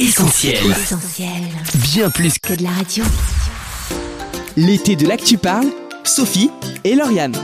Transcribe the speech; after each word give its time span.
Essentiel. 0.00 0.56
Essentiel. 0.70 1.28
Bien 1.74 2.08
plus 2.08 2.38
que 2.38 2.48
Que 2.48 2.58
de 2.58 2.62
la 2.62 2.70
radio. 2.70 3.04
l'été 4.56 4.96
de 4.96 5.06
l'actu 5.06 5.36
parle, 5.36 5.66
Sophie 6.04 6.50
et 6.84 6.94
Lauriane. 6.94 7.36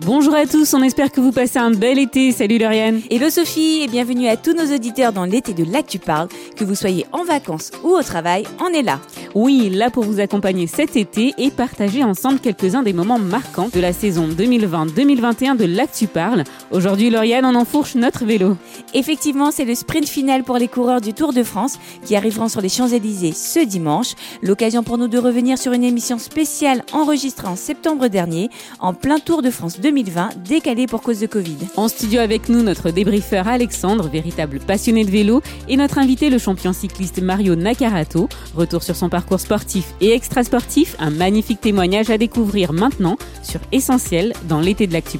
Bonjour 0.00 0.34
à 0.34 0.44
tous, 0.44 0.74
on 0.74 0.82
espère 0.82 1.12
que 1.12 1.20
vous 1.20 1.30
passez 1.30 1.58
un 1.60 1.70
bel 1.70 2.00
été. 2.00 2.32
Salut 2.32 2.58
Lauriane. 2.58 3.00
Hello 3.10 3.30
Sophie 3.30 3.82
et 3.82 3.86
bienvenue 3.86 4.26
à 4.26 4.36
tous 4.36 4.52
nos 4.52 4.74
auditeurs 4.74 5.12
dans 5.12 5.24
l'été 5.24 5.54
de 5.54 5.64
l'Actu 5.70 6.00
Parle. 6.00 6.26
Que 6.56 6.64
vous 6.64 6.74
soyez 6.74 7.06
en 7.12 7.22
vacances 7.22 7.70
ou 7.84 7.90
au 7.90 8.02
travail, 8.02 8.42
on 8.60 8.74
est 8.74 8.82
là. 8.82 8.98
Oui, 9.36 9.70
là 9.70 9.90
pour 9.90 10.02
vous 10.02 10.18
accompagner 10.18 10.66
cet 10.66 10.96
été 10.96 11.32
et 11.38 11.50
partager 11.50 12.02
ensemble 12.02 12.40
quelques-uns 12.40 12.82
des 12.82 12.92
moments 12.92 13.20
marquants 13.20 13.68
de 13.72 13.80
la 13.80 13.92
saison 13.92 14.26
2020-2021 14.28 15.56
de 15.56 15.64
l'Actu 15.64 16.08
Parle. 16.08 16.42
Aujourd'hui, 16.72 17.10
Lauriane, 17.10 17.44
on 17.44 17.54
enfourche 17.54 17.94
notre 17.94 18.24
vélo. 18.24 18.56
Effectivement, 18.94 19.52
c'est 19.52 19.64
le 19.64 19.76
sprint 19.76 20.08
final 20.08 20.42
pour 20.42 20.58
les 20.58 20.68
coureurs 20.68 21.00
du 21.00 21.14
Tour 21.14 21.32
de 21.32 21.44
France 21.44 21.78
qui 22.04 22.16
arriveront 22.16 22.48
sur 22.48 22.60
les 22.60 22.68
Champs-Élysées 22.68 23.32
ce 23.32 23.60
dimanche. 23.60 24.14
L'occasion 24.42 24.82
pour 24.82 24.98
nous 24.98 25.08
de 25.08 25.18
revenir 25.18 25.56
sur 25.56 25.72
une 25.72 25.84
émission 25.84 26.18
spéciale 26.18 26.82
enregistrée 26.92 27.48
en 27.48 27.56
septembre 27.56 28.08
dernier, 28.08 28.50
en 28.80 28.92
plein 28.92 29.20
Tour 29.20 29.40
de 29.40 29.50
France 29.50 29.80
2020, 29.84 30.44
décalée 30.48 30.86
pour 30.86 31.02
cause 31.02 31.20
de 31.20 31.26
Covid. 31.26 31.58
En 31.76 31.88
studio 31.88 32.18
avec 32.18 32.48
nous, 32.48 32.62
notre 32.62 32.90
débriefeur 32.90 33.48
Alexandre, 33.48 34.08
véritable 34.08 34.58
passionné 34.58 35.04
de 35.04 35.10
vélo, 35.10 35.42
et 35.68 35.76
notre 35.76 35.98
invité, 35.98 36.30
le 36.30 36.38
champion 36.38 36.72
cycliste 36.72 37.20
Mario 37.20 37.54
Nakarato. 37.54 38.30
Retour 38.54 38.82
sur 38.82 38.96
son 38.96 39.10
parcours 39.10 39.40
sportif 39.40 39.92
et 40.00 40.12
extrasportif, 40.12 40.96
un 40.98 41.10
magnifique 41.10 41.60
témoignage 41.60 42.08
à 42.08 42.16
découvrir 42.16 42.72
maintenant 42.72 43.18
sur 43.42 43.60
Essentiel 43.72 44.32
dans 44.48 44.60
l'été 44.60 44.86
de 44.86 44.94
l'Actu. 44.94 45.18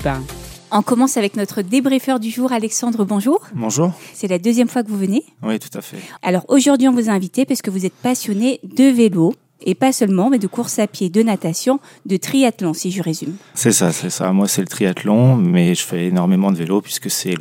On 0.73 0.81
commence 0.81 1.19
avec 1.19 1.37
notre 1.37 1.61
débriefeur 1.61 2.19
du 2.19 2.31
jour, 2.31 2.51
Alexandre, 2.51 3.05
bonjour. 3.05 3.43
Bonjour. 3.55 3.93
C'est 4.15 4.29
la 4.29 4.39
deuxième 4.39 4.69
fois 4.69 4.83
que 4.83 4.89
vous 4.89 4.97
venez. 4.97 5.25
Oui, 5.43 5.59
tout 5.59 5.77
à 5.77 5.83
fait. 5.83 5.99
Alors 6.23 6.47
aujourd'hui, 6.49 6.89
on 6.89 6.93
vous 6.93 7.11
a 7.11 7.13
invité 7.13 7.45
parce 7.45 7.61
que 7.61 7.71
vous 7.71 7.85
êtes 7.85 7.93
passionné 7.93 8.61
de 8.65 8.85
vélo. 8.85 9.35
Et 9.65 9.75
pas 9.75 9.93
seulement, 9.93 10.29
mais 10.31 10.39
de 10.39 10.47
course 10.47 10.79
à 10.79 10.87
pied, 10.87 11.09
de 11.09 11.23
natation, 11.23 11.81
de 12.07 12.17
triathlon, 12.19 12.75
si 12.75 12.91
je 12.91 13.03
résume. 13.03 13.35
C'est 13.55 13.73
ça, 13.73 13.93
c'est 13.93 14.11
ça. 14.11 14.31
Moi, 14.33 14.47
c'est 14.47 14.61
le 14.61 14.69
triathlon, 14.69 15.37
mais 15.37 15.75
je 15.75 15.83
fais 15.83 16.07
énormément 16.07 16.53
de 16.53 16.57
vélo 16.59 16.81
puisque 16.83 17.11
c'est 17.11 17.35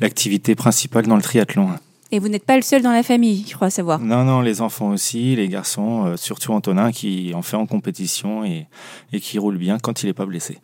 l'activité 0.00 0.54
principale 0.54 1.06
dans 1.06 1.16
le 1.16 1.22
triathlon. 1.22 1.68
Et 2.12 2.18
vous 2.18 2.28
n'êtes 2.28 2.44
pas 2.44 2.56
le 2.56 2.62
seul 2.62 2.82
dans 2.82 2.90
la 2.90 3.04
famille, 3.04 3.44
je 3.48 3.54
crois 3.54 3.70
savoir. 3.70 4.00
Non, 4.00 4.24
non, 4.24 4.40
les 4.40 4.62
enfants 4.62 4.88
aussi, 4.88 5.36
les 5.36 5.46
garçons, 5.46 6.06
euh, 6.06 6.16
surtout 6.16 6.52
Antonin 6.52 6.90
qui 6.90 7.30
en 7.36 7.42
fait 7.42 7.56
en 7.56 7.66
compétition 7.66 8.42
et, 8.44 8.66
et 9.12 9.20
qui 9.20 9.38
roule 9.38 9.58
bien 9.58 9.78
quand 9.78 10.02
il 10.02 10.06
n'est 10.06 10.12
pas 10.12 10.26
blessé. 10.26 10.58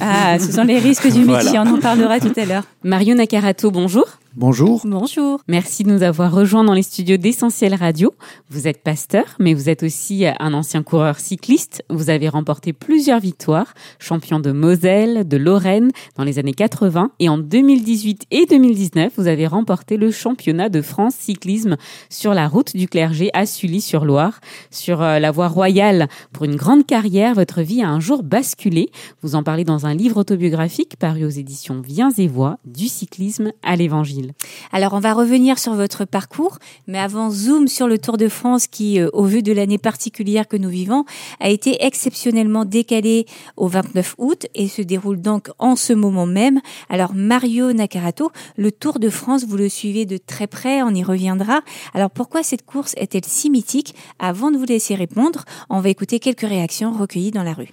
Ah, 0.00 0.38
ce 0.38 0.50
sont 0.52 0.64
les 0.64 0.78
risques 0.78 1.06
du 1.12 1.18
métier, 1.24 1.50
Voilà. 1.50 1.64
on 1.64 1.74
en 1.76 1.80
parlera 1.80 2.18
tout 2.18 2.32
à 2.36 2.46
l'heure. 2.46 2.64
Mario 2.82 3.14
Nakarato, 3.14 3.70
bonjour. 3.70 4.06
Bonjour. 4.38 4.82
Bonjour. 4.84 5.40
Merci 5.48 5.82
de 5.82 5.90
nous 5.90 6.02
avoir 6.02 6.30
rejoints 6.30 6.62
dans 6.62 6.74
les 6.74 6.82
studios 6.82 7.16
d'Essentiel 7.16 7.74
Radio. 7.74 8.12
Vous 8.50 8.68
êtes 8.68 8.82
pasteur, 8.82 9.24
mais 9.40 9.54
vous 9.54 9.70
êtes 9.70 9.82
aussi 9.82 10.26
un 10.26 10.52
ancien 10.52 10.82
coureur 10.82 11.18
cycliste. 11.18 11.82
Vous 11.88 12.10
avez 12.10 12.28
remporté 12.28 12.74
plusieurs 12.74 13.18
victoires, 13.18 13.72
champion 13.98 14.38
de 14.38 14.52
Moselle, 14.52 15.26
de 15.26 15.38
Lorraine 15.38 15.90
dans 16.16 16.24
les 16.24 16.38
années 16.38 16.52
80. 16.52 17.12
Et 17.18 17.30
en 17.30 17.38
2018 17.38 18.26
et 18.30 18.44
2019, 18.44 19.14
vous 19.16 19.26
avez 19.26 19.46
remporté 19.46 19.96
le 19.96 20.10
championnat 20.10 20.68
de 20.68 20.82
France 20.82 21.14
cyclisme 21.14 21.78
sur 22.10 22.34
la 22.34 22.46
route 22.46 22.76
du 22.76 22.88
clergé 22.88 23.30
à 23.32 23.46
Sully-sur-Loire. 23.46 24.40
Sur 24.70 25.00
euh, 25.00 25.18
la 25.18 25.30
voie 25.30 25.48
royale, 25.48 26.08
pour 26.34 26.44
une 26.44 26.56
grande 26.56 26.84
carrière, 26.84 27.32
votre 27.32 27.62
vie 27.62 27.80
a 27.80 27.88
un 27.88 28.00
jour 28.00 28.22
basculé. 28.22 28.90
Vous 29.22 29.34
en 29.34 29.42
parlez 29.42 29.64
dans 29.64 29.86
un 29.86 29.94
livre 29.94 30.18
autobiographique 30.18 30.96
paru 30.98 31.24
aux 31.24 31.30
éditions 31.30 31.80
Viens 31.80 32.10
et 32.18 32.28
Voix, 32.28 32.58
du 32.66 32.88
cyclisme 32.88 33.52
à 33.62 33.76
l'évangile. 33.76 34.25
Alors, 34.72 34.94
on 34.94 35.00
va 35.00 35.12
revenir 35.12 35.58
sur 35.58 35.74
votre 35.74 36.04
parcours, 36.04 36.58
mais 36.86 36.98
avant, 36.98 37.30
zoom 37.30 37.68
sur 37.68 37.88
le 37.88 37.98
Tour 37.98 38.16
de 38.16 38.28
France 38.28 38.66
qui, 38.66 39.00
euh, 39.00 39.08
au 39.12 39.24
vu 39.24 39.42
de 39.42 39.52
l'année 39.52 39.78
particulière 39.78 40.48
que 40.48 40.56
nous 40.56 40.68
vivons, 40.68 41.04
a 41.40 41.48
été 41.48 41.84
exceptionnellement 41.84 42.64
décalé 42.64 43.26
au 43.56 43.68
29 43.68 44.14
août 44.18 44.46
et 44.54 44.68
se 44.68 44.82
déroule 44.82 45.20
donc 45.20 45.48
en 45.58 45.76
ce 45.76 45.92
moment 45.92 46.26
même. 46.26 46.60
Alors, 46.88 47.14
Mario 47.14 47.72
Nakarato, 47.72 48.30
le 48.56 48.72
Tour 48.72 48.98
de 48.98 49.10
France, 49.10 49.44
vous 49.46 49.56
le 49.56 49.68
suivez 49.68 50.06
de 50.06 50.16
très 50.16 50.46
près, 50.46 50.82
on 50.82 50.90
y 50.90 51.02
reviendra. 51.02 51.60
Alors, 51.94 52.10
pourquoi 52.10 52.42
cette 52.42 52.64
course 52.64 52.94
est-elle 52.96 53.24
si 53.24 53.50
mythique? 53.50 53.94
Avant 54.18 54.50
de 54.50 54.56
vous 54.56 54.64
laisser 54.64 54.94
répondre, 54.94 55.44
on 55.70 55.80
va 55.80 55.88
écouter 55.88 56.18
quelques 56.20 56.40
réactions 56.40 56.92
recueillies 56.92 57.30
dans 57.30 57.42
la 57.42 57.52
rue. 57.52 57.68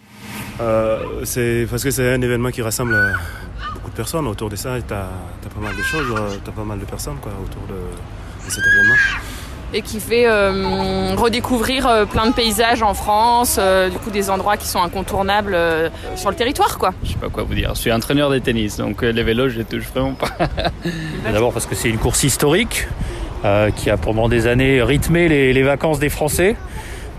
Euh, 0.59 1.25
c'est 1.25 1.67
parce 1.69 1.83
que 1.83 1.91
c'est 1.91 2.13
un 2.13 2.21
événement 2.21 2.51
qui 2.51 2.61
rassemble 2.61 2.93
euh, 2.93 3.11
de 3.93 3.97
personnes 3.97 4.27
autour 4.27 4.49
de 4.49 4.55
ça. 4.55 4.75
Tu 4.85 4.93
as, 4.93 5.07
pas 5.49 5.61
mal 5.61 5.75
de 5.75 5.83
choses, 5.83 6.07
tu 6.43 6.49
as 6.49 6.53
pas 6.53 6.63
mal 6.63 6.79
de 6.79 6.85
personnes 6.85 7.17
quoi, 7.21 7.31
autour 7.31 7.61
de, 7.67 8.45
de 8.45 8.51
cet 8.51 8.63
événement. 8.65 8.95
et 9.73 9.81
qui 9.81 9.99
fait 9.99 10.25
euh, 10.27 11.15
redécouvrir 11.15 11.87
euh, 11.87 12.05
plein 12.05 12.27
de 12.27 12.33
paysages 12.33 12.83
en 12.83 12.93
France, 12.93 13.57
euh, 13.59 13.89
du 13.89 13.97
coup 13.97 14.09
des 14.11 14.29
endroits 14.29 14.57
qui 14.57 14.67
sont 14.67 14.81
incontournables 14.81 15.53
euh, 15.55 15.89
sur 16.15 16.29
le 16.29 16.35
territoire 16.35 16.77
quoi. 16.77 16.91
Je 17.03 17.09
sais 17.11 17.17
pas 17.17 17.29
quoi 17.29 17.43
vous 17.43 17.55
dire. 17.55 17.71
Je 17.75 17.79
suis 17.81 17.91
entraîneur 17.91 18.29
de 18.29 18.39
tennis, 18.39 18.77
donc 18.77 19.03
euh, 19.03 19.11
les 19.11 19.23
vélos, 19.23 19.49
je 19.49 19.57
les 19.59 19.65
touche 19.65 19.85
vraiment 19.93 20.13
pas. 20.13 20.29
D'abord 21.31 21.53
parce 21.53 21.65
que 21.65 21.75
c'est 21.75 21.89
une 21.89 21.97
course 21.99 22.23
historique 22.23 22.87
euh, 23.45 23.71
qui 23.71 23.89
a 23.89 23.97
pendant 23.97 24.27
des 24.29 24.47
années 24.47 24.81
rythmé 24.83 25.27
les, 25.27 25.53
les 25.53 25.63
vacances 25.63 25.99
des 25.99 26.09
Français, 26.09 26.55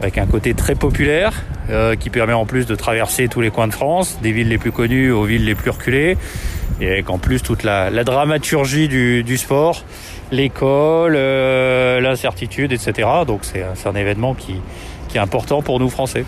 avec 0.01 0.19
un 0.19 0.27
côté 0.27 0.55
très 0.55 0.75
populaire, 0.75 1.43
euh, 1.71 1.95
qui 1.97 2.11
permet 2.11 2.33
en 2.33 2.47
plus 2.47 2.67
de 2.67 2.75
traverser 2.75 3.29
tous 3.29 3.41
les 3.41 3.51
coins 3.51 3.69
de 3.69 3.73
France, 3.73 4.19
des 4.23 4.33
villes 4.33 4.49
les 4.49 4.59
plus 4.59 4.73
connues 4.73 5.11
aux 5.11 5.25
villes 5.25 5.45
les 5.45 5.55
plus 5.55 5.71
reculées, 5.71 6.17
et 6.81 6.89
avec 6.91 7.09
en 7.11 7.19
plus 7.19 7.41
toute 7.43 7.63
la, 7.63 7.91
la 7.91 8.05
dramaturgie 8.05 8.89
du, 8.89 9.23
du 9.23 9.39
sport, 9.39 9.85
l'école, 10.33 11.15
euh, 11.17 12.01
l'incertitude, 12.01 12.73
etc. 12.73 13.09
Donc 13.27 13.41
c'est 13.45 13.63
un 13.87 13.95
événement 13.95 14.35
qui, 14.35 14.55
qui 15.09 15.17
est 15.17 15.21
important 15.21 15.63
pour 15.63 15.79
nous 15.81 15.89
Français. 15.89 16.25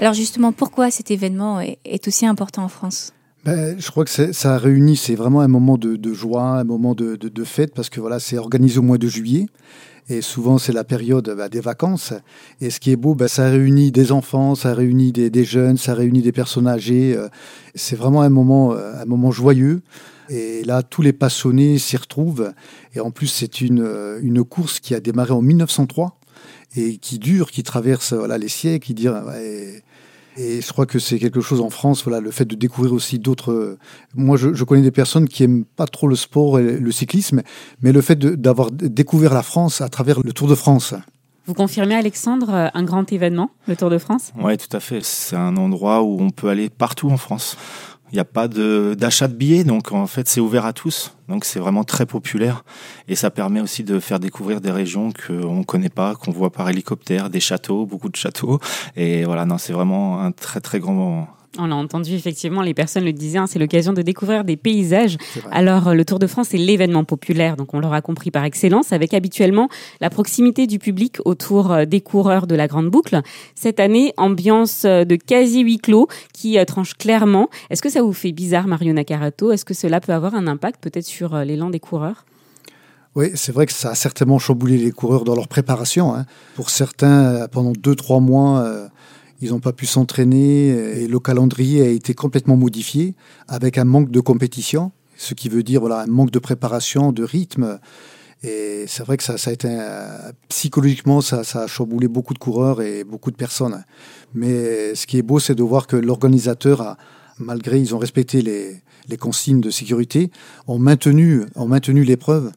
Alors 0.00 0.12
justement, 0.14 0.52
pourquoi 0.52 0.90
cet 0.90 1.10
événement 1.10 1.60
est, 1.60 1.78
est 1.84 2.06
aussi 2.08 2.26
important 2.26 2.64
en 2.64 2.68
France? 2.68 3.12
Ben, 3.44 3.76
je 3.78 3.90
crois 3.90 4.04
que 4.06 4.10
ça 4.32 4.58
réunit, 4.58 4.96
c'est 4.96 5.14
vraiment 5.14 5.40
un 5.42 5.48
moment 5.48 5.76
de, 5.76 5.96
de 5.96 6.12
joie, 6.14 6.42
un 6.42 6.64
moment 6.64 6.94
de, 6.94 7.14
de- 7.16 7.28
de 7.28 7.44
fête, 7.44 7.74
parce 7.74 7.90
que 7.90 8.00
voilà, 8.00 8.18
c'est 8.18 8.38
organisé 8.38 8.78
au 8.78 8.82
mois 8.82 8.96
de 8.98 9.06
juillet. 9.06 9.46
Et 10.08 10.20
souvent, 10.20 10.58
c'est 10.58 10.72
la 10.72 10.84
période 10.84 11.34
bah, 11.36 11.48
des 11.48 11.60
vacances. 11.60 12.12
Et 12.60 12.70
ce 12.70 12.78
qui 12.78 12.90
est 12.90 12.96
beau, 12.96 13.14
bah, 13.14 13.28
ça 13.28 13.48
réunit 13.48 13.90
des 13.90 14.12
enfants, 14.12 14.54
ça 14.54 14.74
réunit 14.74 15.12
des, 15.12 15.44
jeunes, 15.44 15.78
ça 15.78 15.94
réunit 15.94 16.20
des 16.20 16.32
personnes 16.32 16.68
âgées. 16.68 17.14
Euh, 17.16 17.28
C'est 17.74 17.96
vraiment 17.96 18.20
un 18.22 18.28
moment, 18.28 18.72
euh, 18.72 19.00
un 19.00 19.06
moment 19.06 19.30
joyeux. 19.30 19.82
Et 20.28 20.62
là, 20.64 20.82
tous 20.82 21.02
les 21.02 21.12
passionnés 21.12 21.78
s'y 21.78 21.96
retrouvent. 21.96 22.52
Et 22.94 23.00
en 23.00 23.10
plus, 23.10 23.28
c'est 23.28 23.60
une, 23.60 23.82
euh, 23.82 24.18
une 24.22 24.44
course 24.44 24.78
qui 24.80 24.94
a 24.94 25.00
démarré 25.00 25.32
en 25.32 25.42
1903 25.42 26.18
et 26.76 26.98
qui 26.98 27.18
dure, 27.18 27.50
qui 27.50 27.62
traverse 27.62 28.12
voilà, 28.12 28.36
les 28.36 28.48
siècles. 28.48 28.92
Qui 28.94 29.08
ouais, 29.08 29.82
et 30.36 30.60
je 30.60 30.72
crois 30.72 30.86
que 30.86 30.98
c'est 30.98 31.18
quelque 31.18 31.40
chose 31.40 31.60
en 31.60 31.70
France, 31.70 32.04
voilà, 32.04 32.20
le 32.20 32.30
fait 32.30 32.44
de 32.44 32.54
découvrir 32.54 32.92
aussi 32.92 33.18
d'autres. 33.18 33.78
Moi, 34.14 34.36
je, 34.36 34.54
je 34.54 34.64
connais 34.64 34.82
des 34.82 34.90
personnes 34.90 35.28
qui 35.28 35.42
aiment 35.42 35.64
pas 35.64 35.86
trop 35.86 36.08
le 36.08 36.16
sport 36.16 36.58
et 36.58 36.78
le 36.78 36.92
cyclisme, 36.92 37.42
mais 37.80 37.92
le 37.92 38.00
fait 38.00 38.18
d'avoir 38.18 38.70
découvert 38.70 39.34
la 39.34 39.42
France 39.42 39.80
à 39.80 39.88
travers 39.88 40.20
le 40.20 40.32
Tour 40.32 40.48
de 40.48 40.54
France. 40.54 40.94
Vous 41.46 41.52
confirmez, 41.52 41.94
Alexandre, 41.94 42.50
euh, 42.54 42.68
un 42.72 42.84
grand 42.84 43.12
événement, 43.12 43.50
le 43.68 43.76
Tour 43.76 43.90
de 43.90 43.98
France? 43.98 44.32
Oui, 44.40 44.56
tout 44.56 44.74
à 44.74 44.80
fait. 44.80 45.04
C'est 45.04 45.36
un 45.36 45.58
endroit 45.58 46.02
où 46.02 46.18
on 46.20 46.30
peut 46.30 46.48
aller 46.48 46.70
partout 46.70 47.10
en 47.10 47.18
France. 47.18 47.58
Il 48.14 48.18
n'y 48.18 48.20
a 48.20 48.24
pas 48.24 48.46
de- 48.46 48.94
d'achat 48.96 49.26
de, 49.26 49.34
billets, 49.34 49.64
donc 49.64 49.90
en 49.90 50.06
fait 50.06 50.28
c'est 50.28 50.38
ouvert 50.40 50.66
à 50.66 50.72
tous. 50.72 51.16
Donc 51.28 51.44
c'est 51.44 51.58
vraiment 51.58 51.82
très 51.82 52.06
populaire 52.06 52.64
et 53.08 53.16
ça 53.16 53.28
permet 53.32 53.60
aussi 53.60 53.82
de 53.82 53.98
faire 53.98 54.20
découvrir 54.20 54.60
des 54.60 54.70
régions 54.70 55.12
qu'on 55.26 55.56
ne 55.56 55.64
connaît 55.64 55.88
pas, 55.88 56.14
qu'on 56.14 56.30
voit 56.30 56.52
par 56.52 56.70
hélicoptère, 56.70 57.28
des 57.28 57.40
châteaux, 57.40 57.86
beaucoup 57.86 58.08
de 58.08 58.14
châteaux. 58.14 58.60
Et 58.94 59.24
voilà, 59.24 59.46
non, 59.46 59.58
c'est 59.58 59.72
vraiment 59.72 60.20
un 60.20 60.30
très 60.30 60.60
très 60.60 60.78
grand 60.78 60.92
moment. 60.92 61.28
On 61.58 61.66
l'a 61.66 61.76
entendu, 61.76 62.14
effectivement, 62.14 62.62
les 62.62 62.74
personnes 62.74 63.04
le 63.04 63.12
disaient, 63.12 63.38
hein, 63.38 63.46
c'est 63.46 63.58
l'occasion 63.58 63.92
de 63.92 64.02
découvrir 64.02 64.44
des 64.44 64.56
paysages. 64.56 65.16
Alors, 65.52 65.88
euh, 65.88 65.94
le 65.94 66.04
Tour 66.04 66.18
de 66.18 66.26
France 66.26 66.52
est 66.52 66.58
l'événement 66.58 67.04
populaire, 67.04 67.56
donc 67.56 67.74
on 67.74 67.80
l'aura 67.80 68.00
compris 68.00 68.30
par 68.30 68.44
excellence, 68.44 68.92
avec 68.92 69.14
habituellement 69.14 69.68
la 70.00 70.10
proximité 70.10 70.66
du 70.66 70.78
public 70.78 71.18
autour 71.24 71.72
euh, 71.72 71.84
des 71.84 72.00
coureurs 72.00 72.46
de 72.46 72.56
la 72.56 72.66
Grande 72.66 72.88
Boucle. 72.88 73.20
Cette 73.54 73.78
année, 73.78 74.12
ambiance 74.16 74.84
euh, 74.84 75.04
de 75.04 75.16
quasi 75.16 75.60
huis 75.60 75.78
clos 75.78 76.08
qui 76.32 76.58
tranche 76.66 76.94
clairement. 76.94 77.48
Est-ce 77.70 77.82
que 77.82 77.90
ça 77.90 78.02
vous 78.02 78.12
fait 78.12 78.32
bizarre, 78.32 78.66
Mario 78.66 78.92
Nakarato 78.92 79.52
Est-ce 79.52 79.64
que 79.64 79.74
cela 79.74 80.00
peut 80.00 80.12
avoir 80.12 80.34
un 80.34 80.46
impact 80.46 80.82
peut-être 80.82 81.06
sur 81.06 81.36
l'élan 81.38 81.70
des 81.70 81.80
coureurs? 81.80 82.24
Oui, 83.14 83.30
c'est 83.34 83.52
vrai 83.52 83.66
que 83.66 83.72
ça 83.72 83.90
a 83.90 83.94
certainement 83.94 84.40
chamboulé 84.40 84.76
les 84.76 84.90
coureurs 84.90 85.24
dans 85.24 85.36
leur 85.36 85.46
préparation. 85.46 86.14
hein. 86.14 86.26
Pour 86.56 86.70
certains, 86.70 87.46
pendant 87.46 87.72
deux, 87.72 87.94
trois 87.94 88.18
mois, 88.18 88.60
euh, 88.60 88.88
ils 89.44 89.50
n'ont 89.50 89.60
pas 89.60 89.74
pu 89.74 89.84
s'entraîner 89.84 90.68
et 90.68 91.06
le 91.06 91.20
calendrier 91.20 91.82
a 91.82 91.88
été 91.88 92.14
complètement 92.14 92.56
modifié 92.56 93.14
avec 93.46 93.76
un 93.76 93.84
manque 93.84 94.10
de 94.10 94.20
compétition, 94.20 94.90
ce 95.16 95.34
qui 95.34 95.50
veut 95.50 95.62
dire 95.62 95.84
un 95.84 96.06
manque 96.06 96.30
de 96.30 96.38
préparation, 96.38 97.12
de 97.12 97.22
rythme. 97.22 97.78
Et 98.42 98.84
c'est 98.86 99.04
vrai 99.04 99.18
que 99.18 99.22
ça, 99.22 99.34
a 99.34 99.52
été 99.52 99.68
psychologiquement, 100.48 101.20
ça, 101.20 101.42
a 101.54 101.66
chamboulé 101.66 102.08
beaucoup 102.08 102.32
de 102.32 102.38
coureurs 102.38 102.80
et 102.80 103.04
beaucoup 103.04 103.30
de 103.30 103.36
personnes. 103.36 103.84
Mais 104.32 104.94
ce 104.94 105.06
qui 105.06 105.18
est 105.18 105.22
beau, 105.22 105.38
c'est 105.38 105.54
de 105.54 105.62
voir 105.62 105.86
que 105.86 105.96
l'organisateur 105.96 106.80
a, 106.80 106.96
malgré 107.38 107.78
ils 107.78 107.94
ont 107.94 107.98
respecté 107.98 108.40
les, 108.40 109.16
consignes 109.18 109.60
de 109.60 109.70
sécurité, 109.70 110.30
ont 110.66 110.76
ont 110.76 111.68
maintenu 111.68 112.04
l'épreuve 112.04 112.50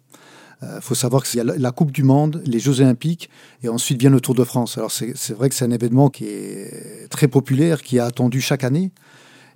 Il 0.64 0.82
faut 0.82 0.96
savoir 0.96 1.24
qu'il 1.24 1.38
y 1.38 1.42
a 1.42 1.44
la 1.44 1.72
Coupe 1.72 1.92
du 1.92 2.04
Monde, 2.04 2.42
les 2.46 2.60
Jeux 2.60 2.82
Olympiques, 2.82 3.30
et 3.64 3.70
ensuite 3.70 4.00
vient 4.00 4.10
le 4.10 4.20
Tour 4.20 4.34
de 4.34 4.44
France. 4.44 4.78
Alors 4.78 4.92
c'est 4.92 5.34
vrai 5.34 5.50
que 5.50 5.56
c'est 5.56 5.66
un 5.66 5.72
événement 5.72 6.10
qui 6.10 6.26
est 6.26 7.08
très 7.10 7.28
populaire, 7.28 7.82
qui 7.82 7.98
est 7.98 8.02
attendu 8.02 8.42
chaque 8.42 8.64
année. 8.64 8.92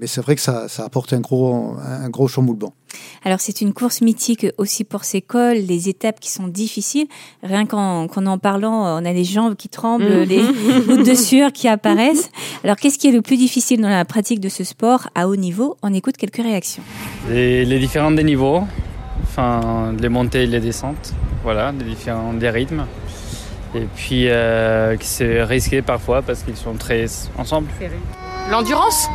Mais 0.01 0.07
c'est 0.07 0.21
vrai 0.21 0.33
que 0.33 0.41
ça, 0.41 0.67
ça, 0.67 0.83
apporte 0.83 1.13
un 1.13 1.19
gros, 1.19 1.75
un 1.79 2.09
gros 2.09 2.27
chamboulement. 2.27 2.73
Alors 3.23 3.39
c'est 3.39 3.61
une 3.61 3.71
course 3.71 4.01
mythique 4.01 4.47
aussi 4.57 4.83
pour 4.83 5.03
ces 5.03 5.21
cols, 5.21 5.57
les 5.57 5.89
étapes 5.89 6.19
qui 6.19 6.31
sont 6.31 6.47
difficiles. 6.47 7.05
Rien 7.43 7.67
qu'en 7.67 8.07
en 8.07 8.37
parlant, 8.39 8.99
on 8.99 9.05
a 9.05 9.13
les 9.13 9.23
jambes 9.23 9.55
qui 9.55 9.69
tremblent, 9.69 10.21
mhm. 10.21 10.23
les 10.23 10.41
gouttes 10.87 11.07
de 11.07 11.13
sueur 11.13 11.53
qui 11.53 11.67
apparaissent. 11.67 12.31
Alors 12.63 12.77
qu'est-ce 12.77 12.97
qui 12.97 13.09
est 13.09 13.11
le 13.11 13.21
plus 13.21 13.37
difficile 13.37 13.79
dans 13.79 13.89
la 13.89 14.03
pratique 14.03 14.39
de 14.39 14.49
ce 14.49 14.63
sport 14.63 15.07
à 15.13 15.27
haut 15.27 15.35
niveau? 15.35 15.77
On 15.83 15.93
écoute 15.93 16.17
quelques 16.17 16.37
réactions. 16.41 16.81
Les, 17.29 17.63
les 17.63 17.77
différents 17.77 18.09
des 18.09 18.23
niveaux, 18.23 18.61
enfin 19.31 19.93
les 19.99 20.09
montées 20.09 20.43
et 20.43 20.47
les 20.47 20.59
descentes, 20.59 21.13
voilà, 21.43 21.71
les 21.71 21.85
différents 21.85 22.33
des 22.33 22.49
rythmes. 22.49 22.85
Et 23.73 23.87
puis 23.95 24.29
euh, 24.29 24.97
c'est 24.99 25.43
risqué 25.43 25.81
parfois 25.81 26.21
parce 26.21 26.43
qu'ils 26.43 26.57
sont 26.57 26.73
très 26.73 27.05
ensemble. 27.37 27.67
L'endurance? 28.49 29.07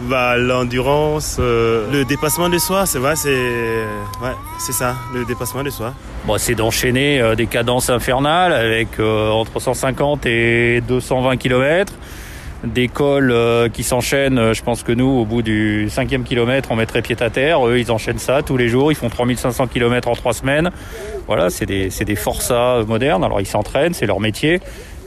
Bah, 0.00 0.36
L'endurance, 0.36 1.38
euh, 1.40 1.90
le 1.90 2.04
dépassement 2.04 2.48
de 2.48 2.58
soi, 2.58 2.86
c'est 2.86 3.00
vrai, 3.00 3.16
c'est 3.16 3.30
ouais, 4.22 4.34
c'est 4.60 4.72
ça, 4.72 4.94
le 5.12 5.24
dépassement 5.24 5.64
de 5.64 5.70
soi. 5.70 5.92
Bon, 6.24 6.38
c'est 6.38 6.54
d'enchaîner 6.54 7.20
euh, 7.20 7.34
des 7.34 7.46
cadences 7.46 7.90
infernales 7.90 8.52
avec 8.52 9.00
euh, 9.00 9.30
entre 9.30 9.58
150 9.58 10.24
et 10.26 10.80
220 10.86 11.36
km, 11.36 11.92
des 12.64 12.88
cols 12.88 13.34
qui 13.72 13.82
s'enchaînent. 13.82 14.52
Je 14.52 14.62
pense 14.62 14.82
que 14.82 14.92
nous, 14.92 15.06
au 15.06 15.24
bout 15.24 15.42
du 15.42 15.88
cinquième 15.90 16.24
kilomètre, 16.24 16.70
on 16.70 16.76
mettrait 16.76 17.02
pied 17.02 17.16
à 17.20 17.30
terre. 17.30 17.66
Eux, 17.66 17.78
ils 17.78 17.90
enchaînent 17.92 18.18
ça 18.18 18.42
tous 18.42 18.56
les 18.56 18.68
jours. 18.68 18.90
Ils 18.90 18.96
font 18.96 19.08
3500 19.08 19.68
km 19.68 20.08
en 20.08 20.14
trois 20.14 20.32
semaines. 20.32 20.70
Voilà, 21.26 21.50
c'est 21.50 21.66
des, 21.66 21.90
c'est 21.90 22.04
des 22.04 22.16
forçats 22.16 22.82
modernes. 22.86 23.22
Alors, 23.22 23.40
ils 23.40 23.46
s'entraînent, 23.46 23.94
c'est 23.94 24.06
leur 24.06 24.20
métier. 24.20 24.60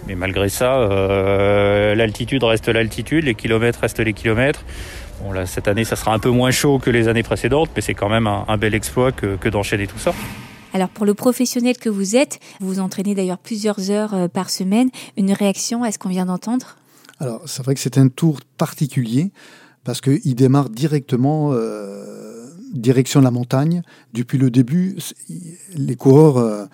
Mais 0.08 0.16
malgré 0.16 0.50
ça, 0.50 0.80
euh, 0.80 1.96
l'altitude 1.96 2.44
reste 2.44 2.68
l'altitude, 2.70 3.26
les 3.26 3.36
kilomètres 3.36 3.80
restent 3.82 4.00
les 4.00 4.14
kilomètres. 4.14 4.64
Bon, 5.24 5.32
là, 5.32 5.46
cette 5.46 5.68
année, 5.68 5.84
ça 5.84 5.96
sera 5.96 6.14
un 6.14 6.20
peu 6.20 6.30
moins 6.30 6.52
chaud 6.52 6.80
que 6.80 6.90
les 6.90 7.08
années 7.08 7.24
précédentes, 7.24 7.70
mais 7.76 7.82
c'est 7.82 7.94
quand 7.94 8.10
même 8.10 8.28
un, 8.28 8.58
bel 8.58 8.74
exploit 8.74 9.12
que, 9.12 9.36
que 9.36 9.50
d'enchaîner 9.50 9.86
tout 9.86 10.00
ça. 10.00 10.14
Alors 10.74 10.90
pour 10.90 11.06
le 11.06 11.14
professionnel 11.14 11.78
que 11.78 11.90
vous 11.90 12.16
êtes, 12.16 12.40
vous 12.62 12.68
vous 12.68 12.80
entraînez 12.80 13.14
d'ailleurs 13.14 13.38
plusieurs 13.38 13.92
heures 13.92 14.14
euh, 14.14 14.28
par 14.30 14.50
semaine, 14.50 14.90
une 15.18 15.34
réaction 15.34 15.84
à 15.84 15.92
ce 15.92 16.00
qu'on 16.00 16.10
vient 16.10 16.26
d'entendre? 16.26 16.78
Alors 17.22 17.44
c'est 17.46 17.64
vrai 17.64 17.76
que 17.76 17.80
c'est 17.80 18.00
un 18.00 18.08
tour 18.08 18.40
particulier 18.58 19.32
parce 19.84 20.02
qu'il 20.02 20.34
démarre 20.34 20.70
directement 20.70 21.52
euh, 21.54 22.48
direction 22.74 23.22
la 23.22 23.30
montagne. 23.30 23.84
Depuis 24.14 24.38
le 24.38 24.50
début, 24.50 24.98
les 25.76 25.96
coureurs... 25.96 26.38
Euh, 26.38 26.66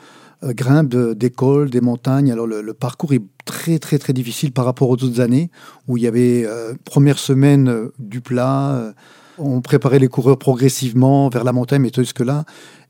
euh, 0.43 0.53
grimpe 0.53 0.95
des 0.95 1.31
cols, 1.31 1.71
des 1.71 1.81
montagnes. 1.81 2.31
Alors 2.31 2.45
le, 2.45 2.73
parcours 2.75 3.11
est 3.11 3.23
très 3.43 3.79
très 3.79 3.97
très 3.97 4.13
difficile 4.13 4.51
par 4.51 4.65
rapport 4.65 4.87
aux 4.87 4.93
autres 4.93 5.19
années 5.19 5.49
où 5.87 5.97
il 5.97 6.03
y 6.03 6.07
avait 6.07 6.45
première 6.85 7.17
semaine 7.17 7.89
du 7.97 8.21
plat. 8.21 8.93
on 9.39 9.61
préparait 9.61 9.97
les 9.97 10.09
coureurs 10.09 10.37
progressivement 10.37 11.27
vers 11.29 11.43
la 11.43 11.53
montagne, 11.53 11.81
mais 11.81 11.89
que 11.89 12.23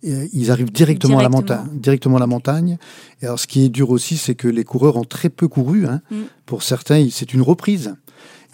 là, 0.03 0.23
ils 0.33 0.51
arrivent 0.51 0.71
directement, 0.71 1.19
à 1.19 1.23
la 1.23 1.29
montagne. 1.29 1.67
Directement 1.73 2.17
à 2.17 2.19
la 2.19 2.27
montagne. 2.27 2.77
Et 3.21 3.25
alors, 3.25 3.39
ce 3.39 3.47
qui 3.47 3.65
est 3.65 3.69
dur 3.69 3.89
aussi, 3.89 4.17
c'est 4.17 4.35
que 4.35 4.47
les 4.47 4.63
coureurs 4.63 4.97
ont 4.97 5.03
très 5.03 5.29
peu 5.29 5.47
couru. 5.47 5.85
Hein. 5.85 6.01
Mm. 6.11 6.23
Pour 6.45 6.63
certains, 6.63 7.07
c'est 7.11 7.33
une 7.33 7.41
reprise 7.41 7.95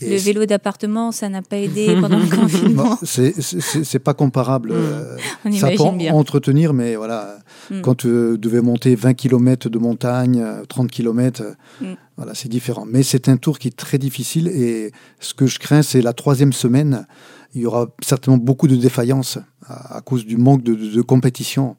le 0.01 0.17
vélo 0.17 0.45
d'appartement, 0.45 1.11
ça 1.11 1.29
n'a 1.29 1.41
pas 1.41 1.57
aidé 1.57 1.95
pendant 1.99 2.19
le 2.19 2.25
confinement. 2.35 2.97
C'est 3.03 3.99
pas 3.99 4.13
comparable. 4.13 4.71
Hmm. 4.71 4.75
Euh, 4.75 5.51
ça 5.53 5.69
peut 5.69 5.83
entretenir, 5.83 6.73
mais 6.73 6.95
voilà, 6.95 7.37
hmm. 7.69 7.81
quand 7.81 7.95
tu 7.95 8.37
devais 8.37 8.61
monter 8.61 8.95
20 8.95 9.13
km 9.13 9.69
de 9.69 9.77
montagne, 9.77 10.43
30 10.67 10.89
km, 10.89 11.43
hmm. 11.81 11.93
voilà, 12.17 12.33
c'est 12.33 12.49
différent. 12.49 12.85
Mais 12.87 13.03
c'est 13.03 13.29
un 13.29 13.37
tour 13.37 13.59
qui 13.59 13.67
est 13.67 13.77
très 13.77 13.97
difficile 13.97 14.47
et 14.47 14.91
ce 15.19 15.33
que 15.33 15.45
je 15.45 15.59
crains, 15.59 15.81
c'est 15.81 16.01
la 16.01 16.13
troisième 16.13 16.53
semaine. 16.53 17.05
Il 17.53 17.61
y 17.61 17.65
aura 17.65 17.87
certainement 18.01 18.37
beaucoup 18.37 18.67
de 18.67 18.75
défaillances 18.75 19.37
à, 19.67 20.01
cause 20.01 20.25
du 20.25 20.37
manque 20.37 20.63
de, 20.63 21.01
compétition. 21.01 21.75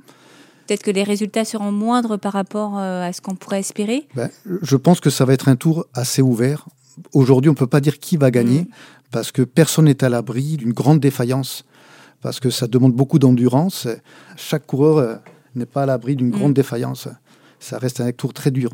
Peut-être 0.66 0.82
que 0.82 0.90
les 0.90 1.02
résultats 1.02 1.44
seront 1.44 1.72
moindres 1.72 2.18
par 2.18 2.32
rapport 2.32 2.78
euh, 2.78 3.02
à 3.02 3.12
ce 3.12 3.20
qu'on 3.20 3.34
pourrait 3.34 3.60
espérer 3.60 4.06
ben, 4.14 4.30
Je 4.62 4.76
pense 4.76 5.00
que 5.00 5.10
ça 5.10 5.24
va 5.24 5.34
être 5.34 5.48
un 5.48 5.56
tour 5.56 5.86
assez 5.94 6.22
ouvert 6.22 6.66
aujourd'hui, 7.12 7.48
on 7.48 7.52
ne 7.52 7.58
peut 7.58 7.66
pas 7.66 7.80
dire 7.80 7.98
qui 7.98 8.16
va 8.16 8.30
gagner 8.30 8.62
mm. 8.62 8.68
parce 9.10 9.32
que 9.32 9.42
personne 9.42 9.86
n'est 9.86 10.04
à 10.04 10.08
l'abri 10.08 10.56
d'une 10.56 10.72
grande 10.72 11.00
défaillance, 11.00 11.64
parce 12.20 12.40
que 12.40 12.50
ça 12.50 12.66
demande 12.66 12.92
beaucoup 12.92 13.18
d'endurance. 13.18 13.88
Chaque 14.36 14.66
coureur 14.66 14.98
euh, 14.98 15.16
n'est 15.54 15.66
pas 15.66 15.82
à 15.82 15.86
l'abri 15.86 16.16
d'une 16.16 16.28
mm. 16.28 16.38
grande 16.38 16.54
défaillance. 16.54 17.08
Ça 17.60 17.78
reste 17.78 18.00
un 18.00 18.12
tour 18.12 18.32
très 18.32 18.50
dur. 18.50 18.70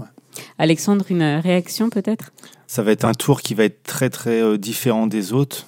Alexandre, 0.58 1.04
une 1.10 1.22
réaction 1.22 1.90
peut-être? 1.90 2.32
Ça 2.66 2.82
va 2.82 2.92
être 2.92 3.04
un 3.04 3.14
tour 3.14 3.42
qui 3.42 3.54
va 3.54 3.64
être 3.64 3.82
très 3.82 4.10
très 4.10 4.42
euh, 4.42 4.58
différent 4.58 5.06
des 5.06 5.32
autres 5.32 5.66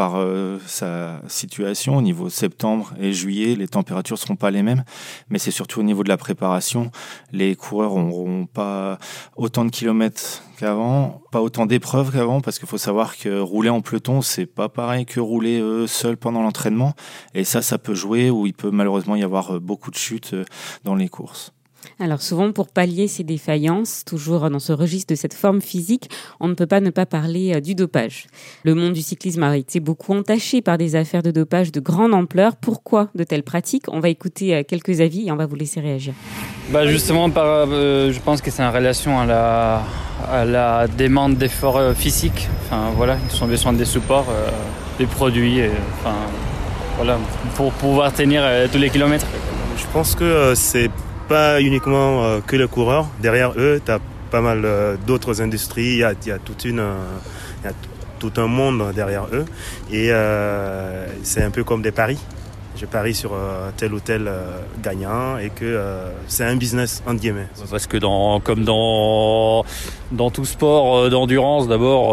par 0.00 0.16
euh, 0.16 0.58
sa 0.64 1.20
situation 1.28 1.98
au 1.98 2.00
niveau 2.00 2.30
septembre 2.30 2.94
et 2.98 3.12
juillet, 3.12 3.54
les 3.54 3.68
températures 3.68 4.16
seront 4.16 4.34
pas 4.34 4.50
les 4.50 4.62
mêmes, 4.62 4.82
mais 5.28 5.38
c'est 5.38 5.50
surtout 5.50 5.80
au 5.80 5.82
niveau 5.82 6.02
de 6.02 6.08
la 6.08 6.16
préparation. 6.16 6.90
Les 7.32 7.54
coureurs 7.54 7.94
n'auront 7.96 8.46
pas 8.46 8.98
autant 9.36 9.66
de 9.66 9.70
kilomètres 9.70 10.42
qu'avant, 10.58 11.20
pas 11.30 11.42
autant 11.42 11.66
d'épreuves 11.66 12.12
qu'avant, 12.12 12.40
parce 12.40 12.58
qu'il 12.58 12.66
faut 12.66 12.78
savoir 12.78 13.18
que 13.18 13.40
rouler 13.40 13.68
en 13.68 13.82
peloton, 13.82 14.22
c'est 14.22 14.46
pas 14.46 14.70
pareil 14.70 15.04
que 15.04 15.20
rouler 15.20 15.60
euh, 15.60 15.86
seul 15.86 16.16
pendant 16.16 16.40
l'entraînement, 16.40 16.94
et 17.34 17.44
ça, 17.44 17.60
ça 17.60 17.76
peut 17.76 17.94
jouer, 17.94 18.30
ou 18.30 18.46
il 18.46 18.54
peut 18.54 18.70
malheureusement 18.70 19.16
y 19.16 19.22
avoir 19.22 19.56
euh, 19.56 19.60
beaucoup 19.60 19.90
de 19.90 19.96
chutes 19.96 20.34
dans 20.82 20.94
les 20.94 21.10
courses. 21.10 21.52
Alors 21.98 22.22
souvent, 22.22 22.52
pour 22.52 22.68
pallier 22.68 23.08
ces 23.08 23.24
défaillances, 23.24 24.04
toujours 24.06 24.48
dans 24.48 24.58
ce 24.58 24.72
registre 24.72 25.12
de 25.12 25.18
cette 25.18 25.34
forme 25.34 25.60
physique, 25.60 26.10
on 26.40 26.48
ne 26.48 26.54
peut 26.54 26.66
pas 26.66 26.80
ne 26.80 26.90
pas 26.90 27.06
parler 27.06 27.54
euh, 27.54 27.60
du 27.60 27.74
dopage. 27.74 28.26
Le 28.64 28.74
monde 28.74 28.94
du 28.94 29.02
cyclisme 29.02 29.42
a 29.42 29.56
été 29.56 29.80
beaucoup 29.80 30.14
entaché 30.14 30.62
par 30.62 30.78
des 30.78 30.96
affaires 30.96 31.22
de 31.22 31.30
dopage 31.30 31.72
de 31.72 31.80
grande 31.80 32.14
ampleur. 32.14 32.56
Pourquoi 32.56 33.08
de 33.14 33.24
telles 33.24 33.42
pratiques? 33.42 33.84
On 33.88 34.00
va 34.00 34.08
écouter 34.08 34.54
euh, 34.54 34.62
quelques 34.66 35.00
avis 35.00 35.28
et 35.28 35.32
on 35.32 35.36
va 35.36 35.46
vous 35.46 35.56
laisser 35.56 35.80
réagir. 35.80 36.14
Bah 36.70 36.86
justement, 36.86 37.28
par, 37.30 37.46
euh, 37.46 38.12
je 38.12 38.20
pense 38.20 38.40
que 38.40 38.50
c'est 38.50 38.62
en 38.62 38.72
relation 38.72 39.18
à 39.20 39.26
la, 39.26 39.82
à 40.30 40.44
la 40.44 40.86
demande 40.86 41.36
d'efforts 41.36 41.94
physiques. 41.94 42.48
Enfin 42.64 42.92
voilà, 42.96 43.18
ils 43.30 43.44
ont 43.44 43.46
besoin 43.46 43.72
des 43.72 43.84
supports, 43.84 44.26
des 44.98 45.06
produits, 45.06 45.60
enfin 45.98 46.14
voilà, 46.96 47.18
pour 47.56 47.72
pouvoir 47.72 48.12
tenir 48.12 48.42
tous 48.70 48.78
les 48.78 48.90
kilomètres. 48.90 49.26
Je 49.76 49.86
pense 49.92 50.14
que 50.14 50.52
c'est 50.54 50.90
pas 51.30 51.60
uniquement 51.60 52.24
euh, 52.24 52.40
que 52.44 52.56
les 52.56 52.66
coureurs. 52.66 53.06
Derrière 53.20 53.52
eux, 53.56 53.80
tu 53.84 53.92
as 53.92 54.00
pas 54.32 54.40
mal 54.40 54.62
euh, 54.64 54.96
d'autres 55.06 55.40
industries. 55.40 55.92
Il 55.92 55.98
y 55.98 56.02
a, 56.02 56.08
euh, 56.08 56.14
y 56.26 56.32
a 56.32 57.72
tout 58.18 58.32
un 58.36 58.48
monde 58.48 58.92
derrière 58.92 59.26
eux. 59.32 59.44
Et 59.92 60.10
c'est 61.22 61.42
un 61.42 61.50
peu 61.50 61.62
comme 61.62 61.82
des 61.82 61.92
paris. 61.92 62.18
Je 62.76 62.86
parie 62.86 63.14
sur 63.14 63.32
tel 63.76 63.92
ou 63.94 64.00
tel 64.00 64.30
gagnant 64.82 65.36
et 65.38 65.50
que 65.50 65.80
c'est 66.26 66.44
un 66.44 66.56
business 66.56 67.02
entre 67.06 67.20
guillemets. 67.20 67.48
Parce 67.70 67.86
que 67.86 67.96
dans, 67.96 68.40
comme 68.40 68.64
dans, 68.64 69.64
dans 70.12 70.30
tout 70.30 70.44
sport 70.44 71.10
d'endurance, 71.10 71.68
d'abord, 71.68 72.10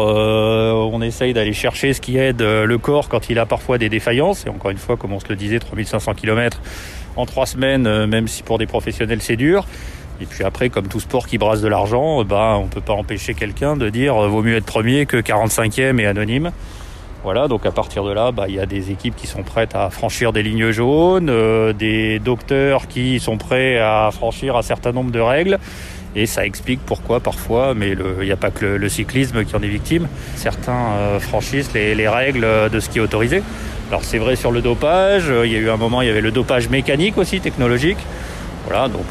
on 0.92 1.00
essaye 1.02 1.32
d'aller 1.32 1.54
chercher 1.54 1.92
ce 1.92 2.00
qui 2.00 2.18
aide 2.18 2.42
le 2.42 2.78
corps 2.78 3.08
quand 3.08 3.30
il 3.30 3.38
a 3.38 3.46
parfois 3.46 3.78
des 3.78 3.88
défaillances. 3.88 4.46
Et 4.46 4.48
encore 4.48 4.70
une 4.70 4.78
fois, 4.78 4.96
comme 4.96 5.12
on 5.12 5.20
se 5.20 5.28
le 5.28 5.36
disait, 5.36 5.58
3500 5.58 6.14
km, 6.14 6.60
en 7.18 7.26
trois 7.26 7.46
semaines, 7.46 7.86
euh, 7.86 8.06
même 8.06 8.28
si 8.28 8.42
pour 8.42 8.58
des 8.58 8.66
professionnels 8.66 9.20
c'est 9.20 9.36
dur. 9.36 9.66
Et 10.20 10.26
puis 10.26 10.44
après, 10.44 10.68
comme 10.68 10.88
tout 10.88 11.00
sport 11.00 11.26
qui 11.26 11.38
brasse 11.38 11.60
de 11.60 11.68
l'argent, 11.68 12.24
bah, 12.24 12.56
on 12.58 12.66
peut 12.66 12.80
pas 12.80 12.92
empêcher 12.92 13.34
quelqu'un 13.34 13.76
de 13.76 13.88
dire 13.90 14.16
euh, 14.16 14.28
vaut 14.28 14.42
mieux 14.42 14.56
être 14.56 14.66
premier 14.66 15.06
que 15.06 15.16
45e 15.16 15.98
et 15.98 16.06
anonyme. 16.06 16.50
Voilà, 17.24 17.48
donc 17.48 17.66
à 17.66 17.72
partir 17.72 18.04
de 18.04 18.12
là, 18.12 18.30
bah, 18.30 18.44
il 18.48 18.54
y 18.54 18.60
a 18.60 18.66
des 18.66 18.92
équipes 18.92 19.16
qui 19.16 19.26
sont 19.26 19.42
prêtes 19.42 19.74
à 19.74 19.90
franchir 19.90 20.32
des 20.32 20.42
lignes 20.42 20.70
jaunes, 20.70 21.28
euh, 21.28 21.72
des 21.72 22.20
docteurs 22.20 22.86
qui 22.86 23.18
sont 23.18 23.36
prêts 23.36 23.78
à 23.78 24.10
franchir 24.12 24.56
un 24.56 24.62
certain 24.62 24.92
nombre 24.92 25.10
de 25.10 25.20
règles. 25.20 25.58
Et 26.16 26.26
ça 26.26 26.46
explique 26.46 26.80
pourquoi 26.86 27.20
parfois, 27.20 27.74
mais 27.74 27.90
il 27.90 28.24
n'y 28.24 28.32
a 28.32 28.36
pas 28.36 28.50
que 28.50 28.64
le, 28.64 28.88
cyclisme 28.88 29.44
qui 29.44 29.54
en 29.54 29.62
est 29.62 29.68
victime, 29.68 30.08
certains 30.36 31.18
franchissent 31.20 31.72
les, 31.74 32.08
règles 32.08 32.46
de 32.72 32.80
ce 32.80 32.88
qui 32.88 32.98
est 32.98 33.02
autorisé. 33.02 33.42
Alors 33.88 34.04
c'est 34.04 34.18
vrai 34.18 34.36
sur 34.36 34.52
le 34.52 34.60
dopage, 34.60 35.30
euh, 35.30 35.46
il 35.46 35.52
y 35.52 35.56
a 35.56 35.58
eu 35.58 35.70
un 35.70 35.76
moment, 35.76 36.02
il 36.02 36.08
y 36.08 36.10
avait 36.10 36.20
le 36.20 36.30
dopage 36.30 36.68
mécanique 36.68 37.16
aussi, 37.16 37.40
technologique. 37.40 37.98
Voilà, 38.66 38.88
donc 38.88 39.06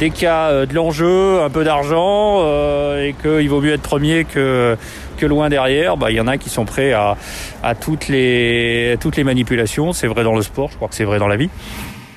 dès 0.00 0.10
qu'il 0.10 0.24
y 0.24 0.26
a 0.26 0.66
de 0.66 0.74
l'enjeu, 0.74 1.40
un 1.40 1.48
peu 1.48 1.62
d'argent, 1.62 2.38
euh, 2.40 3.06
et 3.06 3.12
qu'il 3.12 3.48
vaut 3.48 3.60
mieux 3.60 3.72
être 3.72 3.82
premier 3.82 4.24
que, 4.24 4.76
que 5.16 5.26
loin 5.26 5.48
derrière, 5.48 5.96
bah, 5.96 6.10
il 6.10 6.16
y 6.16 6.20
en 6.20 6.26
a 6.26 6.38
qui 6.38 6.50
sont 6.50 6.64
prêts 6.64 6.92
à, 6.92 7.16
à 7.62 7.76
toutes, 7.76 8.08
les, 8.08 8.96
toutes 8.98 9.16
les 9.16 9.22
manipulations. 9.22 9.92
C'est 9.92 10.08
vrai 10.08 10.24
dans 10.24 10.34
le 10.34 10.42
sport, 10.42 10.70
je 10.72 10.76
crois 10.76 10.88
que 10.88 10.96
c'est 10.96 11.04
vrai 11.04 11.20
dans 11.20 11.28
la 11.28 11.36
vie. 11.36 11.50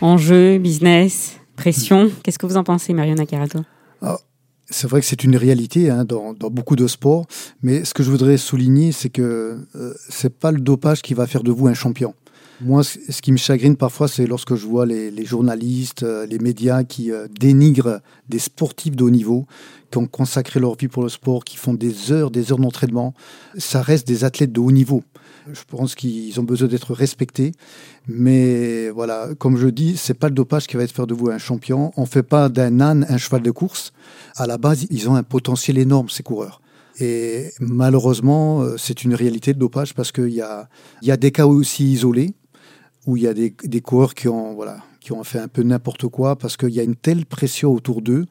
Enjeu, 0.01 0.57
business, 0.57 1.39
pression, 1.55 2.09
qu'est-ce 2.23 2.39
que 2.39 2.47
vous 2.47 2.57
en 2.57 2.63
pensez, 2.63 2.93
Mariana 2.93 3.27
Carato 3.27 3.59
ah, 4.01 4.17
c'est 4.69 4.87
vrai 4.87 5.01
que 5.01 5.05
c'est 5.05 5.23
une 5.23 5.35
réalité 5.35 5.89
hein, 5.89 6.05
dans, 6.05 6.33
beaucoup 6.33 6.75
de 6.75 6.87
sports, 6.87 7.25
mais 7.61 7.85
ce 7.85 7.93
que 7.93 8.03
je 8.03 8.11
voudrais 8.11 8.37
souligner, 8.37 8.91
c'est 8.91 9.09
que 9.09 9.59
euh, 9.75 9.93
c'est 10.09 10.33
pas 10.33 10.51
le 10.51 10.59
dopage 10.59 11.01
qui 11.01 11.13
va 11.13 11.27
faire 11.27 11.43
de 11.43 11.51
vous 11.51 11.67
un 11.67 11.73
champion. 11.73 12.13
Moi, 12.61 12.83
ce 12.83 13.21
qui 13.21 13.31
me 13.31 13.37
chagrine 13.37 13.77
parfois, 13.77 14.09
c'est 14.09 14.27
lorsque 14.27 14.55
je 14.55 14.65
vois 14.65 14.85
les, 14.85 15.25
journalistes, 15.25 16.03
euh, 16.03 16.25
les 16.25 16.39
médias 16.39 16.83
qui 16.83 17.09
euh, 17.09 17.27
dénigrent 17.39 18.01
des 18.27 18.39
sportifs 18.39 18.97
de 18.97 19.03
haut 19.03 19.09
niveau, 19.09 19.45
qui 19.91 19.97
ont 19.97 20.07
consacré 20.07 20.59
leur 20.59 20.75
vie 20.75 20.89
pour 20.89 21.03
le 21.03 21.09
sport, 21.09 21.45
qui 21.45 21.55
font 21.55 21.73
des 21.73 22.11
heures, 22.11 22.31
des 22.31 22.51
heures 22.51 22.59
d'entraînement. 22.59 23.13
Ça 23.57 23.81
reste 23.81 24.05
des 24.05 24.25
athlètes 24.25 24.51
de 24.51 24.59
haut 24.59 24.71
niveau. 24.71 25.03
Je 25.51 25.61
pense 25.67 25.95
qu'ils 25.95 26.39
ont 26.39 26.43
besoin 26.43 26.67
d'être 26.67 26.93
respectés. 26.93 27.51
Mais 28.07 28.89
voilà, 28.89 29.29
comme 29.37 29.57
je 29.57 29.67
dis, 29.67 29.97
c'est 29.97 30.13
pas 30.13 30.29
le 30.29 30.35
dopage 30.35 30.67
qui 30.67 30.77
va 30.77 30.83
être 30.83 30.91
faire 30.91 31.07
de 31.07 31.13
vous 31.13 31.29
un 31.29 31.37
champion. 31.37 31.91
On 31.97 32.05
fait 32.05 32.23
pas 32.23 32.49
d'un 32.49 32.79
âne 32.79 33.05
un 33.09 33.17
cheval 33.17 33.41
de 33.41 33.51
course. 33.51 33.93
À 34.35 34.47
la 34.47 34.57
base, 34.57 34.85
ils 34.89 35.09
ont 35.09 35.15
un 35.15 35.23
potentiel 35.23 35.77
énorme, 35.77 36.09
ces 36.09 36.23
coureurs. 36.23 36.61
Et 36.99 37.51
malheureusement, 37.59 38.61
euh, 38.61 38.75
c'est 38.77 39.03
une 39.03 39.15
réalité 39.15 39.53
de 39.53 39.59
dopage 39.59 39.93
parce 39.93 40.11
qu'il 40.11 40.29
y 40.29 40.41
a, 40.41 40.67
y 41.01 41.11
a 41.11 41.17
des 41.17 41.31
cas 41.31 41.45
aussi 41.45 41.85
isolés 41.91 42.33
où 43.05 43.15
il 43.15 43.23
y 43.23 43.27
a 43.27 43.33
des, 43.33 43.55
des 43.63 43.81
coureurs 43.81 44.13
qui 44.13 44.27
ont, 44.27 44.53
voilà, 44.53 44.79
qui 44.99 45.11
ont 45.11 45.23
fait 45.23 45.39
un 45.39 45.47
peu 45.47 45.63
n'importe 45.63 46.07
quoi 46.07 46.35
parce 46.35 46.57
qu'il 46.57 46.69
y 46.69 46.79
a 46.79 46.83
une 46.83 46.95
telle 46.95 47.25
pression 47.25 47.73
autour 47.73 48.01
d'eux, 48.01 48.25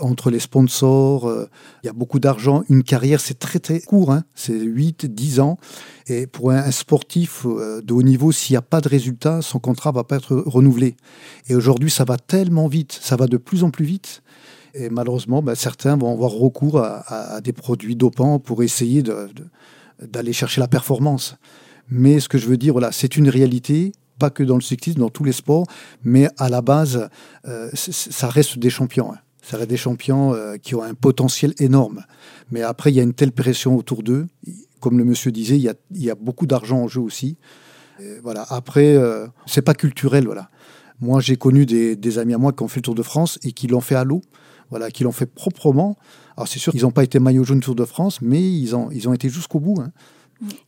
entre 0.00 0.30
les 0.30 0.38
sponsors, 0.38 1.28
euh, 1.28 1.48
il 1.82 1.86
y 1.86 1.90
a 1.90 1.92
beaucoup 1.92 2.18
d'argent. 2.18 2.64
Une 2.68 2.82
carrière, 2.82 3.20
c'est 3.20 3.38
très 3.38 3.58
très 3.58 3.80
court, 3.80 4.12
hein, 4.12 4.24
c'est 4.34 4.58
8, 4.58 5.06
10 5.06 5.40
ans. 5.40 5.58
Et 6.06 6.26
pour 6.26 6.50
un, 6.50 6.70
sportif 6.70 7.46
euh, 7.46 7.80
de 7.82 7.92
haut 7.92 8.02
niveau, 8.02 8.32
s'il 8.32 8.54
n'y 8.54 8.58
a 8.58 8.62
pas 8.62 8.80
de 8.80 8.88
résultat, 8.88 9.42
son 9.42 9.58
contrat 9.58 9.92
va 9.92 10.04
pas 10.04 10.16
être 10.16 10.36
renouvelé. 10.36 10.96
Et 11.48 11.54
aujourd'hui, 11.54 11.90
ça 11.90 12.04
va 12.04 12.16
tellement 12.16 12.68
vite, 12.68 12.98
ça 13.00 13.16
va 13.16 13.26
de 13.26 13.36
plus 13.36 13.64
en 13.64 13.70
plus 13.70 13.84
vite. 13.84 14.22
Et 14.74 14.90
malheureusement, 14.90 15.40
ben, 15.42 15.54
certains 15.54 15.96
vont 15.96 16.12
avoir 16.12 16.32
recours 16.32 16.80
à, 16.80 17.40
des 17.40 17.52
produits 17.52 17.94
dopants 17.94 18.40
pour 18.40 18.62
essayer 18.62 19.04
d'aller 20.02 20.32
chercher 20.32 20.60
la 20.60 20.68
performance. 20.68 21.36
Mais 21.88 22.18
ce 22.18 22.28
que 22.28 22.38
je 22.38 22.48
veux 22.48 22.56
dire, 22.56 22.72
voilà, 22.72 22.90
c'est 22.90 23.16
une 23.16 23.28
réalité 23.28 23.92
pas 24.18 24.30
que 24.30 24.42
dans 24.42 24.56
le 24.56 24.62
cyclisme, 24.62 25.00
dans 25.00 25.10
tous 25.10 25.24
les 25.24 25.32
sports, 25.32 25.66
mais 26.02 26.28
à 26.38 26.48
la 26.48 26.62
base, 26.62 27.08
euh, 27.46 27.70
ça 27.74 28.28
reste 28.28 28.58
des 28.58 28.70
champions. 28.70 29.12
Hein. 29.12 29.18
Ça 29.42 29.56
reste 29.56 29.70
des 29.70 29.76
champions 29.76 30.34
euh, 30.34 30.56
qui 30.56 30.74
ont 30.74 30.82
un 30.82 30.94
potentiel 30.94 31.54
énorme. 31.58 32.04
Mais 32.50 32.62
après, 32.62 32.90
il 32.90 32.96
y 32.96 33.00
a 33.00 33.02
une 33.02 33.14
telle 33.14 33.32
pression 33.32 33.76
autour 33.76 34.02
d'eux. 34.02 34.26
Comme 34.80 34.98
le 34.98 35.04
monsieur 35.04 35.32
disait, 35.32 35.56
il 35.56 35.72
y 36.02 36.10
a, 36.10 36.14
beaucoup 36.14 36.46
d'argent 36.46 36.78
en 36.78 36.88
jeu 36.88 37.00
aussi. 37.00 37.36
voilà. 38.22 38.46
Après, 38.50 38.94
euh, 38.96 39.26
c'est 39.46 39.62
pas 39.62 39.74
culturel. 39.74 40.26
Voilà. 40.26 40.50
Moi, 41.00 41.20
j'ai 41.20 41.36
connu 41.36 41.66
des, 41.66 42.18
amis 42.18 42.34
à 42.34 42.38
moi 42.38 42.52
qui 42.52 42.62
ont 42.62 42.68
fait 42.68 42.80
le 42.80 42.84
Tour 42.84 42.94
de 42.94 43.02
France 43.02 43.38
et 43.42 43.52
qui 43.52 43.66
l'ont 43.66 43.80
fait 43.80 43.94
à 43.94 44.04
l'eau. 44.04 44.22
Voilà, 44.70 44.90
qui 44.90 45.04
l'ont 45.04 45.12
fait 45.12 45.26
proprement. 45.26 45.96
Alors, 46.36 46.48
c'est 46.48 46.58
sûr 46.58 46.72
qu'ils 46.72 46.82
n'ont 46.82 46.90
pas 46.90 47.04
été 47.04 47.18
maillot 47.18 47.44
jaune 47.44 47.60
Tour 47.60 47.74
de 47.74 47.84
France, 47.84 48.20
mais 48.22 48.42
ils 48.42 48.74
ont, 48.74 48.90
ils 48.90 49.08
ont 49.08 49.14
été 49.14 49.28
jusqu'au 49.28 49.60
bout. 49.60 49.80
Hein. 49.80 49.92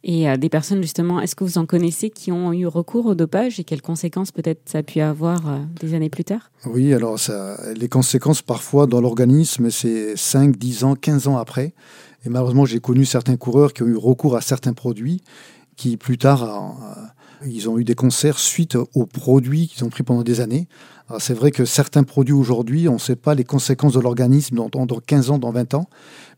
Et 0.04 0.28
euh, 0.28 0.36
des 0.36 0.48
personnes, 0.48 0.82
justement, 0.82 1.20
est-ce 1.20 1.34
que 1.34 1.44
vous 1.44 1.58
en 1.58 1.66
connaissez 1.66 2.10
qui 2.10 2.32
ont 2.32 2.52
eu 2.52 2.66
recours 2.66 3.06
au 3.06 3.14
dopage 3.14 3.60
et 3.60 3.64
quelles 3.64 3.82
conséquences 3.82 4.32
peut-être 4.32 4.60
ça 4.66 4.78
a 4.78 4.82
pu 4.82 5.00
avoir 5.00 5.48
euh, 5.48 5.58
des 5.80 5.94
années 5.94 6.10
plus 6.10 6.24
tard? 6.24 6.50
Oui, 6.64 6.94
alors 6.94 7.18
ça, 7.18 7.58
les 7.74 7.88
conséquences 7.88 8.42
parfois 8.42 8.86
dans 8.86 9.00
l'organisme, 9.00 9.70
c'est 9.70 10.16
5, 10.16 10.56
10 10.56 10.84
ans, 10.84 10.94
15 10.94 11.28
ans 11.28 11.36
après. 11.36 11.74
Et 12.24 12.28
malheureusement, 12.28 12.64
j'ai 12.64 12.80
connu 12.80 13.04
certains 13.04 13.36
coureurs 13.36 13.72
qui 13.72 13.82
ont 13.82 13.86
eu 13.86 13.96
recours 13.96 14.36
à 14.36 14.40
certains 14.40 14.72
produits 14.72 15.22
qui 15.76 15.96
plus 15.96 16.18
tard, 16.18 16.42
euh, 16.42 17.46
ils 17.46 17.68
ont 17.68 17.78
eu 17.78 17.84
des 17.84 17.94
concerts 17.94 18.38
suite 18.38 18.76
aux 18.94 19.06
produits 19.06 19.68
qu'ils 19.68 19.84
ont 19.84 19.90
pris 19.90 20.02
pendant 20.02 20.22
des 20.22 20.40
années. 20.40 20.68
C'est 21.18 21.34
vrai 21.34 21.52
que 21.52 21.64
certains 21.64 22.02
produits 22.02 22.34
aujourd'hui, 22.34 22.88
on 22.88 22.94
ne 22.94 22.98
sait 22.98 23.14
pas 23.14 23.34
les 23.34 23.44
conséquences 23.44 23.92
de 23.92 24.00
l'organisme 24.00 24.56
dans, 24.56 24.86
dans 24.86 24.98
15 24.98 25.30
ans, 25.30 25.38
dans 25.38 25.52
20 25.52 25.74
ans. 25.74 25.88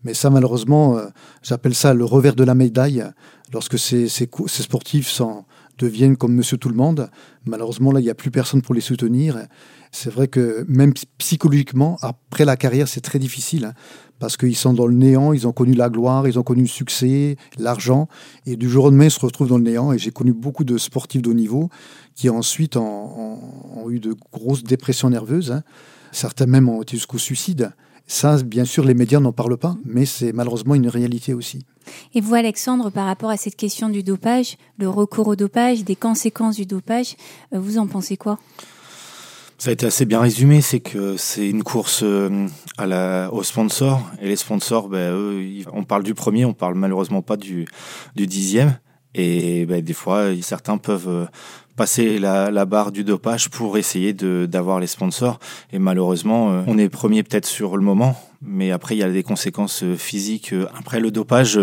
Mais 0.05 0.13
ça, 0.13 0.29
malheureusement, 0.29 0.99
euh, 0.99 1.07
j'appelle 1.43 1.75
ça 1.75 1.95
le 1.95 2.05
revers 2.05 2.35
de 2.35 2.45
la 2.45 2.55
médaille. 2.55 3.05
Lorsque 3.53 3.79
ces, 3.79 4.09
ces, 4.09 4.29
ces 4.47 4.63
sportifs 4.63 5.09
sont, 5.09 5.45
deviennent 5.79 6.17
comme 6.17 6.35
monsieur 6.35 6.59
tout 6.59 6.69
le 6.69 6.75
monde, 6.75 7.09
malheureusement, 7.47 7.93
là, 7.93 8.01
il 8.01 8.05
n'y 8.05 8.11
a 8.11 8.15
plus 8.15 8.31
personne 8.31 8.61
pour 8.61 8.75
les 8.75 8.81
soutenir. 8.81 9.47
C'est 9.91 10.11
vrai 10.11 10.29
que 10.29 10.65
même 10.69 10.93
psychologiquement, 11.17 11.97
après 12.03 12.45
la 12.45 12.57
carrière, 12.57 12.89
c'est 12.89 13.01
très 13.01 13.19
difficile. 13.19 13.65
Hein, 13.65 13.73
parce 14.19 14.37
qu'ils 14.37 14.57
sont 14.57 14.73
dans 14.73 14.87
le 14.87 14.95
néant, 14.95 15.33
ils 15.33 15.47
ont 15.47 15.53
connu 15.53 15.75
la 15.75 15.89
gloire, 15.89 16.27
ils 16.27 16.39
ont 16.39 16.43
connu 16.43 16.63
le 16.63 16.69
succès, 16.69 17.37
l'argent, 17.59 18.09
et 18.47 18.57
du 18.57 18.69
jour 18.69 18.85
au 18.85 18.89
lendemain, 18.89 19.05
ils 19.05 19.11
se 19.11 19.21
retrouvent 19.21 19.49
dans 19.49 19.59
le 19.59 19.65
néant. 19.65 19.93
Et 19.93 19.99
j'ai 19.99 20.11
connu 20.11 20.33
beaucoup 20.33 20.65
de 20.65 20.79
sportifs 20.79 21.23
de 21.23 21.31
haut 21.31 21.35
niveau 21.35 21.69
qui 22.15 22.29
ensuite 22.29 22.77
ont, 22.77 23.39
eu 23.89 24.01
de 24.01 24.15
grosses 24.33 24.65
dépressions 24.65 25.09
nerveuses. 25.09 25.53
Hein. 25.53 25.63
Certains 26.13 26.47
même 26.47 26.69
ont 26.69 26.83
été 26.83 26.97
jusqu'au 26.97 27.19
suicide. 27.19 27.73
Ça, 28.07 28.43
bien 28.43 28.65
sûr, 28.65 28.85
les 28.85 28.95
médias 28.95 29.21
n'en 29.21 29.33
parlent 29.33 29.59
pas, 29.59 29.77
mais 29.85 30.07
c'est 30.07 30.33
malheureusement 30.33 30.75
une 30.75 30.89
réalité 30.89 31.35
aussi. 31.35 31.61
Et 32.15 32.21
vous, 32.21 32.35
Alexandre, 32.35 32.91
par 32.91 33.07
rapport 33.07 33.31
à 33.31 33.37
cette 33.37 33.57
question 33.57 33.89
du 33.89 34.03
dopage, 34.03 34.57
le 34.79 34.89
recours 34.89 35.29
au 35.29 35.37
dopage, 35.37 35.85
des 35.85 35.97
conséquences 35.97 36.57
du 36.57 36.67
dopage, 36.67 37.17
euh, 37.55 37.61
vous 37.61 37.79
en 37.79 37.87
pensez 37.87 38.17
quoi? 38.17 38.39
Ça 39.59 39.71
a 39.71 39.73
été 39.73 39.87
assez 39.87 40.05
bien 40.05 40.21
résumé, 40.21 40.61
c'est 40.61 40.79
que 40.79 41.17
c'est 41.17 41.49
une 41.49 41.65
course 41.65 42.03
euh, 42.05 42.47
à 42.79 42.87
la, 42.87 43.29
aux 43.33 43.43
sponsors 43.43 44.09
et 44.23 44.29
les 44.29 44.37
sponsors, 44.37 44.89
ben, 44.89 45.13
eux, 45.13 45.45
on 45.73 45.83
parle 45.83 46.05
du 46.05 46.15
premier, 46.15 46.45
on 46.45 46.55
parle 46.55 46.77
malheureusement 46.77 47.23
pas 47.23 47.37
du, 47.37 47.67
du 48.15 48.29
dixième. 48.29 48.79
Et 49.17 49.67
ben, 49.67 49.83
des 49.83 49.95
fois, 49.95 50.27
certains 50.43 50.79
peuvent 50.79 51.09
euh, 51.09 51.27
passer 51.75 52.21
la, 52.21 52.65
barre 52.67 52.93
du 52.93 53.03
dopage 53.03 53.51
pour 53.51 53.79
essayer 53.79 54.13
d'avoir 54.13 54.79
les 54.79 54.87
sponsors. 54.87 55.41
Et 55.73 55.81
malheureusement, 55.81 56.53
euh, 56.53 56.63
on 56.69 56.79
est 56.79 56.89
premier 56.89 57.25
peut-être 57.25 57.47
sur 57.47 57.77
le 57.77 57.83
moment, 57.83 58.15
mais 58.41 58.71
après 58.71 58.95
il 58.95 58.99
y 58.99 59.03
a 59.03 59.11
des 59.11 59.25
conséquences 59.25 59.83
physiques. 59.97 60.55
Après 60.79 61.01
le 61.01 61.11
dopage, 61.11 61.59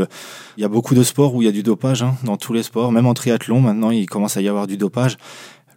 il 0.57 0.61
y 0.61 0.65
a 0.65 0.69
beaucoup 0.69 0.95
de 0.95 1.03
sports 1.03 1.33
où 1.33 1.41
il 1.41 1.45
y 1.45 1.49
a 1.49 1.53
du 1.53 1.63
dopage, 1.63 2.01
hein, 2.01 2.15
dans 2.25 2.35
tous 2.35 2.51
les 2.51 2.63
sports, 2.63 2.91
même 2.91 3.05
en 3.05 3.13
triathlon 3.13 3.61
maintenant 3.61 3.91
il 3.91 4.05
commence 4.05 4.35
à 4.35 4.41
y 4.41 4.49
avoir 4.49 4.67
du 4.67 4.75
dopage. 4.75 5.17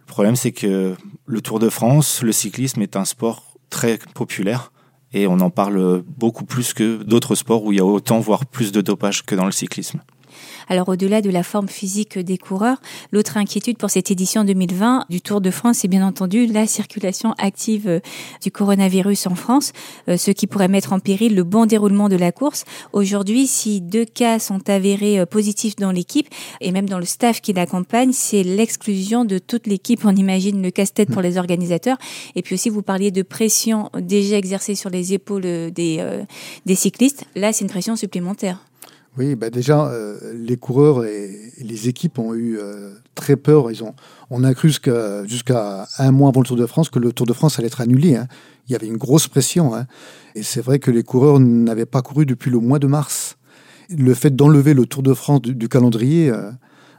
Le 0.09 0.11
problème 0.11 0.35
c'est 0.35 0.51
que 0.51 0.95
le 1.27 1.41
Tour 1.41 1.59
de 1.59 1.69
France, 1.69 2.23
le 2.23 2.31
cyclisme 2.31 2.81
est 2.81 2.95
un 2.95 3.05
sport 3.05 3.43
très 3.69 3.99
populaire 4.15 4.71
et 5.13 5.27
on 5.27 5.39
en 5.39 5.51
parle 5.51 6.03
beaucoup 6.17 6.45
plus 6.45 6.73
que 6.73 7.03
d'autres 7.03 7.35
sports 7.35 7.63
où 7.63 7.71
il 7.71 7.77
y 7.77 7.79
a 7.79 7.85
autant 7.85 8.19
voire 8.19 8.47
plus 8.47 8.71
de 8.71 8.81
dopage 8.81 9.23
que 9.23 9.35
dans 9.35 9.45
le 9.45 9.51
cyclisme. 9.51 10.01
Alors 10.69 10.87
au-delà 10.87 11.21
de 11.21 11.31
la 11.31 11.41
forme 11.41 11.67
physique 11.67 12.19
des 12.19 12.37
coureurs, 12.37 12.77
l'autre 13.11 13.37
inquiétude 13.37 13.77
pour 13.77 13.89
cette 13.89 14.11
édition 14.11 14.43
2020 14.43 15.05
du 15.09 15.19
Tour 15.19 15.41
de 15.41 15.49
France, 15.49 15.79
c'est 15.79 15.87
bien 15.87 16.05
entendu 16.05 16.45
la 16.45 16.67
circulation 16.67 17.33
active 17.39 17.87
euh, 17.87 17.99
du 18.43 18.51
coronavirus 18.51 19.25
en 19.25 19.33
France, 19.33 19.73
euh, 20.07 20.15
ce 20.15 20.29
qui 20.29 20.45
pourrait 20.45 20.67
mettre 20.67 20.93
en 20.93 20.99
péril 20.99 21.33
le 21.33 21.43
bon 21.43 21.65
déroulement 21.65 22.07
de 22.07 22.15
la 22.15 22.31
course. 22.31 22.65
Aujourd'hui, 22.93 23.47
si 23.47 23.81
deux 23.81 24.05
cas 24.05 24.37
sont 24.37 24.69
avérés 24.69 25.19
euh, 25.19 25.25
positifs 25.25 25.75
dans 25.75 25.91
l'équipe 25.91 26.27
et 26.61 26.71
même 26.71 26.87
dans 26.87 26.99
le 26.99 27.05
staff 27.05 27.41
qui 27.41 27.51
l'accompagne, 27.51 28.11
c'est 28.11 28.43
l'exclusion 28.43 29.25
de 29.25 29.39
toute 29.39 29.65
l'équipe. 29.65 30.01
On 30.05 30.15
imagine 30.15 30.61
le 30.61 30.69
casse-tête 30.69 31.09
pour 31.09 31.23
les 31.23 31.39
organisateurs. 31.39 31.97
Et 32.35 32.43
puis 32.43 32.53
aussi, 32.53 32.69
vous 32.69 32.83
parliez 32.83 33.09
de 33.09 33.23
pression 33.23 33.89
déjà 33.97 34.37
exercée 34.37 34.75
sur 34.75 34.91
les 34.91 35.13
épaules 35.13 35.41
des, 35.41 36.23
des 36.65 36.75
cyclistes. 36.75 37.25
Là, 37.35 37.53
c'est 37.53 37.65
une 37.65 37.71
pression 37.71 37.95
supplémentaire. 37.95 38.68
Oui, 39.19 39.35
bah 39.35 39.49
déjà, 39.49 39.87
euh, 39.87 40.17
les 40.33 40.55
coureurs 40.55 41.03
et, 41.03 41.29
les 41.59 41.89
équipes 41.89 42.19
ont 42.19 42.33
eu 42.33 42.57
euh, 42.57 42.93
très 43.15 43.35
peur. 43.35 43.69
Ils 43.69 43.83
ont, 43.83 43.93
on 44.29 44.45
a 44.45 44.53
cru 44.53 44.69
jusqu'à 44.69 45.87
un 45.97 46.11
mois 46.11 46.29
avant 46.29 46.39
le 46.39 46.47
Tour 46.47 46.55
de 46.55 46.65
France 46.65 46.89
que 46.89 46.99
le 46.99 47.11
Tour 47.11 47.27
de 47.27 47.33
France 47.33 47.59
allait 47.59 47.67
être 47.67 47.81
annulé. 47.81 48.15
Hein. 48.15 48.27
Il 48.67 48.71
y 48.71 48.75
avait 48.75 48.87
une 48.87 48.95
grosse 48.95 49.27
pression. 49.27 49.75
Hein. 49.75 49.87
Et 50.35 50.43
c'est 50.43 50.61
vrai 50.61 50.79
que 50.79 50.89
les 50.89 51.03
coureurs 51.03 51.41
n'avaient 51.41 51.85
pas 51.85 52.01
couru 52.01 52.25
depuis 52.25 52.49
le 52.49 52.59
mois 52.59 52.79
de 52.79 52.87
mars. 52.87 53.35
Le 53.89 54.13
fait 54.13 54.33
d'enlever 54.33 54.73
le 54.73 54.85
Tour 54.85 55.03
de 55.03 55.13
France 55.13 55.41
du, 55.41 55.67
calendrier, 55.67 56.29
euh, 56.29 56.51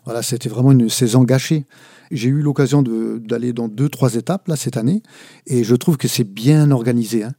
voilà, 0.04 0.20
c'était 0.20 0.50
vraiment 0.50 0.72
une 0.72 0.90
saison 0.90 1.24
gâchée. 1.24 1.64
J'ai 2.10 2.28
eu 2.28 2.42
l'occasion 2.42 2.82
d'aller 2.82 3.54
dans 3.54 3.68
deux, 3.68 3.88
trois 3.88 4.16
étapes 4.16 4.46
là 4.48 4.56
cette 4.56 4.76
année, 4.76 5.02
et 5.46 5.64
je 5.64 5.74
trouve 5.76 5.96
que 5.96 6.08
c'est 6.08 6.24
bien 6.24 6.70
organisé. 6.70 7.22
Hein. 7.22 7.32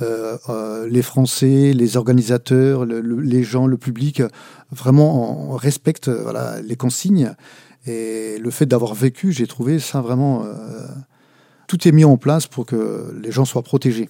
Euh, 0.00 0.38
euh, 0.48 0.88
les 0.88 1.02
Français, 1.02 1.72
les 1.74 1.96
organisateurs, 1.96 2.86
les 2.86 3.44
gens, 3.44 3.66
le 3.66 3.76
public, 3.76 4.22
vraiment 4.70 5.50
respectent 5.50 6.08
voilà, 6.08 6.60
les 6.62 6.76
consignes. 6.76 7.34
Et 7.86 8.38
le 8.38 8.50
fait 8.50 8.66
d'avoir 8.66 8.94
vécu, 8.94 9.32
j'ai 9.32 9.46
trouvé 9.46 9.78
ça 9.78 10.00
vraiment... 10.00 10.44
Euh, 10.44 10.86
tout 11.66 11.88
est 11.88 11.92
mis 11.92 12.04
en 12.04 12.16
place 12.16 12.46
pour 12.46 12.66
que 12.66 13.14
les 13.22 13.32
gens 13.32 13.44
soient 13.44 13.62
protégés. 13.62 14.08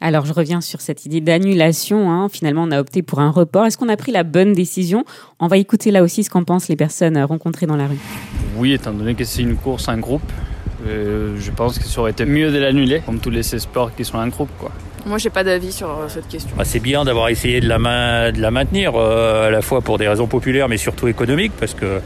Alors, 0.00 0.26
je 0.26 0.32
reviens 0.32 0.60
sur 0.60 0.80
cette 0.80 1.06
idée 1.06 1.20
d'annulation. 1.20 2.10
Hein. 2.10 2.28
Finalement, 2.28 2.64
on 2.64 2.70
a 2.70 2.80
opté 2.80 3.02
pour 3.02 3.20
un 3.20 3.30
report. 3.30 3.66
Est-ce 3.66 3.78
qu'on 3.78 3.88
a 3.88 3.96
pris 3.96 4.10
la 4.10 4.24
bonne 4.24 4.52
décision? 4.52 5.04
On 5.38 5.46
va 5.46 5.56
écouter 5.56 5.90
là 5.90 6.02
aussi 6.02 6.24
ce 6.24 6.30
qu'en 6.30 6.44
pensent 6.44 6.68
les 6.68 6.76
personnes 6.76 7.18
rencontrées 7.22 7.66
dans 7.66 7.76
la 7.76 7.86
rue. 7.86 7.98
Oui, 8.56 8.72
étant 8.72 8.92
donné 8.92 9.14
que 9.14 9.24
c'est 9.24 9.42
une 9.42 9.56
course, 9.56 9.88
un 9.88 9.98
groupe, 9.98 10.22
je 10.86 11.50
pense 11.50 11.78
que 11.78 11.84
ça 11.84 12.00
aurait 12.00 12.10
été 12.10 12.24
mieux 12.24 12.50
de 12.52 12.58
l'annuler, 12.58 13.02
comme 13.04 13.18
tous 13.18 13.30
les 13.30 13.42
sports 13.42 13.94
qui 13.94 14.04
sont 14.04 14.18
un 14.18 14.28
groupe. 14.28 14.50
Quoi. 14.58 14.70
Moi, 15.06 15.18
j'ai 15.18 15.28
pas 15.28 15.44
d'avis 15.44 15.72
sur 15.72 15.88
euh, 15.88 16.08
cette 16.08 16.28
question. 16.28 16.50
Bah, 16.56 16.64
c'est 16.64 16.80
bien 16.80 17.04
d'avoir 17.04 17.28
essayé 17.28 17.60
de 17.60 17.68
la, 17.68 17.78
maintenir, 17.78 18.92
euh, 18.96 19.48
à 19.48 19.50
la 19.50 19.60
fois 19.60 19.82
pour 19.82 19.98
des 19.98 20.08
raisons 20.08 20.26
populaires, 20.26 20.68
mais 20.68 20.78
surtout 20.78 21.08
économiques, 21.08 21.52
parce 21.60 21.74
que 21.74 22.00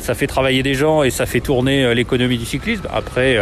ça 0.00 0.14
fait 0.14 0.26
travailler 0.26 0.64
des 0.64 0.74
gens 0.74 1.04
et 1.04 1.10
ça 1.10 1.24
fait 1.24 1.40
tourner 1.40 1.84
euh, 1.84 1.94
l'économie 1.94 2.38
du 2.38 2.44
cyclisme. 2.44 2.82
Après, 2.92 3.38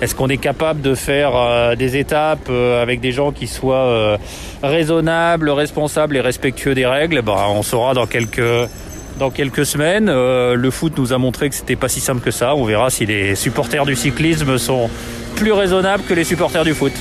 est-ce 0.00 0.14
qu'on 0.14 0.28
est 0.28 0.36
capable 0.36 0.80
de 0.80 0.94
faire 0.94 1.76
des 1.76 1.96
étapes 1.96 2.48
avec 2.48 3.00
des 3.00 3.10
gens 3.10 3.32
qui 3.32 3.48
soient 3.48 4.16
raisonnables, 4.62 5.50
responsables 5.50 6.16
et 6.16 6.20
respectueux 6.20 6.74
des 6.74 6.86
règles? 6.86 7.22
Bah, 7.22 7.46
On 7.48 7.62
saura 7.62 7.94
dans 7.94 8.06
quelques 8.06 8.68
dans 9.18 9.30
quelques 9.30 9.66
semaines. 9.66 10.06
Le 10.06 10.70
foot 10.70 10.96
nous 10.96 11.12
a 11.12 11.18
montré 11.18 11.48
que 11.48 11.56
c'était 11.56 11.76
pas 11.76 11.88
si 11.88 12.00
simple 12.00 12.20
que 12.20 12.30
ça. 12.30 12.54
On 12.54 12.64
verra 12.64 12.90
si 12.90 13.06
les 13.06 13.34
supporters 13.34 13.84
du 13.84 13.96
cyclisme 13.96 14.56
sont 14.58 14.88
plus 15.34 15.52
raisonnables 15.52 16.04
que 16.04 16.14
les 16.14 16.24
supporters 16.24 16.64
du 16.64 16.74
foot. 16.74 16.92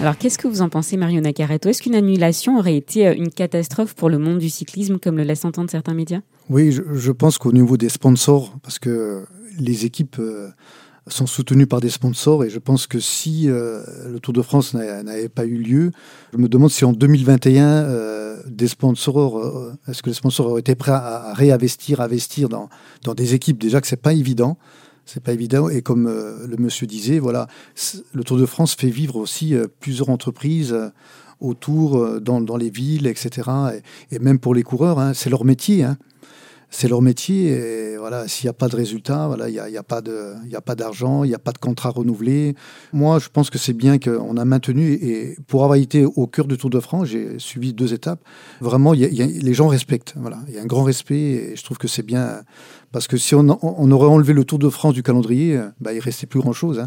Alors, 0.00 0.18
qu'est-ce 0.18 0.38
que 0.38 0.48
vous 0.48 0.60
en 0.60 0.68
pensez, 0.68 0.96
Mario 0.96 1.20
Nakareto 1.20 1.68
Est-ce 1.68 1.80
qu'une 1.80 1.94
annulation 1.94 2.58
aurait 2.58 2.76
été 2.76 3.06
euh, 3.06 3.14
une 3.14 3.30
catastrophe 3.30 3.94
pour 3.94 4.10
le 4.10 4.18
monde 4.18 4.38
du 4.38 4.50
cyclisme, 4.50 4.98
comme 4.98 5.16
le 5.16 5.22
laissent 5.22 5.44
entendre 5.44 5.70
certains 5.70 5.94
médias? 5.94 6.20
Oui, 6.50 6.72
je, 6.72 7.12
pense 7.12 7.38
qu'au 7.38 7.52
niveau 7.52 7.76
des 7.76 7.88
sponsors, 7.88 8.54
parce 8.62 8.78
que 8.78 9.24
les 9.58 9.86
équipes 9.86 10.16
euh, 10.18 10.50
sont 11.06 11.26
soutenues 11.26 11.66
par 11.66 11.80
des 11.80 11.88
sponsors, 11.88 12.44
et 12.44 12.50
je 12.50 12.58
pense 12.58 12.86
que 12.86 12.98
si 13.00 13.48
euh, 13.48 13.82
le 14.10 14.20
Tour 14.20 14.34
de 14.34 14.42
France 14.42 14.74
n'avait 14.74 15.30
pas 15.30 15.46
eu 15.46 15.56
lieu, 15.56 15.90
je 16.32 16.38
me 16.38 16.48
demande 16.48 16.70
si 16.70 16.84
en 16.84 16.92
2021, 16.92 17.66
euh, 17.66 18.36
des 18.46 18.68
sponsors, 18.68 19.40
est-ce 19.88 20.02
que 20.02 20.10
les 20.10 20.14
sponsors 20.14 20.48
auraient 20.48 20.60
été 20.60 20.74
prêts 20.74 20.92
à, 20.92 21.30
à 21.30 21.34
réinvestir, 21.34 22.00
investir 22.00 22.50
dans, 22.50 22.68
dans 23.04 23.14
des 23.14 23.32
équipes? 23.32 23.58
Déjà 23.58 23.80
que 23.80 23.86
c'est 23.86 23.96
pas 23.96 24.12
évident. 24.12 24.58
C'est 25.06 25.22
pas 25.22 25.32
évident. 25.32 25.68
Et 25.68 25.82
comme 25.82 26.06
euh, 26.06 26.46
le 26.46 26.56
monsieur 26.56 26.86
disait, 26.86 27.18
voilà, 27.18 27.46
le 28.12 28.24
Tour 28.24 28.38
de 28.38 28.46
France 28.46 28.74
fait 28.74 28.88
vivre 28.88 29.16
aussi 29.16 29.54
euh, 29.54 29.66
plusieurs 29.80 30.08
entreprises 30.08 30.72
euh, 30.72 30.88
autour, 31.40 32.20
dans, 32.20 32.40
dans 32.40 32.56
les 32.56 32.70
villes, 32.70 33.06
etc. 33.06 33.50
Et, 34.10 34.18
même 34.18 34.38
pour 34.38 34.54
les 34.54 34.62
coureurs, 34.62 34.98
hein, 34.98 35.12
c'est 35.14 35.28
leur 35.28 35.44
métier. 35.44 35.84
Hein. 35.84 35.98
C'est 36.70 36.88
leur 36.88 37.02
métier. 37.02 37.48
Et 37.50 37.96
voilà, 37.98 38.26
s'il 38.28 38.46
n'y 38.46 38.50
a 38.50 38.54
pas 38.54 38.68
de 38.68 38.76
résultat, 38.76 39.26
voilà, 39.26 39.48
il 39.48 39.52
n'y 39.52 39.58
a, 39.58 39.68
y 39.68 39.76
a 39.76 39.82
pas 39.82 40.00
d'argent, 40.74 41.22
il 41.22 41.28
n'y 41.28 41.34
a 41.34 41.38
pas 41.38 41.52
de 41.52 41.58
contrat 41.58 41.90
renouvelé. 41.90 42.54
Moi, 42.92 43.18
je 43.18 43.28
pense 43.28 43.50
que 43.50 43.58
c'est 43.58 43.74
bien 43.74 43.98
qu'on 43.98 44.36
a 44.36 44.44
maintenu. 44.44 44.92
Et 44.92 45.36
pour 45.46 45.64
avoir 45.64 45.78
été 45.78 46.04
au 46.04 46.26
cœur 46.26 46.46
du 46.46 46.56
Tour 46.56 46.70
de 46.70 46.80
France, 46.80 47.08
j'ai 47.08 47.38
suivi 47.38 47.74
deux 47.74 47.92
étapes. 47.92 48.20
Vraiment, 48.60 48.92
les 48.92 49.54
gens 49.54 49.68
respectent. 49.68 50.14
Voilà, 50.16 50.38
il 50.48 50.54
y 50.54 50.58
a 50.58 50.62
un 50.62 50.66
grand 50.66 50.84
respect. 50.84 51.14
Et 51.14 51.56
je 51.56 51.62
trouve 51.62 51.78
que 51.78 51.88
c'est 51.88 52.04
bien. 52.06 52.42
Parce 52.94 53.08
que 53.08 53.16
si 53.16 53.34
on, 53.34 53.58
on 53.60 53.90
aurait 53.90 54.06
enlevé 54.06 54.32
le 54.32 54.44
Tour 54.44 54.60
de 54.60 54.68
France 54.68 54.94
du 54.94 55.02
calendrier, 55.02 55.60
bah, 55.80 55.92
il 55.92 55.98
restait 55.98 56.28
plus 56.28 56.38
grand-chose. 56.38 56.78
Hein. 56.78 56.86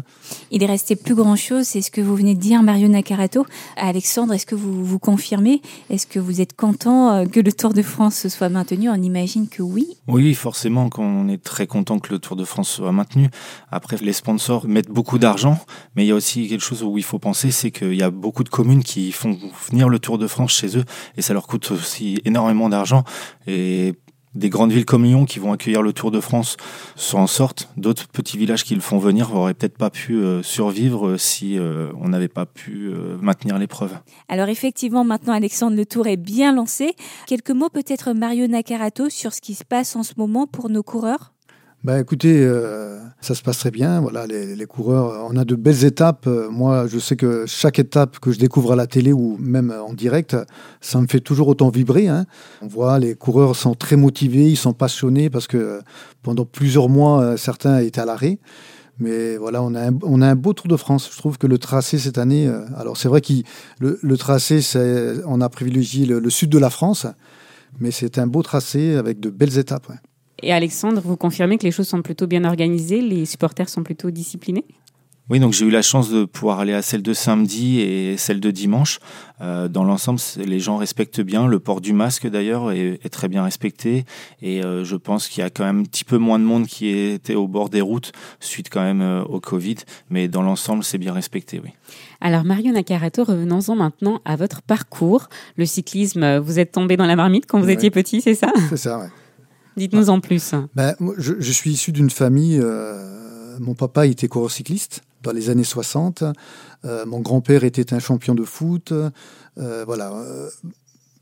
Il 0.50 0.62
est 0.62 0.66
resté 0.66 0.96
plus 0.96 1.14
grand-chose, 1.14 1.66
c'est 1.66 1.82
ce 1.82 1.90
que 1.90 2.00
vous 2.00 2.16
venez 2.16 2.34
de 2.34 2.40
dire, 2.40 2.62
Mario 2.62 2.88
Nakarato. 2.88 3.44
Alexandre, 3.76 4.32
est-ce 4.32 4.46
que 4.46 4.54
vous 4.54 4.82
vous 4.82 4.98
confirmez? 4.98 5.60
Est-ce 5.90 6.06
que 6.06 6.18
vous 6.18 6.40
êtes 6.40 6.56
content 6.56 7.12
euh, 7.12 7.24
que 7.26 7.40
le 7.40 7.52
Tour 7.52 7.74
de 7.74 7.82
France 7.82 8.26
soit 8.28 8.48
maintenu? 8.48 8.88
On 8.88 8.94
imagine 8.94 9.48
que 9.48 9.60
oui. 9.60 9.86
Oui, 10.06 10.32
forcément, 10.32 10.88
qu'on 10.88 11.28
est 11.28 11.44
très 11.44 11.66
content 11.66 11.98
que 11.98 12.10
le 12.10 12.18
Tour 12.18 12.36
de 12.36 12.44
France 12.46 12.70
soit 12.70 12.90
maintenu. 12.90 13.28
Après, 13.70 13.98
les 13.98 14.14
sponsors 14.14 14.66
mettent 14.66 14.90
beaucoup 14.90 15.18
d'argent, 15.18 15.58
mais 15.94 16.06
il 16.06 16.08
y 16.08 16.12
a 16.12 16.14
aussi 16.14 16.48
quelque 16.48 16.64
chose 16.64 16.82
où 16.82 16.96
il 16.96 17.04
faut 17.04 17.18
penser, 17.18 17.50
c'est 17.50 17.70
qu'il 17.70 17.92
y 17.92 18.02
a 18.02 18.10
beaucoup 18.10 18.44
de 18.44 18.48
communes 18.48 18.82
qui 18.82 19.12
font 19.12 19.36
venir 19.68 19.90
le 19.90 19.98
Tour 19.98 20.16
de 20.16 20.26
France 20.26 20.52
chez 20.52 20.78
eux, 20.78 20.84
et 21.18 21.20
ça 21.20 21.34
leur 21.34 21.46
coûte 21.46 21.70
aussi 21.70 22.22
énormément 22.24 22.70
d'argent. 22.70 23.04
Et 23.46 23.92
des 24.38 24.48
grandes 24.48 24.72
villes 24.72 24.84
comme 24.84 25.04
Lyon 25.04 25.24
qui 25.24 25.38
vont 25.38 25.52
accueillir 25.52 25.82
le 25.82 25.92
Tour 25.92 26.10
de 26.10 26.20
France 26.20 26.56
s'en 26.96 27.26
sortent. 27.26 27.68
D'autres 27.76 28.08
petits 28.08 28.38
villages 28.38 28.64
qui 28.64 28.74
le 28.74 28.80
font 28.80 28.98
venir 28.98 29.34
auraient 29.34 29.54
peut-être 29.54 29.76
pas 29.76 29.90
pu 29.90 30.14
euh, 30.14 30.42
survivre 30.42 31.16
si 31.16 31.58
euh, 31.58 31.90
on 32.00 32.08
n'avait 32.08 32.28
pas 32.28 32.46
pu 32.46 32.86
euh, 32.86 33.18
maintenir 33.20 33.58
l'épreuve. 33.58 33.98
Alors 34.28 34.48
effectivement, 34.48 35.04
maintenant 35.04 35.34
Alexandre, 35.34 35.76
le 35.76 35.84
Tour 35.84 36.06
est 36.06 36.16
bien 36.16 36.54
lancé. 36.54 36.94
Quelques 37.26 37.50
mots 37.50 37.68
peut-être 37.68 38.12
Mario 38.12 38.46
Nakarato 38.46 39.10
sur 39.10 39.34
ce 39.34 39.40
qui 39.40 39.54
se 39.54 39.64
passe 39.64 39.96
en 39.96 40.02
ce 40.02 40.14
moment 40.16 40.46
pour 40.46 40.70
nos 40.70 40.82
coureurs? 40.82 41.32
Bah, 41.84 42.00
écoutez, 42.00 42.42
euh, 42.42 42.98
ça 43.20 43.36
se 43.36 43.42
passe 43.42 43.58
très 43.58 43.70
bien. 43.70 44.00
Voilà, 44.00 44.26
les, 44.26 44.66
coureurs, 44.66 45.28
on 45.30 45.36
a 45.36 45.44
de 45.44 45.54
belles 45.54 45.84
étapes. 45.84 46.26
Euh, 46.26 46.50
Moi, 46.50 46.88
je 46.88 46.98
sais 46.98 47.14
que 47.14 47.46
chaque 47.46 47.78
étape 47.78 48.18
que 48.18 48.32
je 48.32 48.38
découvre 48.38 48.72
à 48.72 48.76
la 48.76 48.88
télé 48.88 49.12
ou 49.12 49.36
même 49.38 49.70
en 49.70 49.92
direct, 49.92 50.36
ça 50.80 51.00
me 51.00 51.06
fait 51.06 51.20
toujours 51.20 51.46
autant 51.46 51.68
vibrer. 51.68 52.08
hein. 52.08 52.26
On 52.62 52.66
voit 52.66 52.98
les 52.98 53.14
coureurs 53.14 53.54
sont 53.54 53.74
très 53.74 53.94
motivés, 53.94 54.48
ils 54.50 54.56
sont 54.56 54.72
passionnés 54.72 55.30
parce 55.30 55.46
que 55.46 55.56
euh, 55.56 55.80
pendant 56.22 56.44
plusieurs 56.44 56.88
mois, 56.88 57.36
certains 57.36 57.78
étaient 57.78 58.00
à 58.00 58.06
l'arrêt. 58.06 58.40
Mais 58.98 59.36
voilà, 59.36 59.62
on 59.62 59.72
a, 59.76 59.90
un, 59.90 59.98
on 60.02 60.20
a 60.20 60.26
un 60.26 60.34
beau 60.34 60.54
Tour 60.54 60.66
de 60.66 60.76
France. 60.76 61.08
Je 61.12 61.16
trouve 61.16 61.38
que 61.38 61.46
le 61.46 61.58
tracé 61.58 61.98
cette 61.98 62.18
année, 62.18 62.50
alors 62.76 62.96
c'est 62.96 63.06
vrai 63.06 63.20
que 63.20 63.32
le, 63.78 64.16
tracé, 64.16 64.60
on 65.26 65.40
a 65.40 65.48
privilégié 65.48 66.06
le, 66.06 66.30
sud 66.30 66.50
de 66.50 66.58
la 66.58 66.70
France, 66.70 67.06
mais 67.78 67.92
c'est 67.92 68.18
un 68.18 68.26
beau 68.26 68.42
tracé 68.42 68.96
avec 68.96 69.20
de 69.20 69.30
belles 69.30 69.56
étapes. 69.58 69.92
Et 70.42 70.52
Alexandre, 70.52 71.00
vous 71.04 71.16
confirmez 71.16 71.58
que 71.58 71.64
les 71.64 71.72
choses 71.72 71.88
sont 71.88 72.02
plutôt 72.02 72.26
bien 72.26 72.44
organisées, 72.44 73.00
les 73.00 73.26
supporters 73.26 73.68
sont 73.68 73.82
plutôt 73.82 74.10
disciplinés? 74.10 74.64
Oui, 75.30 75.40
donc 75.40 75.52
j'ai 75.52 75.66
eu 75.66 75.70
la 75.70 75.82
chance 75.82 76.08
de 76.10 76.24
pouvoir 76.24 76.60
aller 76.60 76.72
à 76.72 76.80
celle 76.80 77.02
de 77.02 77.12
samedi 77.12 77.80
et 77.80 78.16
celle 78.16 78.40
de 78.40 78.50
dimanche. 78.50 78.98
Euh, 79.42 79.68
dans 79.68 79.84
l'ensemble, 79.84 80.18
les 80.38 80.58
gens 80.58 80.78
respectent 80.78 81.20
bien. 81.20 81.46
Le 81.46 81.58
port 81.58 81.82
du 81.82 81.92
masque, 81.92 82.26
d'ailleurs, 82.26 82.72
est, 82.72 82.98
est 83.04 83.10
très 83.10 83.28
bien 83.28 83.42
respecté. 83.44 84.06
Et 84.40 84.64
euh, 84.64 84.84
je 84.84 84.96
pense 84.96 85.28
qu'il 85.28 85.42
y 85.42 85.44
a 85.44 85.50
quand 85.50 85.64
même 85.64 85.80
un 85.80 85.82
petit 85.82 86.04
peu 86.04 86.16
moins 86.16 86.38
de 86.38 86.44
monde 86.44 86.66
qui 86.66 86.88
était 86.88 87.34
au 87.34 87.46
bord 87.46 87.68
des 87.68 87.82
routes 87.82 88.12
suite 88.40 88.70
quand 88.70 88.80
même 88.80 89.02
euh, 89.02 89.22
au 89.24 89.38
Covid. 89.38 89.76
Mais 90.08 90.28
dans 90.28 90.40
l'ensemble, 90.40 90.82
c'est 90.82 90.96
bien 90.96 91.12
respecté, 91.12 91.60
oui. 91.62 91.72
Alors 92.22 92.44
Mario 92.44 92.72
Nakarato, 92.72 93.24
revenons-en 93.24 93.76
maintenant 93.76 94.22
à 94.24 94.36
votre 94.36 94.62
parcours. 94.62 95.28
Le 95.56 95.66
cyclisme, 95.66 96.38
vous 96.38 96.58
êtes 96.58 96.72
tombé 96.72 96.96
dans 96.96 97.06
la 97.06 97.16
marmite 97.16 97.44
quand 97.46 97.58
vous 97.60 97.66
Ouais. 97.66 97.74
étiez 97.74 97.90
petit, 97.90 98.22
c'est 98.22 98.34
ça? 98.34 98.50
C'est 98.70 98.78
ça, 98.78 98.98
ouais. 98.98 99.08
Dites-nous 99.78 100.10
en 100.10 100.20
plus. 100.20 100.54
Ben, 100.74 100.94
moi, 101.00 101.14
je, 101.18 101.34
je 101.38 101.52
suis 101.52 101.70
issu 101.72 101.92
d'une 101.92 102.10
famille. 102.10 102.58
euh, 102.62 103.58
mon 103.60 103.74
papa 103.74 104.06
était 104.06 104.28
coureur 104.28 104.50
cycliste 104.50 105.02
dans 105.22 105.32
les 105.32 105.50
années 105.50 105.64
60. 105.64 106.22
Euh, 106.84 107.06
mon 107.06 107.20
grand-père 107.20 107.64
était 107.64 107.92
un 107.94 107.98
champion 107.98 108.34
de 108.34 108.44
foot. 108.44 108.92
Euh, 108.92 109.84
voilà. 109.86 110.12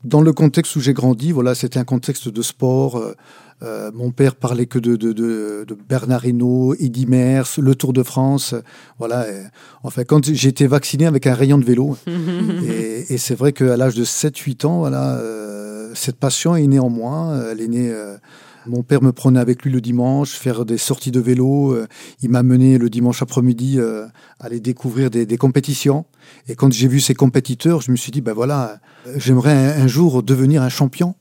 Dans 0.03 0.21
le 0.21 0.31
contexte 0.31 0.75
où 0.75 0.79
j'ai 0.79 0.93
grandi, 0.93 1.31
voilà, 1.31 1.55
c'était 1.55 1.79
un 1.79 1.83
contexte 1.83 2.29
de 2.29 2.41
sport. 2.43 3.01
euh, 3.63 3.91
mon 3.91 4.11
père 4.11 4.35
parlait 4.35 4.67
que 4.67 4.77
de, 4.77 4.95
de, 4.95 5.11
de, 5.13 5.65
de 5.67 5.75
Bernard 5.89 6.25
Hinault, 6.25 6.75
Eddy 6.79 7.07
Merckx, 7.07 7.57
le 7.59 7.73
Tour 7.73 7.91
de 7.93 8.03
France. 8.03 8.53
Voilà. 8.99 9.27
et, 9.27 9.41
enfin, 9.81 10.03
quand 10.03 10.23
j'ai 10.31 10.49
été 10.49 10.67
vacciné 10.67 11.07
avec 11.07 11.25
un 11.25 11.33
rayon 11.33 11.57
de 11.57 11.65
vélo, 11.65 11.97
et, 12.07 13.11
et 13.11 13.17
c'est 13.17 13.33
vrai 13.33 13.51
qu'à 13.53 13.75
l'âge 13.75 13.95
de 13.95 14.05
7-8 14.05 14.67
ans, 14.67 14.77
voilà, 14.79 15.15
euh, 15.17 15.46
cette 15.97 16.17
passion 16.17 16.55
est 16.55 16.67
née 16.67 16.79
en 16.79 16.89
moi. 16.89 17.39
Elle 17.51 17.61
est 17.61 17.67
née. 17.67 17.89
euh, 17.89 18.17
mon 18.65 18.83
père 18.83 19.01
me 19.01 19.13
prenait 19.13 19.39
avec 19.39 19.63
lui 19.63 19.71
le 19.71 19.79
dimanche, 19.79 20.31
faire 20.31 20.65
des 20.65 20.77
sorties 20.77 21.11
de 21.11 21.21
vélo. 21.21 21.71
euh, 21.73 21.87
il 22.21 22.29
m'a 22.29 22.43
mené 22.43 22.77
le 22.77 22.89
dimanche 22.89 23.21
après-midi 23.21 23.75
euh, 23.79 24.05
aller 24.41 24.59
découvrir 24.59 25.09
des, 25.09 25.25
des 25.25 25.37
compétitions. 25.37 26.05
Et 26.49 26.55
quand 26.55 26.73
j'ai 26.73 26.89
vu 26.89 26.99
ces 26.99 27.13
compétiteurs, 27.13 27.81
je 27.81 27.91
me 27.91 27.95
suis 27.95 28.11
dit, 28.11 28.19
ben 28.21 28.33
voilà, 28.33 28.79
euh, 29.07 29.13
j'aimerais 29.17 29.53
un, 29.53 29.83
un 29.83 29.87
jour 29.87 30.21
devenir 30.21 30.61
un 30.63 30.69
champion. 30.69 31.15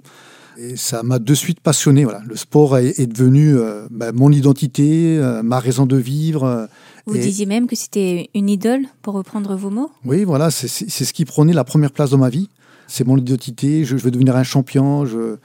Et 0.58 0.74
ça 0.76 1.02
m'a 1.04 1.18
de 1.20 1.34
suite 1.34 1.60
passionné. 1.60 2.02
Voilà. 2.04 2.22
Le 2.26 2.34
sport 2.34 2.78
est, 2.78 2.98
est 2.98 3.06
devenu 3.06 3.56
euh, 3.56 3.86
ben, 3.90 4.10
mon 4.12 4.32
identité, 4.32 5.18
euh, 5.18 5.42
ma 5.42 5.60
raison 5.60 5.86
de 5.86 5.96
vivre. 5.98 6.42
euh, 6.44 6.66
Vous 7.06 7.14
et- 7.14 7.20
disiez 7.20 7.46
même 7.46 7.66
que 7.68 7.76
c'était 7.76 8.30
une 8.34 8.48
idole, 8.48 8.86
pour 9.02 9.14
reprendre 9.14 9.54
vos 9.54 9.70
mots? 9.70 9.90
Oui, 10.04 10.24
voilà, 10.24 10.50
c'est 10.50 10.66
ce 10.68 11.12
qui 11.12 11.24
prenait 11.26 11.52
la 11.52 11.62
première 11.64 11.92
place 11.92 12.10
dans 12.10 12.18
ma 12.18 12.30
vie. 12.30 12.48
C'est 12.86 13.06
mon 13.06 13.16
identité. 13.16 13.84
Je, 13.84 13.96
je 13.96 14.02
veux 14.02 14.10
devenir 14.10 14.36
un 14.36 14.42
champion. 14.44 15.04
Je, 15.06 15.36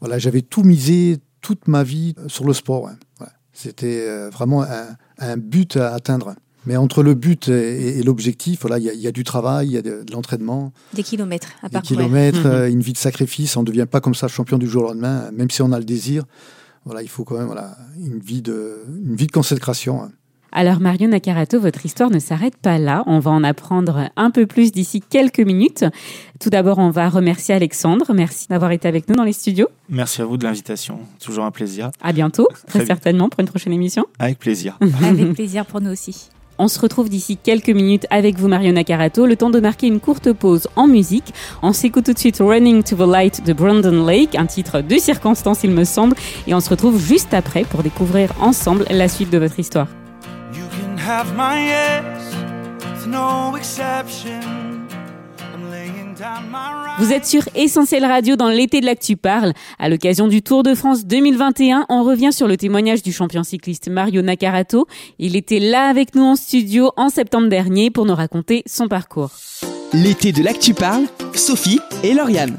voilà, 0.00 0.18
j'avais 0.18 0.42
tout 0.42 0.62
misé 0.62 1.18
toute 1.40 1.68
ma 1.68 1.82
vie 1.82 2.14
sur 2.28 2.44
le 2.44 2.52
sport. 2.52 2.84
ouais. 2.84 2.90
Ouais. 3.20 3.26
C'était 3.52 4.00
euh, 4.08 4.30
vraiment 4.30 4.62
un, 4.62 4.96
un 5.18 5.36
but 5.36 5.76
à 5.76 5.92
atteindre. 5.94 6.34
Mais 6.66 6.76
entre 6.78 7.02
le 7.02 7.12
but 7.14 7.48
et, 7.48 7.98
et 7.98 8.02
l'objectif, 8.02 8.62
voilà, 8.62 8.78
il 8.78 8.84
y, 8.84 8.88
a- 8.88 8.94
il 8.94 9.00
y 9.00 9.06
a 9.06 9.12
du 9.12 9.22
travail, 9.22 9.66
il 9.68 9.72
y 9.72 9.76
a 9.76 9.82
de, 9.82 10.02
de 10.02 10.12
l'entraînement, 10.12 10.72
Des 10.94 11.02
kilomètres 11.02 11.48
à 11.62 11.68
des 11.68 11.74
parcourir. 11.74 11.98
kilomètres, 11.98 12.38
Mhm. 12.40 12.46
euh, 12.46 12.70
une 12.70 12.80
vie 12.80 12.94
de 12.94 12.98
sacrifice. 12.98 13.56
On 13.58 13.60
ne 13.60 13.66
devient 13.66 13.86
pas 13.90 14.00
comme 14.00 14.14
ça 14.14 14.28
champion 14.28 14.56
du 14.56 14.66
jour 14.66 14.84
au 14.84 14.86
lendemain, 14.88 15.30
même 15.32 15.50
si 15.50 15.60
on 15.60 15.72
a 15.72 15.78
le 15.78 15.84
désir. 15.84 16.24
Voilà, 16.86 17.02
il 17.02 17.08
faut 17.08 17.24
quand 17.24 17.36
même 17.36 17.46
voilà, 17.46 17.76
une, 17.98 18.18
vie 18.18 18.40
de, 18.40 18.78
une 19.04 19.14
vie 19.14 19.26
de 19.26 19.32
consécration. 19.32 20.02
hein. 20.02 20.10
Alors 20.56 20.78
Mario 20.78 21.08
Nakarato, 21.08 21.58
votre 21.58 21.84
histoire 21.84 22.10
ne 22.10 22.20
s'arrête 22.20 22.56
pas 22.56 22.78
là. 22.78 23.02
On 23.06 23.18
va 23.18 23.32
en 23.32 23.42
apprendre 23.42 24.08
un 24.14 24.30
peu 24.30 24.46
plus 24.46 24.70
d'ici 24.70 25.00
quelques 25.00 25.40
minutes. 25.40 25.84
Tout 26.40 26.48
d'abord, 26.48 26.78
on 26.78 26.90
va 26.90 27.08
remercier 27.08 27.56
Alexandre. 27.56 28.12
Merci 28.14 28.46
d'avoir 28.48 28.70
été 28.70 28.86
avec 28.86 29.08
nous 29.08 29.16
dans 29.16 29.24
les 29.24 29.32
studios. 29.32 29.66
Merci 29.88 30.22
à 30.22 30.26
vous 30.26 30.36
de 30.36 30.44
l'invitation. 30.44 31.00
Toujours 31.20 31.44
un 31.44 31.50
plaisir. 31.50 31.90
À 32.00 32.12
bientôt, 32.12 32.46
très, 32.68 32.86
certainement, 32.86 33.28
pour 33.28 33.40
une 33.40 33.48
prochaine 33.48 33.72
émission. 33.72 34.06
Avec 34.20 34.38
plaisir. 34.38 34.78
Avec 35.02 35.34
plaisir 35.34 35.66
pour 35.66 35.80
nous 35.80 35.90
aussi. 35.90 36.28
On 36.56 36.68
se 36.68 36.78
retrouve 36.78 37.08
d'ici 37.08 37.36
quelques 37.36 37.70
minutes 37.70 38.06
avec 38.10 38.38
vous, 38.38 38.46
Mario 38.46 38.70
Nakarato. 38.70 39.26
Le 39.26 39.34
temps 39.34 39.50
de 39.50 39.58
marquer 39.58 39.88
une 39.88 39.98
courte 39.98 40.32
pause 40.32 40.68
en 40.76 40.86
musique. 40.86 41.34
On 41.62 41.72
s'écoute 41.72 42.04
tout 42.04 42.12
de 42.12 42.18
suite 42.18 42.38
Running 42.38 42.84
to 42.84 42.94
the 42.94 43.00
Light 43.00 43.44
de 43.44 43.52
Brandon 43.52 44.06
Lake, 44.06 44.36
un 44.36 44.46
titre 44.46 44.82
de 44.82 44.98
circonstance, 44.98 45.64
il 45.64 45.72
me 45.72 45.82
semble. 45.82 46.14
Et 46.46 46.54
on 46.54 46.60
se 46.60 46.70
retrouve 46.70 47.00
juste 47.00 47.34
après 47.34 47.64
pour 47.64 47.82
découvrir 47.82 48.30
ensemble 48.40 48.84
la 48.88 49.08
suite 49.08 49.30
de 49.30 49.38
votre 49.38 49.58
histoire. 49.58 49.88
You 51.04 51.10
can 51.10 51.18
have 51.18 51.36
my 51.36 51.66
yes, 51.66 52.34
with 52.80 53.06
no 53.08 53.56
exception. 53.56 54.40
I'm 55.52 55.70
laying 55.70 56.14
down 56.14 56.48
my 56.50 56.72
right. 56.72 56.98
Vous 56.98 57.12
êtes 57.12 57.26
sur 57.26 57.42
Essentiel 57.54 58.06
Radio 58.06 58.36
dans 58.36 58.48
l'été 58.48 58.80
de 58.80 58.86
l'actu 58.86 59.16
parle. 59.16 59.52
À 59.78 59.90
l'occasion 59.90 60.28
du 60.28 60.40
Tour 60.40 60.62
de 60.62 60.74
France 60.74 61.04
2021, 61.04 61.84
on 61.90 62.04
revient 62.04 62.32
sur 62.32 62.48
le 62.48 62.56
témoignage 62.56 63.02
du 63.02 63.12
champion 63.12 63.42
cycliste 63.42 63.88
Mario 63.88 64.22
Nakarato. 64.22 64.86
Il 65.18 65.36
était 65.36 65.60
là 65.60 65.88
avec 65.88 66.14
nous 66.14 66.24
en 66.24 66.36
studio 66.36 66.90
en 66.96 67.10
septembre 67.10 67.48
dernier 67.48 67.90
pour 67.90 68.06
nous 68.06 68.14
raconter 68.14 68.62
son 68.66 68.88
parcours. 68.88 69.32
L'été 69.92 70.32
de 70.32 70.42
l'actu 70.42 70.72
parle, 70.72 71.04
Sophie 71.34 71.80
et 72.02 72.14
Lauriane. 72.14 72.56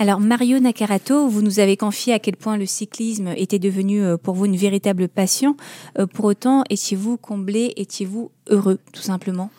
Alors 0.00 0.20
Mario 0.20 0.58
Nakarato, 0.58 1.28
vous 1.28 1.40
nous 1.40 1.60
avez 1.60 1.76
confié 1.76 2.12
à 2.12 2.18
quel 2.18 2.36
point 2.36 2.56
le 2.56 2.66
cyclisme 2.66 3.28
était 3.36 3.58
devenu 3.58 4.02
euh, 4.02 4.16
pour 4.16 4.34
vous 4.34 4.46
une 4.46 4.56
véritable 4.56 5.08
passion. 5.08 5.56
Euh, 5.98 6.06
pour 6.06 6.26
autant, 6.26 6.64
étiez-vous 6.68 7.16
comblé, 7.16 7.72
étiez-vous 7.76 8.30
heureux, 8.50 8.78
tout 8.92 9.02
simplement? 9.02 9.50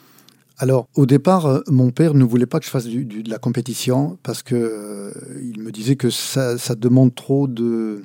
Alors, 0.58 0.88
au 0.95 1.06
départ, 1.06 1.45
euh, 1.45 1.62
mon 1.67 1.91
père 1.91 2.13
ne 2.13 2.24
voulait 2.24 2.45
pas 2.45 2.60
que 2.60 2.65
je 2.65 2.69
fasse 2.69 2.86
de 2.86 3.30
la 3.30 3.39
compétition 3.39 4.17
parce 4.24 4.43
que 4.43 5.13
il 5.41 5.62
me 5.62 5.71
disait 5.71 5.95
que 5.95 6.10
ça, 6.10 6.56
demande 6.76 7.15
trop 7.15 7.48
de 7.48 8.04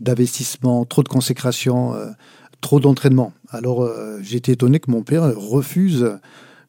d'investissement, 0.00 0.84
trop 0.84 1.02
de 1.02 1.08
consécration, 1.08 1.94
trop 2.62 2.80
d'entraînement. 2.80 3.34
Alors, 3.50 3.82
euh, 3.82 4.18
j'étais 4.22 4.52
étonné 4.52 4.80
que 4.80 4.90
mon 4.90 5.02
père 5.02 5.36
refuse 5.36 6.18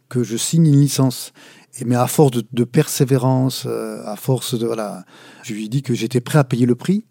que 0.10 0.24
je 0.24 0.36
signe 0.36 0.68
une 0.68 0.82
licence. 0.82 1.32
Et 1.80 1.86
mais 1.86 1.96
à 1.96 2.08
force 2.08 2.32
de, 2.32 2.64
persévérance, 2.64 3.66
euh, 3.66 4.04
à 4.06 4.16
force 4.16 4.58
de 4.58 4.66
voilà, 4.66 5.06
je 5.42 5.54
lui 5.54 5.66
ai 5.66 5.70
dit 5.70 5.82
que 5.82 5.96
j'étais 5.96 6.22
prêt 6.22 6.38
à 6.38 6.44
payer 6.44 6.66
le 6.66 6.76
prix. 6.76 7.06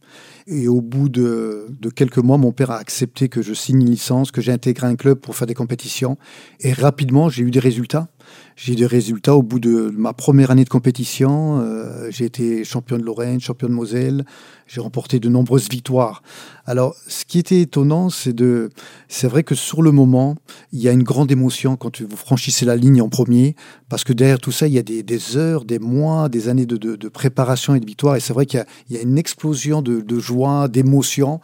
Et 0.46 0.68
au 0.68 0.80
bout 0.80 1.08
de, 1.08 1.66
de, 1.80 1.88
quelques 1.88 2.18
mois, 2.18 2.36
mon 2.36 2.52
père 2.52 2.70
a 2.70 2.78
accepté 2.78 3.28
que 3.28 3.42
je 3.42 3.54
signe 3.54 3.82
une 3.82 3.90
licence, 3.90 4.30
que 4.30 4.40
j'ai 4.40 4.52
intégré 4.52 4.86
un 4.86 4.96
club 4.96 5.18
pour 5.18 5.36
faire 5.36 5.46
des 5.46 5.54
compétitions. 5.54 6.16
Et 6.60 6.72
rapidement, 6.72 7.28
j'ai 7.28 7.42
eu 7.42 7.50
des 7.50 7.60
résultats. 7.60 8.08
J'ai 8.56 8.72
eu 8.72 8.76
des 8.76 8.86
résultats 8.86 9.34
au 9.34 9.42
bout 9.42 9.60
de 9.60 9.92
ma 9.96 10.12
première 10.12 10.50
année 10.50 10.64
de 10.64 10.68
compétition. 10.68 11.60
Euh, 11.60 12.10
j'ai 12.10 12.24
été 12.24 12.64
champion 12.64 12.98
de 12.98 13.02
Lorraine, 13.02 13.40
champion 13.40 13.68
de 13.68 13.72
Moselle. 13.72 14.24
J'ai 14.66 14.80
remporté 14.80 15.20
de 15.20 15.28
nombreuses 15.28 15.68
victoires. 15.68 16.22
Alors, 16.64 16.94
ce 17.08 17.24
qui 17.24 17.38
était 17.38 17.60
étonnant, 17.60 18.08
c'est 18.08 18.32
de, 18.32 18.70
c'est 19.08 19.26
vrai 19.26 19.42
que 19.42 19.54
sur 19.54 19.82
le 19.82 19.90
moment, 19.90 20.36
il 20.72 20.80
y 20.80 20.88
a 20.88 20.92
une 20.92 21.02
grande 21.02 21.32
émotion 21.32 21.76
quand 21.76 22.00
vous 22.00 22.16
franchissez 22.16 22.64
la 22.64 22.76
ligne 22.76 23.02
en 23.02 23.08
premier, 23.08 23.56
parce 23.88 24.04
que 24.04 24.12
derrière 24.12 24.38
tout 24.38 24.52
ça, 24.52 24.66
il 24.66 24.74
y 24.74 24.78
a 24.78 24.82
des, 24.82 25.36
heures, 25.36 25.64
des 25.64 25.78
mois, 25.78 26.28
des 26.28 26.48
années 26.48 26.66
de, 26.66 26.76
de, 26.76 27.08
préparation 27.08 27.74
et 27.74 27.80
de 27.80 27.86
victoire. 27.86 28.16
Et 28.16 28.20
c'est 28.20 28.32
vrai 28.32 28.46
qu'il 28.46 28.64
y 28.90 28.96
a, 28.96 29.02
une 29.02 29.18
explosion 29.18 29.82
de, 29.82 30.00
de 30.00 30.18
joie, 30.18 30.68
d'émotion, 30.68 31.40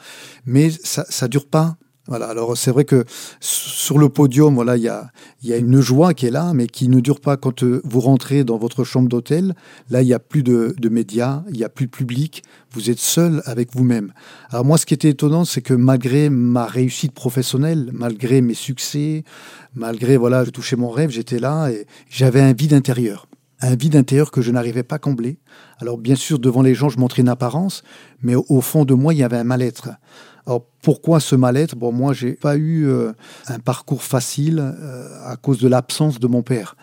mais 0.47 0.71
ça, 0.71 1.05
ça 1.09 1.29
dure 1.29 1.47
pas 1.47 1.77
voilà, 2.09 2.27
alors 2.29 2.57
c'est 2.57 2.71
vrai 2.71 2.87
que 2.87 3.05
sur 3.41 3.99
le 3.99 4.09
podium, 4.09 4.55
voilà, 4.55 4.79
il 4.79 4.83
y 4.83 4.89
a, 4.89 5.11
y 5.43 5.53
a 5.53 5.59
une 5.59 5.81
joie 5.81 6.15
qui 6.15 6.25
est 6.25 6.31
là, 6.31 6.53
mais 6.55 6.67
qui 6.67 6.89
ne 6.89 7.01
dure 7.01 7.21
pas 7.21 7.37
quand 7.37 7.63
euh, 7.63 7.83
vous 7.85 8.01
rentrez 8.01 8.45
dans 8.45 8.57
votre 8.57 8.83
chambre 8.83 9.09
d'hôtel. 9.11 9.55
Là, 9.91 10.01
il 10.01 10.07
n'y 10.07 10.15
a 10.15 10.19
plus 10.19 10.43
de, 10.43 10.75
de 10.79 10.89
médias, 10.89 11.43
il 11.51 11.59
n'y 11.59 11.65
a 11.65 11.69
plus 11.69 11.85
de 11.85 11.91
public, 11.91 12.43
vous 12.73 12.89
êtes 12.89 12.99
seul 12.99 13.43
avec 13.45 13.75
vous-même. 13.77 14.15
Alors 14.51 14.65
moi, 14.65 14.79
ce 14.79 14.87
qui 14.87 14.95
était 14.95 15.11
étonnant, 15.11 15.45
c'est 15.45 15.61
que 15.61 15.75
malgré 15.75 16.31
ma 16.31 16.65
réussite 16.65 17.13
professionnelle, 17.13 17.91
malgré 17.93 18.41
mes 18.41 18.55
succès, 18.55 19.23
malgré, 19.75 20.17
voilà, 20.17 20.45
je 20.45 20.51
touchais 20.51 20.77
mon 20.77 20.89
rêve, 20.89 21.11
j'étais 21.11 21.39
là 21.39 21.69
et 21.69 21.87
j'avais 22.09 22.41
un 22.41 22.55
vide 22.55 22.73
intérieur 22.73 23.27
un 23.61 23.75
vide 23.75 23.97
intérieur 23.97 24.31
que 24.31 24.41
je 24.41 24.53
n'arrivais 24.53 24.83
pas 24.83 24.97
à 24.97 24.99
combler. 24.99 25.39
Alors 25.81 25.99
bien 25.99 26.15
sûr, 26.15 26.39
devant 26.39 26.63
les 26.63 26.75
gens, 26.75 26.89
je 26.89 26.99
montrais 26.99 27.23
une 27.23 27.29
apparence, 27.29 27.83
mais 28.23 28.35
au 28.37 28.61
fond 28.61 28.85
de 28.85 28.95
moi, 28.95 29.15
il 29.15 29.19
y 29.19 29.25
avait 29.25 29.37
un 29.37 29.45
mal-être. 29.45 29.91
Alors 30.49 30.65
pourquoi 30.81 31.21
ce 31.21 31.37
mal-être? 31.37 31.77
Bon, 31.77 31.93
moi, 31.93 32.15
j'ai 32.15 32.33
pas 32.33 32.57
eu 32.57 32.89
euh, 32.89 33.13
un 33.49 33.59
parcours 33.59 34.03
facile 34.03 34.61
euh, 34.61 35.07
à 35.27 35.37
cause 35.37 35.59
de 35.59 35.69
l'absence 35.69 36.19
de 36.19 36.27
mon 36.27 36.43
père. 36.43 36.75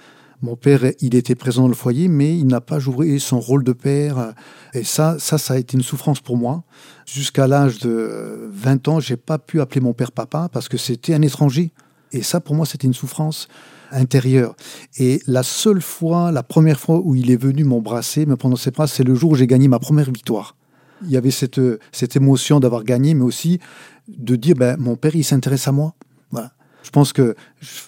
Mon 0.43 0.55
père, 0.55 0.81
il 0.99 1.15
était 1.15 1.33
présent 1.33 1.63
dans 1.63 1.67
le 1.67 1.73
foyer, 1.73 2.07
mais 2.07 2.37
il 2.37 2.45
n'a 2.45 2.61
pas 2.61 2.77
joué 2.77 3.17
son 3.17 3.39
rôle 3.39 3.63
de 3.63 3.73
père. 3.73 4.35
Et 4.75 4.83
ça, 4.83 5.15
ça, 5.17 5.39
ça 5.39 5.55
a 5.55 5.57
été 5.57 5.77
une 5.77 5.81
souffrance 5.81 6.19
pour 6.19 6.37
moi. 6.37 6.63
Jusqu'à 7.07 7.47
l'âge 7.47 7.79
de 7.79 8.47
20 8.51 8.87
ans, 8.87 8.99
j'ai 8.99 9.17
pas 9.17 9.39
pu 9.39 9.59
appeler 9.61 9.81
mon 9.81 9.93
père 9.93 10.11
papa 10.11 10.47
parce 10.51 10.69
que 10.69 10.77
c'était 10.77 11.15
un 11.15 11.23
étranger. 11.23 11.71
Et 12.11 12.21
ça, 12.21 12.39
pour 12.41 12.53
moi, 12.53 12.67
c'était 12.67 12.85
une 12.85 12.93
souffrance 12.93 13.47
intérieure. 13.91 14.55
Et 14.99 15.23
la 15.25 15.41
seule 15.41 15.81
fois, 15.81 16.31
la 16.31 16.43
première 16.43 16.79
fois 16.79 16.99
où 17.03 17.15
il 17.15 17.31
est 17.31 17.41
venu 17.41 17.63
m'embrasser, 17.63 18.27
me 18.27 18.35
prendre 18.35 18.53
dans 18.53 18.61
ses 18.61 18.69
bras, 18.69 18.85
c'est 18.85 19.03
le 19.03 19.15
jour 19.15 19.31
où 19.31 19.35
j'ai 19.35 19.47
gagné 19.47 19.67
ma 19.67 19.79
première 19.79 20.11
victoire. 20.11 20.55
Il 21.03 21.11
y 21.11 21.17
avait 21.17 21.31
cette, 21.31 21.59
cette 21.91 22.15
émotion 22.15 22.59
d'avoir 22.59 22.83
gagné, 22.83 23.13
mais 23.13 23.23
aussi 23.23 23.59
de 24.07 24.35
dire, 24.35 24.55
ben, 24.55 24.77
mon 24.79 24.95
père, 24.95 25.15
il 25.15 25.23
s'intéresse 25.23 25.67
à 25.67 25.71
moi. 25.71 25.93
Voilà. 26.31 26.51
Je 26.83 26.89
pense 26.91 27.13
que 27.13 27.35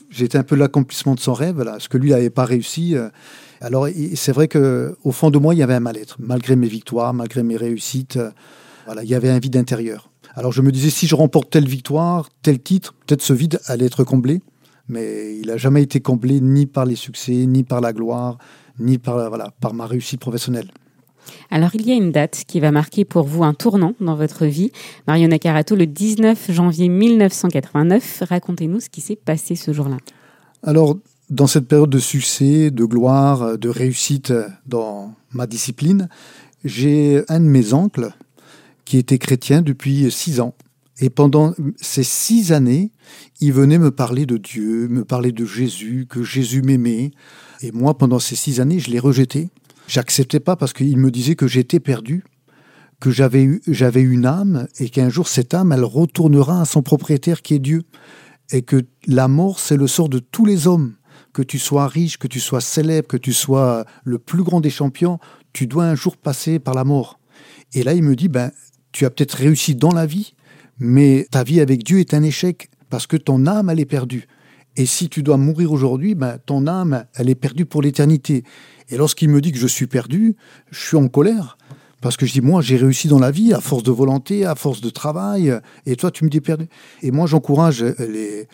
j'étais 0.09 0.37
un 0.37 0.43
peu 0.43 0.55
l'accomplissement 0.55 1.15
de 1.15 1.19
son 1.19 1.33
rêve, 1.33 1.61
là, 1.61 1.77
ce 1.79 1.87
que 1.87 1.97
lui 1.97 2.09
n'avait 2.09 2.29
pas 2.31 2.45
réussi. 2.45 2.95
euh. 2.95 3.09
Alors, 3.61 3.87
c'est 4.15 4.31
vrai 4.31 4.47
que 4.47 4.95
au 5.03 5.11
fond 5.11 5.29
de 5.29 5.37
moi, 5.37 5.53
il 5.53 5.59
y 5.59 5.63
avait 5.63 5.75
un 5.75 5.79
mal-être, 5.79 6.17
malgré 6.19 6.55
mes 6.55 6.67
victoires, 6.67 7.13
malgré 7.13 7.43
mes 7.43 7.57
réussites. 7.57 8.17
euh, 8.17 8.31
Voilà, 8.85 9.03
il 9.03 9.09
y 9.09 9.15
avait 9.15 9.29
un 9.29 9.39
vide 9.39 9.57
intérieur. 9.57 10.09
Alors, 10.35 10.51
je 10.51 10.61
me 10.61 10.71
disais, 10.71 10.89
si 10.89 11.07
je 11.07 11.15
remporte 11.15 11.49
telle 11.49 11.67
victoire, 11.67 12.29
tel 12.41 12.59
titre, 12.59 12.93
peut-être 13.05 13.21
ce 13.21 13.33
vide 13.33 13.59
allait 13.65 13.85
être 13.85 14.03
comblé. 14.03 14.41
Mais 14.89 15.37
il 15.37 15.47
n'a 15.47 15.57
jamais 15.57 15.83
été 15.83 15.99
comblé 15.99 16.39
ni 16.39 16.65
par 16.65 16.85
les 16.85 16.95
succès, 16.95 17.45
ni 17.45 17.63
par 17.63 17.81
la 17.81 17.93
gloire, 17.93 18.37
ni 18.79 18.97
par, 18.97 19.29
voilà, 19.29 19.51
par 19.59 19.73
ma 19.73 19.85
réussite 19.85 20.19
professionnelle. 20.19 20.71
Alors, 21.51 21.71
il 21.75 21.87
y 21.87 21.91
a 21.91 21.95
une 21.95 22.11
date 22.11 22.43
qui 22.47 22.59
va 22.59 22.71
marquer 22.71 23.05
pour 23.05 23.25
vous 23.25 23.43
un 23.43 23.53
tournant 23.53 23.93
dans 23.99 24.15
votre 24.15 24.45
vie. 24.45 24.71
Mario 25.07 25.27
Nakarato, 25.27 25.75
le 25.75 25.85
19 25.85 26.51
janvier 26.51 26.89
1989. 26.89 28.23
Racontez-nous 28.27 28.79
ce 28.79 28.89
qui 28.89 29.01
s'est 29.01 29.15
passé 29.15 29.55
ce 29.55 29.73
jour-là. 29.73 29.97
Alors, 30.63 30.97
dans 31.29 31.47
cette 31.47 31.67
période 31.67 31.89
de 31.89 31.99
succès, 31.99 32.71
de 32.71 32.85
gloire, 32.85 33.57
de 33.57 33.69
réussite 33.69 34.33
dans 34.65 35.13
ma 35.31 35.47
discipline, 35.47 36.09
j'ai 36.63 37.23
un 37.29 37.39
de 37.39 37.45
mes 37.45 37.73
oncles 37.73 38.13
qui 38.85 38.97
était 38.97 39.17
chrétien 39.17 39.61
depuis 39.61 40.09
six 40.11 40.39
ans. 40.39 40.53
Et 40.99 41.09
pendant 41.09 41.53
ces 41.75 42.03
six 42.03 42.51
années, 42.51 42.91
il 43.39 43.53
venait 43.53 43.77
me 43.77 43.91
parler 43.91 44.25
de 44.25 44.37
Dieu, 44.37 44.87
me 44.87 45.03
parler 45.03 45.31
de 45.31 45.45
Jésus, 45.45 46.07
que 46.09 46.23
Jésus 46.23 46.63
m'aimait. 46.63 47.11
Et 47.61 47.71
moi, 47.71 47.97
pendant 47.97 48.19
ces 48.19 48.35
six 48.35 48.59
années, 48.59 48.79
je 48.79 48.89
l'ai 48.89 48.99
rejeté. 48.99 49.49
J'acceptais 49.87 50.41
pas 50.41 50.55
parce 50.55 50.73
qu'il 50.73 50.97
me 50.97 51.11
disait 51.11 51.35
que 51.35 51.47
j'étais 51.47 51.79
perdu, 51.79 52.23
que 52.99 53.09
j'avais 53.09 53.59
j'avais 53.67 54.01
une 54.01 54.25
âme 54.25 54.67
et 54.79 54.89
qu'un 54.89 55.09
jour 55.09 55.27
cette 55.27 55.53
âme, 55.53 55.71
elle 55.71 55.83
retournera 55.83 56.61
à 56.61 56.65
son 56.65 56.81
propriétaire 56.81 57.41
qui 57.41 57.55
est 57.55 57.59
Dieu. 57.59 57.83
Et 58.51 58.61
que 58.61 58.85
la 59.07 59.27
mort, 59.27 59.59
c'est 59.59 59.75
le 59.75 59.87
sort 59.87 60.09
de 60.09 60.19
tous 60.19 60.45
les 60.45 60.67
hommes. 60.67 60.95
Que 61.33 61.41
tu 61.41 61.59
sois 61.59 61.87
riche, 61.87 62.17
que 62.17 62.27
tu 62.27 62.39
sois 62.39 62.61
célèbre, 62.61 63.07
que 63.07 63.17
tu 63.17 63.33
sois 63.33 63.85
le 64.03 64.19
plus 64.19 64.43
grand 64.43 64.61
des 64.61 64.69
champions, 64.69 65.19
tu 65.53 65.67
dois 65.67 65.85
un 65.85 65.95
jour 65.95 66.17
passer 66.17 66.59
par 66.59 66.73
la 66.73 66.83
mort. 66.83 67.19
Et 67.73 67.83
là, 67.83 67.93
il 67.93 68.03
me 68.03 68.15
dit, 68.15 68.29
ben, 68.29 68.51
tu 68.91 69.05
as 69.05 69.09
peut-être 69.09 69.33
réussi 69.33 69.75
dans 69.75 69.91
la 69.91 70.05
vie, 70.05 70.33
mais 70.79 71.27
ta 71.29 71.43
vie 71.43 71.59
avec 71.59 71.83
Dieu 71.83 71.99
est 71.99 72.13
un 72.13 72.23
échec 72.23 72.69
parce 72.89 73.05
que 73.05 73.17
ton 73.17 73.45
âme, 73.45 73.69
elle 73.69 73.79
est 73.79 73.85
perdue. 73.85 74.27
Et 74.77 74.85
si 74.85 75.09
tu 75.09 75.23
dois 75.23 75.37
mourir 75.37 75.71
aujourd'hui, 75.71 76.15
ben, 76.15 76.37
ton 76.45 76.67
âme, 76.67 77.05
elle 77.15 77.29
est 77.29 77.35
perdue 77.35 77.65
pour 77.65 77.81
l'éternité. 77.81 78.43
Et 78.89 78.97
lorsqu'il 78.97 79.29
me 79.29 79.41
dit 79.41 79.51
que 79.51 79.57
je 79.57 79.67
suis 79.67 79.87
perdu, 79.87 80.35
je 80.71 80.79
suis 80.79 80.97
en 80.97 81.07
colère. 81.07 81.57
Parce 81.99 82.15
que 82.15 82.25
je 82.25 82.33
dis, 82.33 82.41
moi, 82.41 82.61
j'ai 82.61 82.77
réussi 82.77 83.07
dans 83.07 83.19
la 83.19 83.31
vie 83.31 83.53
à 83.53 83.59
force 83.59 83.83
de 83.83 83.91
volonté, 83.91 84.45
à 84.45 84.55
force 84.55 84.81
de 84.81 84.89
travail, 84.89 85.53
et 85.85 85.95
toi, 85.95 86.11
tu 86.11 86.25
me 86.25 86.29
dis 86.29 86.41
perdu. 86.41 86.67
Et 87.01 87.09
moi, 87.09 87.25
j'encourage 87.25 87.83
les, 87.83 88.47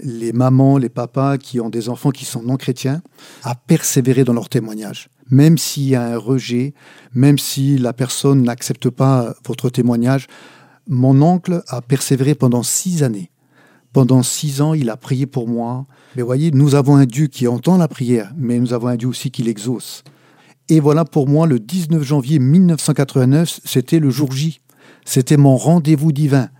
les 0.00 0.32
mamans, 0.32 0.78
les 0.78 0.88
papas 0.88 1.38
qui 1.38 1.60
ont 1.60 1.70
des 1.70 1.88
enfants 1.88 2.10
qui 2.10 2.24
sont 2.24 2.42
non 2.42 2.56
chrétiens 2.56 3.02
à 3.42 3.54
persévérer 3.54 4.24
dans 4.24 4.32
leur 4.32 4.48
témoignage. 4.48 5.08
Même 5.30 5.58
s'il 5.58 5.88
y 5.88 5.94
a 5.94 6.02
un 6.02 6.16
rejet, 6.16 6.74
même 7.14 7.38
si 7.38 7.78
la 7.78 7.92
personne 7.92 8.42
n'accepte 8.42 8.90
pas 8.90 9.34
votre 9.44 9.70
témoignage, 9.70 10.26
mon 10.88 11.20
oncle 11.20 11.62
a 11.68 11.80
persévéré 11.82 12.34
pendant 12.34 12.62
six 12.62 13.02
années. 13.02 13.30
Pendant 13.96 14.22
six 14.22 14.60
ans, 14.60 14.74
il 14.74 14.90
a 14.90 14.98
prié 14.98 15.24
pour 15.24 15.48
moi. 15.48 15.86
Mais 16.16 16.22
voyez, 16.22 16.50
nous 16.50 16.74
avons 16.74 16.96
un 16.96 17.06
Dieu 17.06 17.28
qui 17.28 17.48
entend 17.48 17.78
la 17.78 17.88
prière, 17.88 18.30
mais 18.36 18.58
nous 18.58 18.74
avons 18.74 18.88
un 18.88 18.96
Dieu 18.96 19.08
aussi 19.08 19.30
qui 19.30 19.42
l'exauce. 19.42 20.04
Et 20.68 20.80
voilà 20.80 21.06
pour 21.06 21.26
moi, 21.26 21.46
le 21.46 21.58
19 21.58 22.02
janvier 22.02 22.38
1989, 22.38 23.60
c'était 23.64 23.98
le 23.98 24.10
jour 24.10 24.30
J. 24.32 24.60
C'était 25.06 25.38
mon 25.38 25.56
rendez-vous 25.56 26.12
divin. 26.12 26.50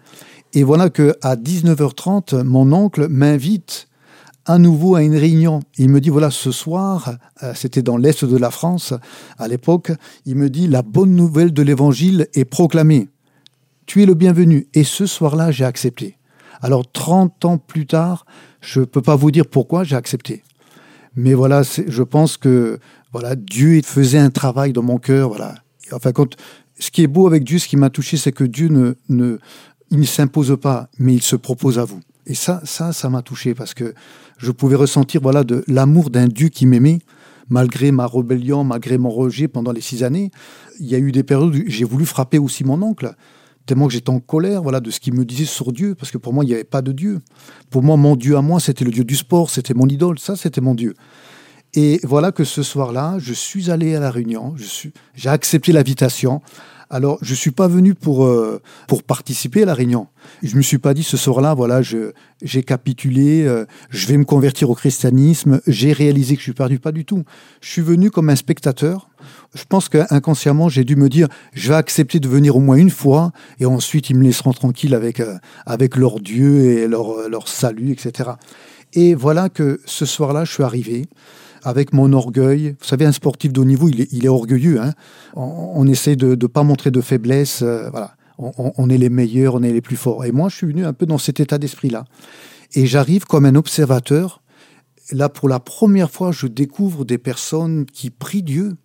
Et 0.54 0.62
voilà 0.62 0.88
que 0.88 1.14
à 1.20 1.36
19h30, 1.36 2.42
mon 2.42 2.72
oncle 2.72 3.06
m'invite 3.08 3.88
à 4.46 4.56
nouveau 4.56 4.94
à 4.94 5.02
une 5.02 5.14
réunion. 5.14 5.60
Il 5.76 5.90
me 5.90 6.00
dit 6.00 6.08
voilà 6.08 6.30
ce 6.30 6.50
soir, 6.50 7.18
euh, 7.42 7.52
c'était 7.54 7.82
dans 7.82 7.98
l'est 7.98 8.24
de 8.24 8.38
la 8.38 8.50
France 8.50 8.94
à 9.36 9.46
l'époque, 9.46 9.92
il 10.24 10.36
me 10.36 10.48
dit 10.48 10.68
la 10.68 10.80
bonne 10.80 11.14
nouvelle 11.14 11.52
de 11.52 11.60
l'évangile 11.60 12.28
est 12.32 12.46
proclamée. 12.46 13.08
Tu 13.84 14.02
es 14.02 14.06
le 14.06 14.14
bienvenu. 14.14 14.68
Et 14.72 14.84
ce 14.84 15.04
soir-là, 15.04 15.50
j'ai 15.50 15.66
accepté. 15.66 16.15
Alors 16.60 16.90
30 16.90 17.44
ans 17.44 17.58
plus 17.58 17.86
tard, 17.86 18.26
je 18.60 18.80
peux 18.80 19.02
pas 19.02 19.16
vous 19.16 19.30
dire 19.30 19.46
pourquoi 19.46 19.84
j'ai 19.84 19.96
accepté. 19.96 20.42
Mais 21.14 21.34
voilà, 21.34 21.62
je 21.62 22.02
pense 22.02 22.36
que 22.36 22.78
voilà, 23.12 23.36
Dieu 23.36 23.80
faisait 23.82 24.18
un 24.18 24.30
travail 24.30 24.72
dans 24.72 24.82
mon 24.82 24.98
cœur. 24.98 25.28
Voilà. 25.28 25.54
Enfin, 25.92 26.12
quand, 26.12 26.36
ce 26.78 26.90
qui 26.90 27.02
est 27.02 27.06
beau 27.06 27.26
avec 27.26 27.44
Dieu, 27.44 27.58
ce 27.58 27.68
qui 27.68 27.76
m'a 27.76 27.90
touché, 27.90 28.16
c'est 28.16 28.32
que 28.32 28.44
Dieu 28.44 28.68
ne, 28.68 28.94
ne, 29.08 29.38
ne 29.90 30.04
s'impose 30.04 30.56
pas, 30.60 30.88
mais 30.98 31.14
il 31.14 31.22
se 31.22 31.36
propose 31.36 31.78
à 31.78 31.84
vous. 31.84 32.00
Et 32.26 32.34
ça, 32.34 32.60
ça, 32.64 32.92
ça 32.92 33.08
m'a 33.08 33.22
touché 33.22 33.54
parce 33.54 33.72
que 33.72 33.94
je 34.36 34.50
pouvais 34.50 34.76
ressentir 34.76 35.20
voilà 35.22 35.44
de 35.44 35.64
l'amour 35.68 36.10
d'un 36.10 36.26
Dieu 36.26 36.48
qui 36.48 36.66
m'aimait 36.66 36.98
malgré 37.48 37.92
ma 37.92 38.06
rébellion, 38.06 38.64
malgré 38.64 38.98
mon 38.98 39.10
rejet 39.10 39.48
pendant 39.48 39.72
les 39.72 39.80
six 39.80 40.02
années. 40.02 40.30
Il 40.80 40.86
y 40.86 40.94
a 40.94 40.98
eu 40.98 41.12
des 41.12 41.22
périodes 41.22 41.54
où 41.54 41.62
j'ai 41.66 41.84
voulu 41.84 42.04
frapper 42.04 42.38
aussi 42.38 42.64
mon 42.64 42.82
oncle 42.82 43.14
tellement 43.66 43.88
que 43.88 43.92
j'étais 43.92 44.10
en 44.10 44.20
colère 44.20 44.62
voilà 44.62 44.80
de 44.80 44.90
ce 44.90 45.00
qu'il 45.00 45.14
me 45.14 45.24
disait 45.24 45.44
sur 45.44 45.72
Dieu 45.72 45.94
parce 45.94 46.10
que 46.10 46.18
pour 46.18 46.32
moi 46.32 46.44
il 46.44 46.48
n'y 46.48 46.54
avait 46.54 46.64
pas 46.64 46.82
de 46.82 46.92
Dieu. 46.92 47.20
Pour 47.70 47.82
moi 47.82 47.96
mon 47.96 48.16
Dieu 48.16 48.36
à 48.36 48.42
moi 48.42 48.60
c'était 48.60 48.84
le 48.84 48.90
Dieu 48.90 49.04
du 49.04 49.16
sport, 49.16 49.50
c'était 49.50 49.74
mon 49.74 49.86
idole, 49.86 50.18
ça 50.18 50.36
c'était 50.36 50.60
mon 50.60 50.74
Dieu. 50.74 50.94
Et 51.74 52.00
voilà 52.04 52.32
que 52.32 52.44
ce 52.44 52.62
soir-là, 52.62 53.16
je 53.18 53.34
suis 53.34 53.70
allé 53.70 53.94
à 53.94 54.00
la 54.00 54.10
réunion, 54.10 54.54
je 54.56 54.64
suis, 54.64 54.92
j'ai 55.14 55.28
accepté 55.28 55.72
l'invitation. 55.72 56.40
Alors, 56.88 57.18
je 57.20 57.34
suis 57.34 57.50
pas 57.50 57.66
venu 57.66 57.94
pour, 57.94 58.24
euh, 58.24 58.62
pour 58.86 59.02
participer 59.02 59.64
à 59.64 59.66
la 59.66 59.74
réunion. 59.74 60.06
Je 60.42 60.56
me 60.56 60.62
suis 60.62 60.78
pas 60.78 60.94
dit 60.94 61.02
ce 61.02 61.16
soir-là, 61.16 61.52
voilà, 61.52 61.82
je, 61.82 62.12
j'ai 62.42 62.62
capitulé, 62.62 63.42
euh, 63.42 63.66
je 63.90 64.06
vais 64.06 64.16
me 64.16 64.24
convertir 64.24 64.70
au 64.70 64.74
christianisme, 64.74 65.60
j'ai 65.66 65.92
réalisé 65.92 66.34
que 66.36 66.40
je 66.40 66.44
suis 66.44 66.52
perdu. 66.52 66.78
Pas 66.78 66.92
du 66.92 67.04
tout. 67.04 67.24
Je 67.60 67.70
suis 67.70 67.82
venu 67.82 68.10
comme 68.10 68.30
un 68.30 68.36
spectateur. 68.36 69.08
Je 69.56 69.64
pense 69.68 69.88
qu'inconsciemment, 69.88 70.68
j'ai 70.68 70.84
dû 70.84 70.96
me 70.96 71.08
dire, 71.08 71.28
je 71.54 71.70
vais 71.70 71.74
accepter 71.74 72.20
de 72.20 72.28
venir 72.28 72.56
au 72.56 72.60
moins 72.60 72.76
une 72.76 72.90
fois, 72.90 73.32
et 73.58 73.66
ensuite, 73.66 74.10
ils 74.10 74.16
me 74.16 74.22
laisseront 74.22 74.52
tranquille 74.52 74.94
avec, 74.94 75.20
euh, 75.20 75.36
avec 75.64 75.96
leur 75.96 76.20
Dieu 76.20 76.78
et 76.78 76.86
leur, 76.86 77.28
leur 77.28 77.48
salut, 77.48 77.90
etc. 77.90 78.30
Et 78.92 79.14
voilà 79.14 79.48
que 79.48 79.80
ce 79.86 80.04
soir-là, 80.04 80.44
je 80.44 80.52
suis 80.52 80.62
arrivé 80.62 81.06
avec 81.62 81.92
mon 81.92 82.12
orgueil. 82.12 82.76
Vous 82.80 82.86
savez, 82.86 83.04
un 83.06 83.12
sportif 83.12 83.52
de 83.52 83.60
haut 83.60 83.64
niveau, 83.64 83.88
il 83.88 84.02
est, 84.02 84.12
il 84.12 84.24
est 84.24 84.28
orgueilleux. 84.28 84.80
Hein 84.80 84.92
on, 85.34 85.72
on, 85.74 85.86
essaie 85.86 86.16
de 86.16 86.28
ne 86.28 86.46
pas 86.46 86.62
montrer 86.62 86.90
de 86.90 87.00
faiblesse. 87.00 87.62
Euh, 87.62 87.90
voilà. 87.90 88.14
On, 88.38 88.72
on, 88.76 88.90
est 88.90 88.98
les 88.98 89.08
meilleurs, 89.08 89.54
on 89.54 89.62
est 89.62 89.72
les 89.72 89.80
plus 89.80 89.96
forts. 89.96 90.24
Et 90.24 90.32
moi, 90.32 90.48
je 90.48 90.56
suis 90.56 90.66
venu 90.66 90.84
un 90.84 90.92
peu 90.92 91.06
dans 91.06 91.18
cet 91.18 91.40
état 91.40 91.58
d'esprit-là. 91.58 92.04
Et 92.74 92.86
j'arrive 92.86 93.24
comme 93.24 93.46
un 93.46 93.54
observateur. 93.54 94.42
Là, 95.10 95.28
pour 95.28 95.48
la 95.48 95.58
première 95.58 96.10
fois, 96.10 96.32
je 96.32 96.46
découvre 96.46 97.04
des 97.04 97.18
personnes 97.18 97.86
qui 97.86 98.10
prient 98.10 98.42
Dieu, 98.42 98.76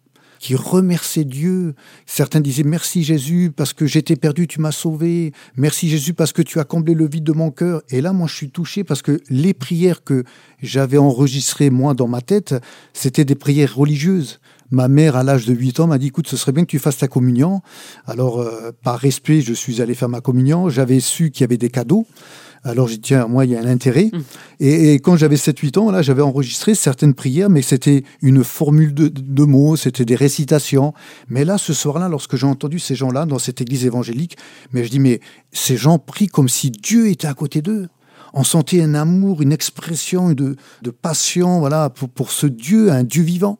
qui 0.41 0.55
remerciaient 0.55 1.23
Dieu. 1.23 1.75
Certains 2.07 2.41
disaient 2.41 2.63
merci 2.63 3.03
Jésus 3.03 3.53
parce 3.55 3.73
que 3.73 3.85
j'étais 3.85 4.15
perdu, 4.15 4.47
tu 4.47 4.59
m'as 4.59 4.71
sauvé. 4.71 5.33
Merci 5.55 5.87
Jésus 5.87 6.15
parce 6.15 6.33
que 6.33 6.41
tu 6.41 6.59
as 6.59 6.63
comblé 6.63 6.95
le 6.95 7.07
vide 7.07 7.23
de 7.23 7.31
mon 7.31 7.51
cœur. 7.51 7.83
Et 7.91 8.01
là, 8.01 8.11
moi, 8.11 8.27
je 8.27 8.35
suis 8.35 8.49
touché 8.49 8.83
parce 8.83 9.03
que 9.03 9.21
les 9.29 9.53
prières 9.53 10.03
que 10.03 10.23
j'avais 10.61 10.97
enregistrées, 10.97 11.69
moi, 11.69 11.93
dans 11.93 12.07
ma 12.07 12.21
tête, 12.21 12.55
c'était 12.91 13.23
des 13.23 13.35
prières 13.35 13.75
religieuses. 13.75 14.39
Ma 14.71 14.87
mère, 14.87 15.15
à 15.15 15.23
l'âge 15.23 15.45
de 15.45 15.53
8 15.53 15.81
ans, 15.81 15.87
m'a 15.87 15.99
dit, 15.99 16.07
écoute, 16.07 16.27
ce 16.27 16.37
serait 16.37 16.53
bien 16.53 16.63
que 16.63 16.71
tu 16.71 16.79
fasses 16.79 16.97
ta 16.97 17.07
communion. 17.07 17.61
Alors, 18.07 18.39
euh, 18.39 18.71
par 18.83 18.97
respect, 18.97 19.41
je 19.41 19.53
suis 19.53 19.79
allé 19.79 19.93
faire 19.93 20.09
ma 20.09 20.21
communion. 20.21 20.69
J'avais 20.69 21.01
su 21.01 21.29
qu'il 21.29 21.41
y 21.41 21.43
avait 21.43 21.57
des 21.57 21.69
cadeaux. 21.69 22.07
Alors 22.63 22.87
j'ai 22.87 22.95
dit, 22.95 23.01
tiens, 23.01 23.27
moi, 23.27 23.45
il 23.45 23.51
y 23.51 23.55
a 23.55 23.59
un 23.59 23.65
intérêt. 23.65 24.11
Mmh. 24.13 24.19
Et, 24.59 24.93
et, 24.93 24.99
quand 24.99 25.15
j'avais 25.15 25.35
7-8 25.35 25.79
ans, 25.79 25.91
là, 25.91 26.01
j'avais 26.01 26.21
enregistré 26.21 26.75
certaines 26.75 27.15
prières, 27.15 27.49
mais 27.49 27.61
c'était 27.63 28.03
une 28.21 28.43
formule 28.43 28.93
de, 28.93 29.07
de 29.07 29.43
mots, 29.43 29.75
c'était 29.75 30.05
des 30.05 30.15
récitations. 30.15 30.93
Mais 31.27 31.43
là, 31.43 31.57
ce 31.57 31.73
soir-là, 31.73 32.07
lorsque 32.07 32.35
j'ai 32.35 32.45
entendu 32.45 32.77
ces 32.77 32.93
gens-là 32.93 33.25
dans 33.25 33.39
cette 33.39 33.61
église 33.61 33.85
évangélique, 33.85 34.37
mais 34.73 34.83
je 34.83 34.91
dis, 34.91 34.99
mais 34.99 35.21
ces 35.51 35.75
gens 35.75 35.97
prient 35.97 36.27
comme 36.27 36.49
si 36.49 36.69
Dieu 36.69 37.09
était 37.09 37.27
à 37.27 37.33
côté 37.33 37.61
d'eux. 37.61 37.89
On 38.33 38.43
sentait 38.43 38.81
un 38.81 38.93
amour, 38.93 39.41
une 39.41 39.51
expression 39.51 40.31
de, 40.31 40.55
de 40.83 40.89
passion, 40.91 41.59
voilà, 41.59 41.89
pour, 41.89 42.09
pour 42.09 42.31
ce 42.31 42.47
Dieu, 42.47 42.91
un 42.91 43.03
Dieu 43.03 43.23
vivant. 43.23 43.59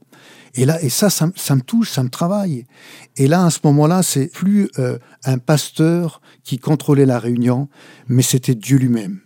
Et 0.55 0.65
là, 0.65 0.81
et 0.81 0.89
ça, 0.89 1.09
ça, 1.09 1.29
ça, 1.35 1.55
me 1.55 1.61
touche, 1.61 1.91
ça 1.91 2.03
me 2.03 2.09
travaille. 2.09 2.65
Et 3.17 3.27
là, 3.27 3.45
à 3.45 3.49
ce 3.49 3.59
moment-là, 3.63 4.03
c'est 4.03 4.27
plus 4.27 4.69
euh, 4.79 4.97
un 5.23 5.37
pasteur 5.37 6.21
qui 6.43 6.57
contrôlait 6.57 7.05
la 7.05 7.19
réunion, 7.19 7.69
mais 8.07 8.21
c'était 8.21 8.55
Dieu 8.55 8.77
lui-même. 8.77 9.21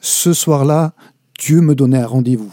Ce 0.00 0.32
soir-là, 0.32 0.94
Dieu 1.38 1.60
me 1.60 1.74
donnait 1.74 1.98
un 1.98 2.06
rendez-vous. 2.06 2.52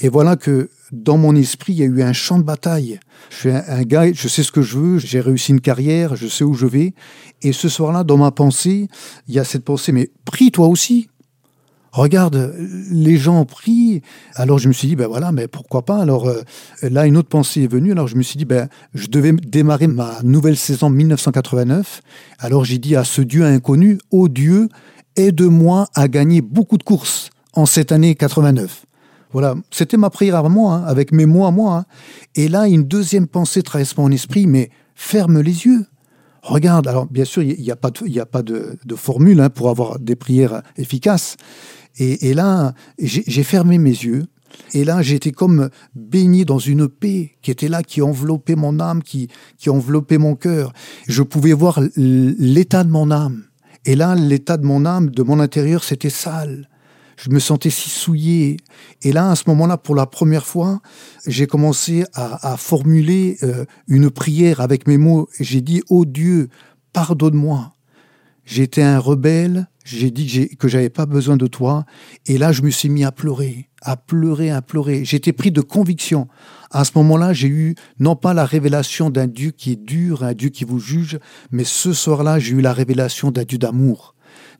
Et 0.00 0.08
voilà 0.08 0.36
que 0.36 0.70
dans 0.92 1.16
mon 1.16 1.34
esprit, 1.34 1.72
il 1.72 1.78
y 1.78 1.82
a 1.82 1.86
eu 1.86 2.02
un 2.02 2.12
champ 2.12 2.38
de 2.38 2.44
bataille. 2.44 3.00
Je 3.30 3.36
suis 3.36 3.50
un, 3.50 3.64
un 3.66 3.82
gars, 3.82 4.12
je 4.12 4.28
sais 4.28 4.42
ce 4.42 4.52
que 4.52 4.62
je 4.62 4.78
veux, 4.78 4.98
j'ai 4.98 5.20
réussi 5.20 5.52
une 5.52 5.60
carrière, 5.60 6.16
je 6.16 6.28
sais 6.28 6.44
où 6.44 6.54
je 6.54 6.66
vais. 6.66 6.94
Et 7.40 7.52
ce 7.52 7.68
soir-là, 7.68 8.04
dans 8.04 8.18
ma 8.18 8.30
pensée, 8.30 8.88
il 9.26 9.34
y 9.34 9.38
a 9.38 9.44
cette 9.44 9.64
pensée, 9.64 9.92
mais 9.92 10.10
prie 10.24 10.50
toi 10.50 10.68
aussi. 10.68 11.08
Regarde, 11.92 12.54
les 12.90 13.18
gens 13.18 13.44
prient. 13.44 14.00
Alors 14.34 14.58
je 14.58 14.66
me 14.66 14.72
suis 14.72 14.88
dit, 14.88 14.96
ben 14.96 15.06
voilà, 15.06 15.30
mais 15.30 15.46
pourquoi 15.46 15.84
pas? 15.84 15.98
Alors 15.98 16.26
euh, 16.26 16.40
là, 16.80 17.06
une 17.06 17.18
autre 17.18 17.28
pensée 17.28 17.64
est 17.64 17.66
venue. 17.70 17.92
Alors 17.92 18.08
je 18.08 18.16
me 18.16 18.22
suis 18.22 18.38
dit, 18.38 18.46
ben 18.46 18.68
je 18.94 19.08
devais 19.08 19.32
démarrer 19.32 19.88
ma 19.88 20.22
nouvelle 20.22 20.56
saison 20.56 20.88
1989. 20.88 22.00
Alors 22.38 22.64
j'ai 22.64 22.78
dit 22.78 22.96
à 22.96 23.04
ce 23.04 23.20
Dieu 23.20 23.44
inconnu, 23.44 23.98
ô 24.10 24.28
Dieu, 24.28 24.70
aide-moi 25.16 25.86
à 25.94 26.08
gagner 26.08 26.40
beaucoup 26.40 26.78
de 26.78 26.82
courses 26.82 27.28
en 27.52 27.66
cette 27.66 27.92
année 27.92 28.14
89. 28.14 28.86
Voilà, 29.32 29.54
c'était 29.70 29.98
ma 29.98 30.08
prière 30.08 30.36
à 30.36 30.48
moi, 30.48 30.76
hein, 30.76 30.84
avec 30.84 31.12
mes 31.12 31.26
mots 31.26 31.44
à 31.44 31.50
moi. 31.50 31.76
Hein. 31.76 31.84
Et 32.34 32.48
là, 32.48 32.68
une 32.68 32.84
deuxième 32.84 33.26
pensée 33.26 33.62
traverse 33.62 33.98
mon 33.98 34.10
esprit, 34.10 34.46
mais 34.46 34.70
ferme 34.94 35.40
les 35.40 35.66
yeux. 35.66 35.84
Regarde, 36.42 36.88
alors 36.88 37.06
bien 37.06 37.24
sûr, 37.24 37.42
il 37.42 37.60
n'y 37.60 37.70
a 37.70 37.76
pas 37.76 37.90
de, 37.90 38.06
y 38.08 38.18
a 38.18 38.26
pas 38.26 38.42
de 38.42 38.76
formule 38.96 39.40
hein, 39.40 39.50
pour 39.50 39.68
avoir 39.68 39.98
des 39.98 40.16
prières 40.16 40.62
efficaces. 40.76 41.36
Et, 41.98 42.30
et 42.30 42.34
là, 42.34 42.74
j'ai 42.98 43.42
fermé 43.42 43.78
mes 43.78 43.90
yeux. 43.90 44.24
Et 44.74 44.84
là, 44.84 45.02
j'étais 45.02 45.32
comme 45.32 45.70
baigné 45.94 46.44
dans 46.44 46.58
une 46.58 46.88
paix 46.88 47.32
qui 47.42 47.50
était 47.50 47.68
là, 47.68 47.82
qui 47.82 48.02
enveloppait 48.02 48.54
mon 48.54 48.80
âme, 48.80 49.02
qui, 49.02 49.28
qui 49.58 49.70
enveloppait 49.70 50.18
mon 50.18 50.34
cœur. 50.34 50.72
Je 51.08 51.22
pouvais 51.22 51.52
voir 51.52 51.80
l'état 51.96 52.84
de 52.84 52.90
mon 52.90 53.10
âme. 53.10 53.44
Et 53.84 53.96
là, 53.96 54.14
l'état 54.14 54.56
de 54.56 54.64
mon 54.64 54.84
âme, 54.84 55.10
de 55.10 55.22
mon 55.22 55.40
intérieur, 55.40 55.84
c'était 55.84 56.10
sale. 56.10 56.68
Je 57.16 57.30
me 57.30 57.38
sentais 57.38 57.70
si 57.70 57.90
souillé. 57.90 58.56
Et 59.02 59.12
là, 59.12 59.30
à 59.30 59.36
ce 59.36 59.44
moment-là, 59.48 59.76
pour 59.76 59.94
la 59.94 60.06
première 60.06 60.46
fois, 60.46 60.80
j'ai 61.26 61.46
commencé 61.46 62.04
à, 62.14 62.52
à 62.52 62.56
formuler 62.56 63.38
euh, 63.42 63.64
une 63.86 64.10
prière 64.10 64.60
avec 64.60 64.86
mes 64.86 64.98
mots. 64.98 65.28
J'ai 65.38 65.60
dit, 65.60 65.82
oh 65.88 66.04
Dieu, 66.04 66.48
pardonne-moi. 66.92 67.72
J'étais 68.44 68.82
un 68.82 68.98
rebelle, 68.98 69.68
j'ai 69.84 70.10
dit 70.10 70.56
que 70.56 70.68
j'avais 70.68 70.90
pas 70.90 71.06
besoin 71.06 71.36
de 71.36 71.46
toi, 71.46 71.84
et 72.26 72.38
là 72.38 72.52
je 72.52 72.62
me 72.62 72.70
suis 72.70 72.88
mis 72.88 73.04
à 73.04 73.12
pleurer, 73.12 73.68
à 73.80 73.96
pleurer, 73.96 74.50
à 74.50 74.62
pleurer. 74.62 75.04
J'étais 75.04 75.32
pris 75.32 75.50
de 75.50 75.60
conviction. 75.60 76.28
À 76.70 76.84
ce 76.84 76.92
moment-là, 76.96 77.32
j'ai 77.32 77.48
eu 77.48 77.74
non 77.98 78.16
pas 78.16 78.32
la 78.32 78.46
révélation 78.46 79.10
d'un 79.10 79.26
Dieu 79.26 79.50
qui 79.50 79.72
est 79.72 79.76
dur, 79.76 80.22
un 80.22 80.32
Dieu 80.32 80.48
qui 80.48 80.64
vous 80.64 80.78
juge, 80.78 81.18
mais 81.50 81.64
ce 81.64 81.92
soir-là, 81.92 82.38
j'ai 82.38 82.52
eu 82.52 82.60
la 82.60 82.72
révélation 82.72 83.30
d'un 83.30 83.44
Dieu 83.44 83.58
d'amour, 83.58 84.14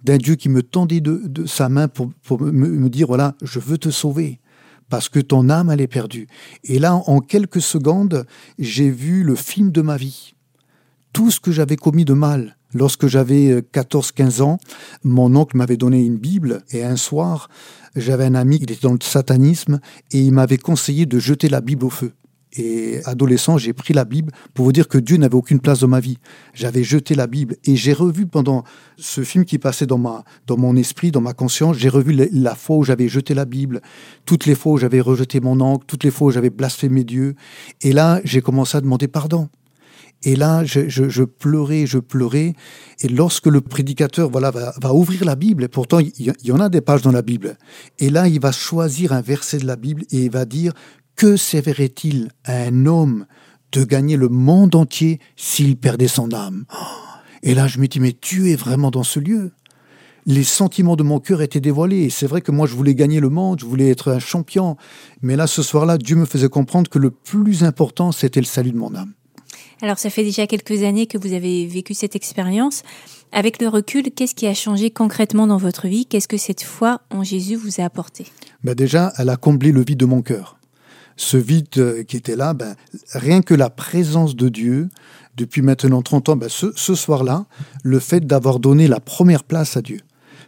d'un 0.04 0.18
Dieu 0.18 0.34
qui 0.34 0.48
me 0.48 0.62
tendait 0.62 1.00
de, 1.00 1.46
sa 1.46 1.68
main 1.68 1.88
pour, 1.88 2.10
pour 2.22 2.40
me, 2.40 2.50
me 2.50 2.90
dire 2.90 3.06
voilà, 3.06 3.34
je 3.42 3.58
veux 3.58 3.78
te 3.78 3.90
sauver 3.90 4.40
parce 4.92 5.08
que 5.08 5.20
ton 5.20 5.48
âme 5.48 5.70
elle 5.70 5.80
est 5.80 5.86
perdue. 5.86 6.26
Et 6.64 6.78
là, 6.78 6.94
en 6.94 7.20
quelques 7.20 7.62
secondes, 7.62 8.26
j'ai 8.58 8.90
vu 8.90 9.22
le 9.22 9.34
film 9.36 9.70
de 9.70 9.80
ma 9.80 9.96
vie. 9.96 10.34
Tout 11.14 11.30
ce 11.30 11.40
que 11.40 11.50
j'avais 11.50 11.76
commis 11.76 12.04
de 12.04 12.12
mal, 12.12 12.58
Lorsque 12.74 13.06
j'avais 13.06 13.60
14-15 13.60 14.42
ans, 14.42 14.58
mon 15.04 15.34
oncle 15.36 15.56
m'avait 15.56 15.76
donné 15.76 16.02
une 16.02 16.16
Bible 16.16 16.62
et 16.70 16.84
un 16.84 16.96
soir, 16.96 17.48
j'avais 17.96 18.24
un 18.24 18.34
ami 18.34 18.58
qui 18.58 18.64
était 18.64 18.78
dans 18.82 18.92
le 18.92 18.98
satanisme 19.02 19.80
et 20.10 20.20
il 20.20 20.32
m'avait 20.32 20.58
conseillé 20.58 21.06
de 21.06 21.18
jeter 21.18 21.48
la 21.48 21.60
Bible 21.60 21.84
au 21.84 21.90
feu. 21.90 22.12
Et 22.54 23.00
adolescent, 23.06 23.56
j'ai 23.56 23.72
pris 23.72 23.94
la 23.94 24.04
Bible 24.04 24.30
pour 24.52 24.66
vous 24.66 24.72
dire 24.72 24.86
que 24.86 24.98
Dieu 24.98 25.16
n'avait 25.16 25.34
aucune 25.34 25.60
place 25.60 25.80
dans 25.80 25.88
ma 25.88 26.00
vie. 26.00 26.18
J'avais 26.52 26.84
jeté 26.84 27.14
la 27.14 27.26
Bible 27.26 27.56
et 27.64 27.76
j'ai 27.76 27.94
revu 27.94 28.26
pendant 28.26 28.64
ce 28.98 29.22
film 29.22 29.46
qui 29.46 29.58
passait 29.58 29.86
dans 29.86 29.96
ma, 29.96 30.24
dans 30.46 30.58
mon 30.58 30.76
esprit, 30.76 31.10
dans 31.10 31.22
ma 31.22 31.32
conscience, 31.32 31.78
j'ai 31.78 31.88
revu 31.88 32.12
la 32.30 32.54
fois 32.54 32.76
où 32.76 32.84
j'avais 32.84 33.08
jeté 33.08 33.32
la 33.32 33.46
Bible, 33.46 33.80
toutes 34.26 34.44
les 34.44 34.54
fois 34.54 34.72
où 34.72 34.76
j'avais 34.76 35.00
rejeté 35.00 35.40
mon 35.40 35.60
oncle, 35.62 35.86
toutes 35.86 36.04
les 36.04 36.10
fois 36.10 36.28
où 36.28 36.30
j'avais 36.30 36.50
blasphémé 36.50 37.04
Dieu. 37.04 37.36
Et 37.80 37.92
là, 37.92 38.20
j'ai 38.24 38.42
commencé 38.42 38.76
à 38.76 38.82
demander 38.82 39.08
pardon. 39.08 39.48
Et 40.24 40.36
là, 40.36 40.64
je, 40.64 40.88
je, 40.88 41.08
je, 41.08 41.24
pleurais, 41.24 41.86
je 41.86 41.98
pleurais. 41.98 42.54
Et 43.00 43.08
lorsque 43.08 43.46
le 43.46 43.60
prédicateur 43.60 44.30
voilà, 44.30 44.50
va, 44.50 44.72
va 44.80 44.94
ouvrir 44.94 45.24
la 45.24 45.34
Bible, 45.34 45.64
et 45.64 45.68
pourtant 45.68 45.98
il 45.98 46.34
y, 46.42 46.52
en 46.52 46.60
a 46.60 46.68
des 46.68 46.80
pages 46.80 47.02
dans 47.02 47.12
la 47.12 47.22
Bible, 47.22 47.56
et 47.98 48.10
là 48.10 48.28
il 48.28 48.40
va 48.40 48.52
choisir 48.52 49.12
un 49.12 49.20
verset 49.20 49.58
de 49.58 49.66
la 49.66 49.76
Bible 49.76 50.04
et 50.10 50.24
il 50.24 50.30
va 50.30 50.44
dire 50.44 50.72
Que 51.16 51.36
servirait-il 51.36 52.30
à 52.44 52.56
un 52.62 52.86
homme 52.86 53.26
de 53.72 53.84
gagner 53.84 54.16
le 54.16 54.28
monde 54.28 54.74
entier 54.74 55.18
s'il 55.36 55.76
perdait 55.76 56.08
son 56.08 56.32
âme? 56.32 56.64
Et 57.42 57.54
là 57.54 57.66
je 57.66 57.78
me 57.78 57.88
dis 57.88 58.00
Mais 58.00 58.14
Dieu 58.20 58.48
est 58.48 58.56
vraiment 58.56 58.90
dans 58.90 59.04
ce 59.04 59.18
lieu 59.18 59.52
les 60.26 60.44
sentiments 60.44 60.96
de 60.96 61.02
mon 61.02 61.18
cœur 61.18 61.42
étaient 61.42 61.60
dévoilés. 61.60 62.10
C'est 62.10 62.26
vrai 62.26 62.40
que 62.40 62.52
moi, 62.52 62.66
je 62.66 62.74
voulais 62.74 62.94
gagner 62.94 63.20
le 63.20 63.28
monde, 63.28 63.60
je 63.60 63.66
voulais 63.66 63.90
être 63.90 64.12
un 64.12 64.18
champion. 64.18 64.76
Mais 65.20 65.36
là, 65.36 65.46
ce 65.46 65.62
soir-là, 65.62 65.98
Dieu 65.98 66.16
me 66.16 66.26
faisait 66.26 66.48
comprendre 66.48 66.88
que 66.88 66.98
le 66.98 67.10
plus 67.10 67.64
important, 67.64 68.12
c'était 68.12 68.40
le 68.40 68.46
salut 68.46 68.70
de 68.70 68.78
mon 68.78 68.94
âme. 68.94 69.12
Alors, 69.82 69.98
ça 69.98 70.10
fait 70.10 70.22
déjà 70.22 70.46
quelques 70.46 70.84
années 70.84 71.08
que 71.08 71.18
vous 71.18 71.32
avez 71.32 71.66
vécu 71.66 71.92
cette 71.92 72.14
expérience. 72.14 72.84
Avec 73.32 73.60
le 73.60 73.66
recul, 73.66 74.04
qu'est-ce 74.14 74.34
qui 74.36 74.46
a 74.46 74.54
changé 74.54 74.92
concrètement 74.92 75.48
dans 75.48 75.56
votre 75.56 75.88
vie? 75.88 76.06
Qu'est-ce 76.06 76.28
que 76.28 76.36
cette 76.36 76.62
foi 76.62 77.00
en 77.10 77.24
Jésus 77.24 77.56
vous 77.56 77.80
a 77.80 77.84
apporté? 77.84 78.26
Ben 78.62 78.76
Déjà, 78.76 79.12
elle 79.18 79.28
a 79.28 79.36
comblé 79.36 79.72
le 79.72 79.82
vide 79.82 79.98
de 79.98 80.04
mon 80.04 80.22
cœur. 80.22 80.56
Ce 81.16 81.36
vide 81.36 82.04
qui 82.06 82.16
était 82.16 82.36
là, 82.36 82.54
ben, 82.54 82.76
rien 83.12 83.42
que 83.42 83.54
la 83.54 83.70
présence 83.70 84.36
de 84.36 84.48
Dieu, 84.48 84.88
depuis 85.36 85.62
maintenant 85.62 86.00
30 86.00 86.28
ans, 86.28 86.36
ben, 86.36 86.48
ce 86.48 86.94
soir-là, 86.94 87.46
le 87.82 87.98
fait 87.98 88.24
d'avoir 88.24 88.60
donné 88.60 88.86
la 88.86 89.00
première 89.00 89.42
place 89.42 89.76
à 89.76 89.82
Dieu. 89.82 89.98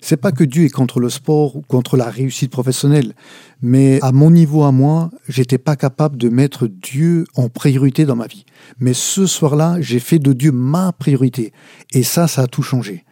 C'est 0.06 0.18
pas 0.18 0.32
que 0.32 0.44
Dieu 0.44 0.66
est 0.66 0.68
contre 0.68 1.00
le 1.00 1.08
sport 1.08 1.56
ou 1.56 1.62
contre 1.62 1.96
la 1.96 2.10
réussite 2.10 2.50
professionnelle, 2.50 3.14
mais 3.62 3.98
à 4.02 4.12
mon 4.12 4.30
niveau 4.30 4.64
à 4.64 4.70
moi, 4.70 5.08
j'étais 5.30 5.56
pas 5.56 5.76
capable 5.76 6.18
de 6.18 6.28
mettre 6.28 6.66
Dieu 6.66 7.24
en 7.36 7.48
priorité 7.48 8.04
dans 8.04 8.14
ma 8.14 8.26
vie. 8.26 8.44
Mais 8.78 8.92
ce 8.92 9.24
soir-là, 9.26 9.78
j'ai 9.80 10.00
fait 10.00 10.18
de 10.18 10.34
Dieu 10.34 10.52
ma 10.52 10.92
priorité. 10.92 11.54
Et 11.94 12.02
ça, 12.02 12.28
ça 12.28 12.42
a 12.42 12.46
tout 12.46 12.62
changé. 12.62 13.06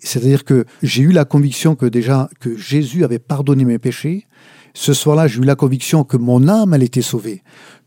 C'est-à-dire 0.00 0.44
que 0.44 0.66
j'ai 0.82 1.02
eu 1.02 1.12
la 1.12 1.24
conviction 1.24 1.76
que 1.76 1.86
déjà, 1.86 2.28
que 2.40 2.54
Jésus 2.58 3.04
avait 3.04 3.18
pardonné 3.18 3.64
mes 3.64 3.78
péchés. 3.78 4.26
ce 4.74 4.92
soir-là, 4.92 5.28
j'ai 5.28 5.40
eu 5.40 5.44
la 5.44 5.56
conviction 5.56 6.04
que 6.04 6.18
mon 6.18 6.46
âme, 6.46 6.74
elle 6.74 6.82
était 6.82 7.00
sauvée. 7.00 7.42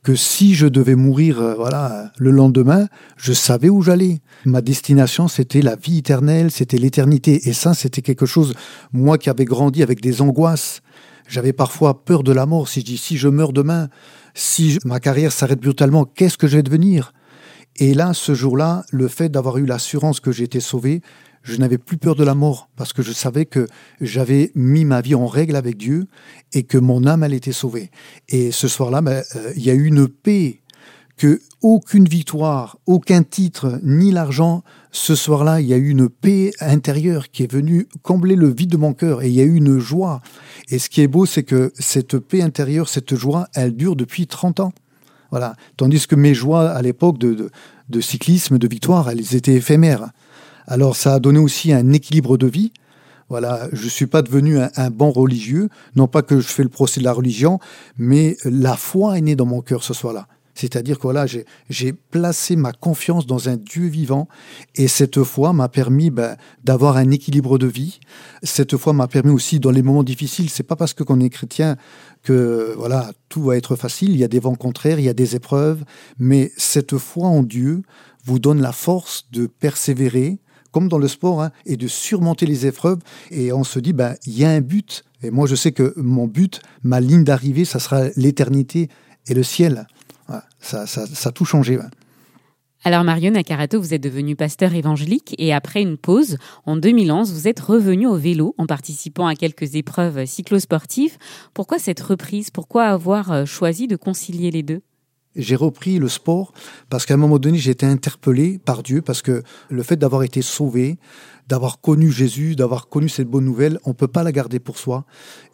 Que 0.08 0.16
si 0.16 0.56
je 0.56 0.68
devais 0.68 0.96
mourir, 0.96 1.42
euh, 1.42 1.54
voilà, 1.54 2.14
le 2.18 2.32
lendemain, 2.32 2.88
je 3.18 3.34
savais 3.34 3.68
où 3.68 3.82
j'allais. 3.82 4.22
Ma 4.46 4.62
destination, 4.62 5.28
c'était 5.28 5.62
la 5.62 5.76
vie 5.76 5.98
éternelle, 5.98 6.50
c'était 6.50 6.78
l'éternité. 6.78 7.50
Et 7.50 7.52
ça, 7.52 7.74
c'était 7.74 8.02
quelque 8.02 8.26
chose, 8.26 8.54
moi 8.94 9.18
qui 9.18 9.30
avais 9.30 9.44
grandi 9.44 9.84
avec 9.84 10.00
des 10.00 10.22
angoisses. 10.22 10.80
J'avais 11.28 11.52
parfois 11.52 12.06
peur 12.06 12.24
de 12.24 12.32
la 12.32 12.46
mort. 12.46 12.70
Si 12.70 12.80
je 12.80 12.86
dis, 12.86 12.98
si 12.98 13.18
je 13.18 13.28
meurs 13.28 13.52
demain, 13.52 13.90
si 14.34 14.80
ma 14.86 15.02
carrière 15.02 15.34
s'arrête 15.34 15.60
brutalement, 15.60 16.06
qu'est-ce 16.06 16.38
que 16.38 16.48
je 16.48 16.56
vais 16.56 16.64
devenir? 16.64 17.12
Et 17.76 17.94
là, 17.94 18.14
ce 18.14 18.34
jour-là, 18.34 18.86
le 18.94 19.10
fait 19.10 19.28
d'avoir 19.28 19.58
eu 19.58 19.66
l'assurance 19.66 20.22
que 20.22 20.32
j'étais 20.32 20.62
sauvé, 20.62 21.02
je 21.48 21.58
n'avais 21.58 21.78
plus 21.78 21.98
peur 21.98 22.16
de 22.16 22.24
la 22.24 22.36
mort 22.36 22.70
parce 22.76 22.94
que 22.94 23.02
je 23.02 23.12
savais 23.12 23.46
que 23.46 23.68
j'avais 24.02 24.52
mis 24.56 24.86
ma 24.86 25.02
vie 25.02 25.16
en 25.16 25.28
règle 25.28 25.56
avec 25.56 25.78
Dieu 25.78 26.08
et 26.54 26.64
que 26.64 26.78
mon 26.78 27.06
âme, 27.06 27.24
elle 27.24 27.34
était 27.34 27.52
sauvée. 27.52 27.90
Et 28.28 28.52
ce 28.52 28.68
soir-là, 28.68 29.02
ben, 29.02 29.24
euh, 29.36 29.54
il 29.56 29.64
y 29.64 29.70
a 29.70 29.74
eu 29.74 29.86
une 29.86 30.08
paix 30.08 30.62
que 31.16 31.42
aucune 31.64 32.06
victoire, 32.06 32.78
aucun 32.86 33.24
titre, 33.24 33.80
ni 33.82 34.12
l'argent, 34.12 34.64
ce 34.92 35.16
soir-là, 35.16 35.62
il 35.62 35.68
y 35.68 35.74
a 35.74 35.78
eu 35.78 35.90
une 35.90 36.10
paix 36.10 36.52
intérieure 36.60 37.32
qui 37.32 37.44
est 37.44 37.52
venue 37.52 37.88
combler 38.04 38.36
le 38.36 38.48
vide 38.48 38.70
de 38.70 38.78
mon 38.78 38.94
cœur 38.94 39.24
et 39.24 39.28
il 39.28 39.34
y 39.34 39.42
a 39.42 39.44
eu 39.44 39.56
une 39.56 39.80
joie. 39.80 40.22
Et 40.70 40.78
ce 40.78 40.90
qui 40.90 41.02
est 41.02 41.08
beau, 41.08 41.26
c'est 41.26 41.44
que 41.44 41.72
cette 41.80 42.20
paix 42.20 42.42
intérieure, 42.42 42.90
cette 42.90 43.16
joie, 43.16 43.48
elle 43.56 43.76
dure 43.76 43.96
depuis 43.96 44.28
30 44.28 44.60
ans. 44.60 44.74
Voilà. 45.32 45.56
Tandis 45.76 46.08
que 46.08 46.16
mes 46.16 46.34
joies 46.34 46.70
à 46.70 46.82
l'époque 46.82 47.18
de, 47.18 47.34
de, 47.34 47.50
de 47.90 48.02
cyclisme, 48.02 48.58
de 48.58 48.68
victoire, 48.68 49.10
elles 49.10 49.36
étaient 49.36 49.56
éphémères. 49.56 50.12
Alors 50.68 50.96
ça 50.98 51.14
a 51.14 51.20
donné 51.20 51.40
aussi 51.40 51.72
un 51.72 51.94
équilibre 51.94 52.38
de 52.38 52.48
vie. 52.48 52.74
Voilà, 53.30 53.68
je 53.74 53.90
suis 53.90 54.08
pas 54.08 54.22
devenu 54.22 54.58
un, 54.60 54.90
bon 54.90 55.12
religieux, 55.12 55.70
non 55.96 56.08
pas 56.08 56.22
que 56.22 56.40
je 56.40 56.48
fais 56.48 56.64
le 56.64 56.70
procès 56.70 57.02
de 57.02 57.06
la 57.06 57.12
religion, 57.12 57.60
mais 57.98 58.38
la 58.46 58.78
foi 58.78 59.18
est 59.18 59.22
née 59.22 59.36
dans 59.36 59.46
mon 59.46 59.62
cœur 59.62 59.84
ce 59.84 59.94
soir-là. 59.94 60.28
C'est-à-dire 60.56 60.98
que 60.98 61.04
voilà, 61.04 61.26
j'ai- 61.28 61.46
j'ai 61.70 61.94
placé 61.94 62.56
ma 62.56 62.72
confiance 62.72 63.28
dans 63.28 63.48
un 63.48 63.58
Dieu 63.58 63.88
vivant 63.88 64.28
et 64.76 64.88
cette 64.88 65.22
foi 65.24 65.54
m'a 65.54 65.68
permis 65.70 66.10
ben, 66.10 66.36
d'avoir 66.64 66.98
un 66.98 67.12
équilibre 67.12 67.58
de 67.58 67.68
vie. 67.68 68.00
Cette 68.44 68.76
foi 68.78 68.92
m'a 68.94 69.08
permis 69.08 69.32
aussi 69.32 69.60
dans 69.60 69.72
les 69.72 69.84
moments 69.84 70.04
difficiles. 70.04 70.50
C'est 70.50 70.64
pas 70.64 70.76
parce 70.76 70.94
que 70.94 71.04
qu'on 71.04 71.20
est 71.20 71.30
chrétien 71.30 71.76
que 72.24 72.74
voilà 72.78 73.12
tout 73.30 73.44
va 73.44 73.56
être 73.58 73.76
facile. 73.76 74.12
Il 74.12 74.18
y 74.18 74.24
a 74.24 74.28
des 74.30 74.40
vents 74.40 74.56
contraires, 74.56 75.00
il 75.00 75.06
y 75.06 75.10
a 75.10 75.14
des 75.14 75.36
épreuves, 75.36 75.84
mais 76.18 76.52
cette 76.58 76.98
foi 76.98 77.28
en 77.28 77.44
Dieu 77.44 77.84
vous 78.26 78.40
donne 78.40 78.62
la 78.62 78.72
force 78.72 79.28
de 79.32 79.46
persévérer, 79.48 80.40
comme 80.78 80.90
dans 80.90 81.00
le 81.00 81.08
sport, 81.08 81.42
hein, 81.42 81.52
et 81.66 81.76
de 81.76 81.88
surmonter 81.88 82.46
les 82.46 82.68
épreuves. 82.68 83.00
Et 83.32 83.52
on 83.52 83.64
se 83.64 83.80
dit, 83.80 83.94
ben 83.94 84.14
il 84.28 84.38
y 84.38 84.46
a 84.46 84.52
un 84.52 84.62
but. 84.62 85.04
Et 85.24 85.32
moi, 85.32 85.48
je 85.48 85.56
sais 85.56 85.72
que 85.72 85.92
mon 85.98 86.28
but, 86.28 86.62
ma 86.84 87.00
ligne 87.00 87.24
d'arrivée, 87.24 87.66
ça 87.66 87.80
sera 87.80 88.10
l'éternité 88.16 88.88
et 89.26 89.34
le 89.34 89.42
ciel. 89.42 89.88
Voilà, 90.28 90.44
ça, 90.60 90.86
ça, 90.86 91.30
a 91.30 91.32
tout 91.32 91.46
changé. 91.46 91.80
Alors 92.84 93.04
Mario 93.04 93.32
Nakarato, 93.32 93.82
vous 93.82 93.96
êtes 93.96 94.04
devenu 94.04 94.36
pasteur 94.36 94.76
évangélique 94.76 95.34
et 95.40 95.52
après 95.52 95.82
une 95.82 95.98
pause, 95.98 96.38
en 96.68 96.78
2011, 96.78 97.34
vous 97.34 97.48
êtes 97.48 97.60
revenu 97.60 98.06
au 98.06 98.16
vélo 98.16 98.54
en 98.60 98.68
participant 98.68 99.26
à 99.26 99.34
quelques 99.34 99.74
épreuves 99.74 100.26
cyclosportives. 100.28 101.18
Pourquoi 101.56 101.80
cette 101.80 102.02
reprise? 102.02 102.52
Pourquoi 102.52 102.84
avoir 102.84 103.32
euh, 103.32 103.46
choisi 103.46 103.88
de 103.88 103.96
concilier 103.96 104.52
les 104.52 104.62
deux? 104.62 104.82
J'ai 105.38 105.56
repris 105.56 106.00
le 106.00 106.10
sport 106.10 106.52
parce 106.90 107.06
qu'à 107.06 107.14
un 107.14 107.18
moment 107.18 107.38
donné, 107.38 107.58
j'ai 107.60 107.72
été 107.72 107.86
interpellé 107.86 108.60
par 108.64 108.84
Dieu 108.84 109.02
parce 109.02 109.22
que 109.22 109.44
le 109.70 109.84
fait 109.84 109.96
d'avoir 109.96 110.24
été 110.24 110.42
sauvé, 110.42 110.98
d'avoir 111.48 111.80
connu 111.80 112.12
Jésus, 112.12 112.56
d'avoir 112.56 112.90
connu 112.90 113.08
cette 113.08 113.30
bonne 113.30 113.46
nouvelle, 113.46 113.80
on 113.86 113.94
peut 113.94 114.08
pas 114.08 114.24
la 114.24 114.32
garder 114.32 114.60
pour 114.60 114.78
soi. 114.78 115.06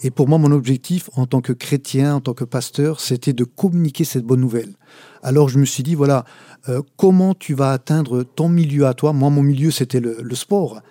Et 0.01 0.09
pour 0.09 0.27
moi, 0.27 0.37
mon 0.37 0.51
objectif 0.51 1.09
en 1.15 1.25
tant 1.25 1.41
que 1.41 1.53
chrétien, 1.53 2.15
en 2.15 2.21
tant 2.21 2.33
que 2.33 2.45
pasteur, 2.45 3.01
c'était 3.01 3.33
de 3.33 3.43
communiquer 3.43 4.05
cette 4.05 4.23
bonne 4.25 4.41
nouvelle. 4.41 4.73
Alors 5.21 5.49
je 5.49 5.59
me 5.59 5.65
suis 5.65 5.83
dit, 5.83 5.95
voilà, 5.95 6.23
euh, 6.69 6.81
comment 6.97 7.33
tu 7.33 7.53
vas 7.53 7.71
atteindre 7.71 8.23
ton 8.23 8.49
milieu 8.49 8.87
à 8.87 8.93
toi? 8.93 9.13
Moi, 9.13 9.29
mon 9.29 9.43
milieu, 9.43 9.69
c'était 9.69 9.99
le 9.99 10.35
sport. 10.35 10.81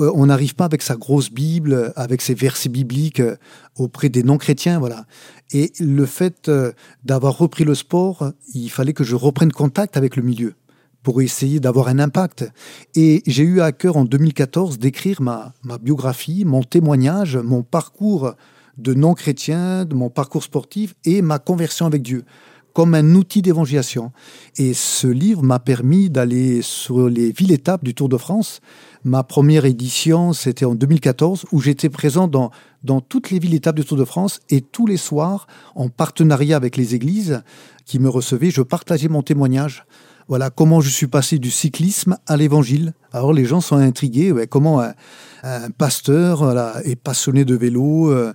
Euh, 0.00 0.10
on 0.14 0.26
n'arrive 0.26 0.54
pas 0.54 0.64
avec 0.64 0.82
sa 0.82 0.96
grosse 0.96 1.30
Bible, 1.30 1.92
avec 1.96 2.20
ses 2.22 2.34
versets 2.34 2.68
bibliques 2.68 3.20
euh, 3.20 3.36
auprès 3.76 4.08
des 4.08 4.22
non-chrétiens, 4.22 4.78
voilà. 4.78 5.06
Et 5.52 5.72
le 5.80 6.06
fait 6.06 6.48
euh, 6.48 6.72
d'avoir 7.04 7.38
repris 7.38 7.64
le 7.64 7.74
sport, 7.74 8.32
il 8.54 8.70
fallait 8.70 8.92
que 8.92 9.04
je 9.04 9.14
reprenne 9.14 9.52
contact 9.52 9.96
avec 9.96 10.16
le 10.16 10.22
milieu 10.22 10.54
pour 11.02 11.20
essayer 11.20 11.60
d'avoir 11.60 11.88
un 11.88 11.98
impact. 11.98 12.50
Et 12.94 13.22
j'ai 13.26 13.42
eu 13.42 13.60
à 13.60 13.72
cœur 13.72 13.96
en 13.96 14.04
2014 14.04 14.78
d'écrire 14.78 15.20
ma, 15.20 15.52
biographie, 15.80 16.44
mon 16.44 16.62
témoignage, 16.62 17.36
mon 17.36 17.62
parcours 17.62 18.32
de 18.78 18.94
non-chrétien, 18.94 19.84
de 19.84 19.94
mon 19.94 20.08
parcours 20.08 20.42
sportif 20.42 20.94
et 21.04 21.20
ma 21.20 21.38
conversion 21.38 21.86
avec 21.86 22.02
Dieu 22.02 22.24
comme 22.72 22.94
un 22.94 23.14
outil 23.14 23.40
d'évangélisation. 23.40 24.10
Et 24.56 24.74
ce 24.74 25.06
livre 25.06 25.42
m'a 25.42 25.60
permis 25.60 26.10
d'aller 26.10 26.60
sur 26.60 27.08
les 27.08 27.30
villes-étapes 27.30 27.84
du 27.84 27.94
Tour 27.94 28.08
de 28.08 28.16
France. 28.16 28.60
Ma 29.04 29.22
première 29.22 29.66
édition, 29.66 30.32
c'était 30.32 30.64
en 30.64 30.74
2014, 30.74 31.44
où 31.52 31.60
j'étais 31.60 31.90
présent 31.90 32.26
dans, 32.26 32.50
dans 32.84 33.02
toutes 33.02 33.30
les 33.30 33.38
villes-étapes 33.38 33.76
du 33.76 33.84
Tour 33.84 33.98
de 33.98 34.04
France. 34.06 34.40
Et 34.48 34.62
tous 34.62 34.86
les 34.86 34.96
soirs, 34.96 35.46
en 35.74 35.90
partenariat 35.90 36.56
avec 36.56 36.78
les 36.78 36.94
églises 36.94 37.42
qui 37.84 37.98
me 37.98 38.08
recevaient, 38.08 38.50
je 38.50 38.62
partageais 38.62 39.08
mon 39.08 39.22
témoignage. 39.22 39.84
Voilà 40.26 40.48
comment 40.48 40.80
je 40.80 40.88
suis 40.88 41.06
passé 41.06 41.38
du 41.38 41.50
cyclisme 41.50 42.16
à 42.26 42.38
l'évangile. 42.38 42.94
Alors 43.12 43.34
les 43.34 43.44
gens 43.44 43.60
sont 43.60 43.76
intrigués, 43.76 44.32
ouais, 44.32 44.46
comment 44.46 44.80
un, 44.80 45.70
pasteur 45.76 46.56
est 46.86 46.96
passionné 46.96 47.44
de 47.44 47.54
vélo. 47.54 48.10
euh, 48.10 48.32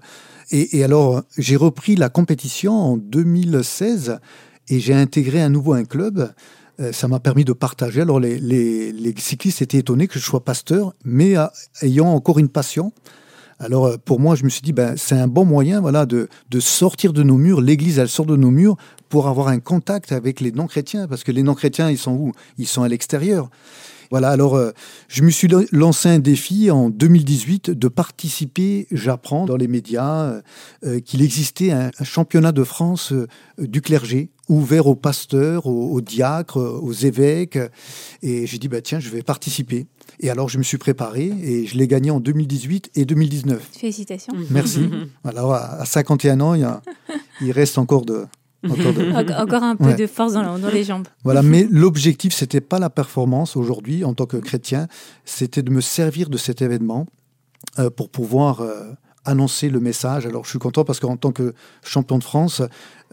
et 0.51 0.83
alors 0.83 1.23
j'ai 1.37 1.55
repris 1.55 1.95
la 1.95 2.09
compétition 2.09 2.73
en 2.73 2.97
2016 2.97 4.19
et 4.67 4.79
j'ai 4.79 4.93
intégré 4.93 5.41
à 5.41 5.49
nouveau 5.49 5.73
un 5.73 5.83
club. 5.83 6.31
Euh, 6.79 6.91
ça 6.91 7.07
m'a 7.07 7.19
permis 7.19 7.45
de 7.45 7.53
partager. 7.53 8.01
Alors 8.01 8.19
les, 8.19 9.13
cyclistes 9.17 9.61
étaient 9.61 9.79
étonnés 9.79 10.07
que 10.07 10.19
je 10.19 10.23
sois 10.23 10.43
pasteur, 10.43 10.93
mais 11.03 11.35
ayant 11.81 12.07
encore 12.07 12.39
une 12.39 12.49
passion. 12.49 12.93
Alors 13.59 13.87
euh, 13.87 13.97
pour 13.97 14.19
moi, 14.19 14.35
je 14.35 14.43
me 14.45 14.49
suis 14.49 14.61
dit, 14.61 14.71
ben, 14.71 14.95
c'est 14.95 15.15
un 15.15 15.27
bon 15.27 15.45
moyen 15.45 15.81
voilà, 15.81 16.05
de, 16.05 16.29
sortir 16.59 17.13
de 17.13 17.23
nos 17.23 17.37
murs. 17.37 17.61
L'Église, 17.61 17.99
elle 17.99 18.09
sort 18.09 18.25
de 18.25 18.35
nos 18.35 18.51
murs 18.51 18.77
pour 19.09 19.27
avoir 19.27 19.49
un 19.49 19.59
contact 19.59 20.11
avec 20.11 20.39
les 20.39 20.51
non-chrétiens, 20.51 21.07
parce 21.07 21.23
que 21.23 21.31
les 21.31 21.43
non-chrétiens, 21.43 21.89
ils 21.89 21.97
sont 21.97 22.13
où? 22.13 22.31
Ils 22.57 22.67
sont 22.67 22.83
à 22.83 22.87
l'extérieur. 22.87 23.49
Voilà, 24.11 24.29
alors 24.29 24.55
euh, 24.55 24.71
je 25.07 25.21
me 25.23 25.29
suis 25.29 25.47
lan- 25.47 25.65
lancé 25.71 26.09
un 26.09 26.19
défi 26.19 26.71
en 26.71 26.89
2018 26.89 27.71
de 27.71 27.87
participer, 27.89 28.87
j'apprends 28.91 29.45
dans 29.45 29.57
les 29.57 29.67
médias 29.67 30.41
qu'il 31.05 31.21
existait 31.21 31.71
un, 31.71 31.91
championnat 32.01 32.51
de 32.51 32.63
France 32.63 33.13
du 33.59 33.81
clergé 33.81 34.31
ouvert 34.49 34.87
aux 34.87 34.95
pasteurs, 34.95 35.65
aux, 35.67 35.91
aux 35.91 36.01
diacres, 36.01 36.57
aux 36.57 36.91
évêques. 36.91 37.57
Et 38.21 38.45
j'ai 38.47 38.57
dit, 38.57 38.67
bah, 38.67 38.81
tiens, 38.81 38.99
je 38.99 39.09
vais 39.09 39.21
participer. 39.21 39.87
Et 40.19 40.29
alors 40.29 40.49
je 40.49 40.57
me 40.57 40.63
suis 40.63 40.77
préparé 40.77 41.25
et 41.41 41.65
je 41.65 41.77
l'ai 41.77 41.87
gagné 41.87 42.11
en 42.11 42.19
2018 42.19 42.91
et 42.95 43.05
2019. 43.05 43.69
Félicitations. 43.71 44.33
Merci. 44.49 44.89
Alors 45.23 45.53
à 45.53 45.79
à 45.81 45.85
51 45.85 46.41
ans, 46.41 46.53
il, 46.55 46.61
y 46.61 46.63
a- 46.63 46.81
il 47.41 47.51
reste 47.51 47.77
encore 47.77 48.03
de... 48.05 48.25
Encore 48.69 48.93
de... 48.93 49.11
En- 49.13 49.41
Encore 49.43 49.63
un 49.63 49.75
peu 49.77 49.85
Ouais. 49.85 49.95
de 49.95 50.07
force 50.07 50.33
dans 50.33 50.57
les 50.73 50.83
jambes. 50.83 51.07
Voilà, 51.23 51.41
mais 51.41 51.65
l'objectif, 51.69 52.33
c'était 52.33 52.59
pas 52.59 52.79
la 52.79 52.89
performance 52.89 53.55
aujourd'hui 53.55 54.03
en 54.03 54.13
tant 54.13 54.25
que 54.25 54.35
chrétien, 54.35 54.87
c'était 55.23 55.61
de 55.61 55.71
me 55.71 55.79
servir 55.79 56.29
de 56.29 56.37
cet 56.37 56.61
événement 56.61 57.05
euh, 57.77 57.89
pour 57.89 58.09
pouvoir 58.09 58.59
euh, 58.59 58.91
annoncer 59.25 59.69
le 59.69 59.79
message. 59.79 60.25
Alors, 60.25 60.45
je 60.45 60.49
suis 60.49 60.59
content 60.59 60.83
parce 60.83 60.99
qu'en 60.99 61.17
tant 61.17 61.31
que 61.31 61.53
champion 61.83 62.17
de 62.17 62.23
France, 62.23 62.61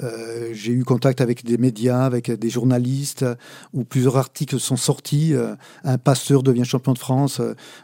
euh, 0.02 0.50
j'ai 0.52 0.72
eu 0.72 0.84
contact 0.84 1.20
avec 1.20 1.44
des 1.44 1.56
médias, 1.56 2.04
avec 2.04 2.30
des 2.30 2.50
journalistes, 2.50 3.22
euh, 3.22 3.34
où 3.72 3.84
plusieurs 3.84 4.16
articles 4.16 4.60
sont 4.60 4.76
sortis. 4.76 5.34
euh, 5.34 5.54
un 5.84 5.98
pasteur 5.98 6.42
devient 6.42 6.64
champion 6.64 6.92
de 6.92 6.98
France. 6.98 7.40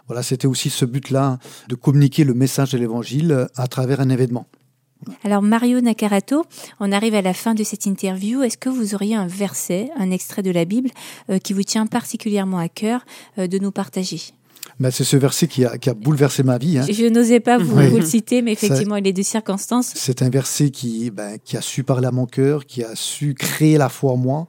voilà, 0.06 0.22
c'était 0.22 0.46
aussi 0.46 0.70
ce 0.70 0.84
but-là 0.84 1.38
de 1.68 1.74
communiquer 1.74 2.24
le 2.24 2.34
message 2.34 2.72
de 2.72 2.78
l'Évangile 2.78 3.46
à 3.56 3.66
travers 3.66 4.00
un 4.00 4.10
événement. 4.10 4.46
Alors 5.24 5.42
Mario 5.42 5.80
Nakarato, 5.80 6.44
on 6.78 6.92
arrive 6.92 7.14
à 7.14 7.22
la 7.22 7.34
fin 7.34 7.54
de 7.54 7.64
cette 7.64 7.86
interview. 7.86 8.42
Est-ce 8.42 8.58
que 8.58 8.68
vous 8.68 8.94
auriez 8.94 9.16
un 9.16 9.26
verset, 9.26 9.90
un 9.96 10.10
extrait 10.10 10.42
de 10.42 10.50
la 10.50 10.64
Bible 10.64 10.90
qui 11.42 11.52
vous 11.52 11.64
tient 11.64 11.86
particulièrement 11.86 12.58
à 12.58 12.68
cœur 12.68 13.04
de 13.36 13.58
nous 13.58 13.72
partager? 13.72 14.32
Ben, 14.80 14.90
c'est 14.90 15.04
ce 15.04 15.16
verset 15.16 15.46
qui 15.48 15.64
a, 15.64 15.78
qui 15.78 15.90
a 15.90 15.94
bouleversé 15.94 16.42
ma 16.42 16.58
vie. 16.58 16.78
hein. 16.78 16.86
Je, 16.90 17.06
n'osais 17.08 17.40
pas 17.40 17.58
vous, 17.58 17.76
Oui. 17.76 17.88
vous 17.88 17.98
le 17.98 18.06
citer, 18.06 18.42
mais 18.42 18.54
Ça- 18.54 18.66
effectivement, 18.66 18.96
il 18.96 19.06
est 19.06 19.12
de 19.12 19.22
circonstances. 19.22 19.92
C'est 19.94 20.22
un 20.22 20.30
verset 20.30 20.70
qui, 20.70 21.10
ben, 21.10 21.36
qui 21.44 21.56
a 21.56 21.60
su 21.60 21.84
parler 21.84 22.06
à 22.06 22.10
mon 22.10 22.26
cœur, 22.26 22.66
qui 22.66 22.82
a 22.82 22.94
su 22.94 23.34
créer 23.34 23.78
la 23.78 23.88
foi 23.88 24.12
en 24.12 24.16
moi. 24.16 24.46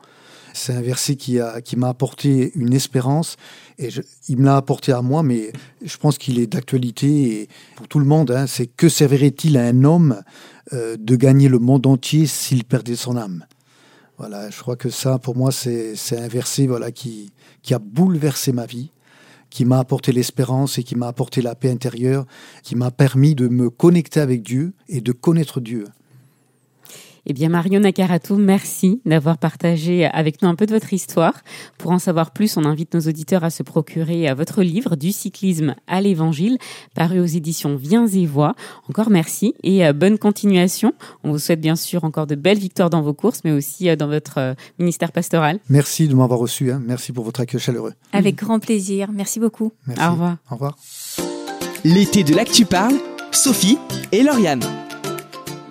C'est 0.56 0.74
un 0.74 0.82
verset 0.82 1.16
qui 1.16 1.40
a 1.40 1.62
qui 1.62 1.76
m'a 1.76 1.90
apporté 1.90 2.52
une 2.56 2.74
espérance 2.74 3.38
et 3.80 3.90
je- 3.90 4.02
il 4.30 4.38
me 4.38 4.46
l'a 4.46 4.56
apporté 4.56 4.92
à 4.92 5.02
moi, 5.02 5.24
mais 5.24 5.52
je 5.84 5.98
pense 5.98 6.20
qu'il 6.20 6.38
est 6.40 6.46
d'actualité 6.46 7.48
pour 7.76 7.88
tout 7.88 7.98
le 8.00 8.06
monde. 8.06 8.30
hein. 8.32 8.46
c'est 8.48 8.68
que 8.68 8.88
servirait-il 8.88 9.58
à 9.58 9.64
un 9.66 9.84
homme 9.84 10.22
euh, 10.72 10.96
de 11.00 11.16
gagner 11.16 11.50
le 11.50 11.58
monde 11.60 11.88
entier 11.88 12.28
s'il 12.28 12.64
perdait 12.66 12.96
son 12.96 13.18
âme? 13.18 13.46
Voilà, 14.20 14.52
je 14.52 14.60
crois 14.62 14.76
que 14.76 14.90
ça, 14.92 15.18
pour 15.18 15.36
moi, 15.36 15.52
c'est 15.52 15.96
c'est 15.96 16.18
un 16.20 16.28
verset 16.28 16.68
voilà 16.68 16.92
qui 16.92 17.32
qui 17.64 17.74
a 17.74 17.80
bouleversé 17.80 18.52
ma 18.52 18.68
vie 18.68 18.92
qui 19.54 19.66
m'a 19.66 19.78
apporté 19.78 20.12
l'espérance 20.12 20.80
et 20.80 20.84
qui 20.84 20.96
m'a 20.96 21.08
apporté 21.08 21.44
la 21.44 21.54
paix 21.54 21.70
intérieure, 21.70 22.26
qui 22.64 22.76
m'a 22.76 22.90
permis 22.90 23.36
de 23.36 23.48
me 23.48 23.70
connecter 23.70 24.20
avec 24.20 24.42
Dieu 24.42 24.74
et 24.90 25.00
de 25.00 25.12
connaître 25.12 25.62
Dieu. 25.62 25.86
Eh 27.26 27.32
bien, 27.32 27.48
Marion 27.48 27.80
Nakarato, 27.80 28.36
merci 28.36 29.02
d'avoir 29.06 29.38
partagé 29.38 30.06
avec 30.06 30.42
nous 30.42 30.50
un 30.50 30.56
peu 30.56 30.66
de 30.66 30.74
votre 30.74 30.92
histoire. 30.92 31.34
Pour 31.78 31.92
en 31.92 32.00
savoir 32.00 32.32
plus, 32.32 32.58
on 32.58 32.66
invite 32.66 32.94
nos 32.94 33.00
auditeurs 33.00 33.46
à 33.46 33.50
se 33.50 33.64
procurer 33.64 34.30
euh, 34.30 34.34
votre 34.34 34.62
livre 34.62 34.98
du 34.98 35.14
cyclisme 35.14 35.76
à 35.88 36.02
l'évangile, 36.02 36.58
paru 36.96 37.22
aux 37.22 37.26
éditions 37.26 37.78
Viens 37.78 38.08
et 38.08 38.26
Voix. 38.26 38.56
Encore 38.90 39.10
merci 39.10 39.56
et 39.64 39.86
euh, 39.86 39.94
bonne 39.94 40.18
continuation. 40.18 40.94
On 41.24 41.32
vous 41.32 41.40
souhaite 41.40 41.62
bien 41.62 41.78
sûr 41.78 42.04
encore 42.04 42.28
de 42.28 42.36
belles 42.36 42.60
victoires 42.60 42.90
dans 42.90 43.02
vos 43.02 43.14
courses, 43.14 43.40
mais 43.46 43.52
aussi 43.52 43.90
euh, 43.90 43.96
dans 43.96 44.08
votre 44.08 44.56
ministère 44.78 45.14
pastoral. 45.14 45.60
Merci 45.70 46.10
de 46.10 46.16
m'avoir 46.16 46.40
reçu. 46.40 46.74
Hein. 46.74 46.82
Merci 46.86 47.14
pour 47.14 47.24
votre 47.24 47.40
accueil 47.40 47.62
chaleureux. 47.62 47.94
Avec 48.12 48.36
grand 48.36 48.60
plaisir. 48.60 49.10
Merci 49.14 49.40
beaucoup. 49.40 49.72
Merci. 49.88 50.04
Au 50.04 50.12
revoir. 50.12 50.38
Au 50.52 50.56
revoir. 50.56 50.78
L'été 51.86 52.24
de 52.24 52.36
l'actu 52.36 52.66
parle, 52.66 52.96
Sophie 53.32 53.78
et 54.12 54.24
Lauriane. 54.24 54.64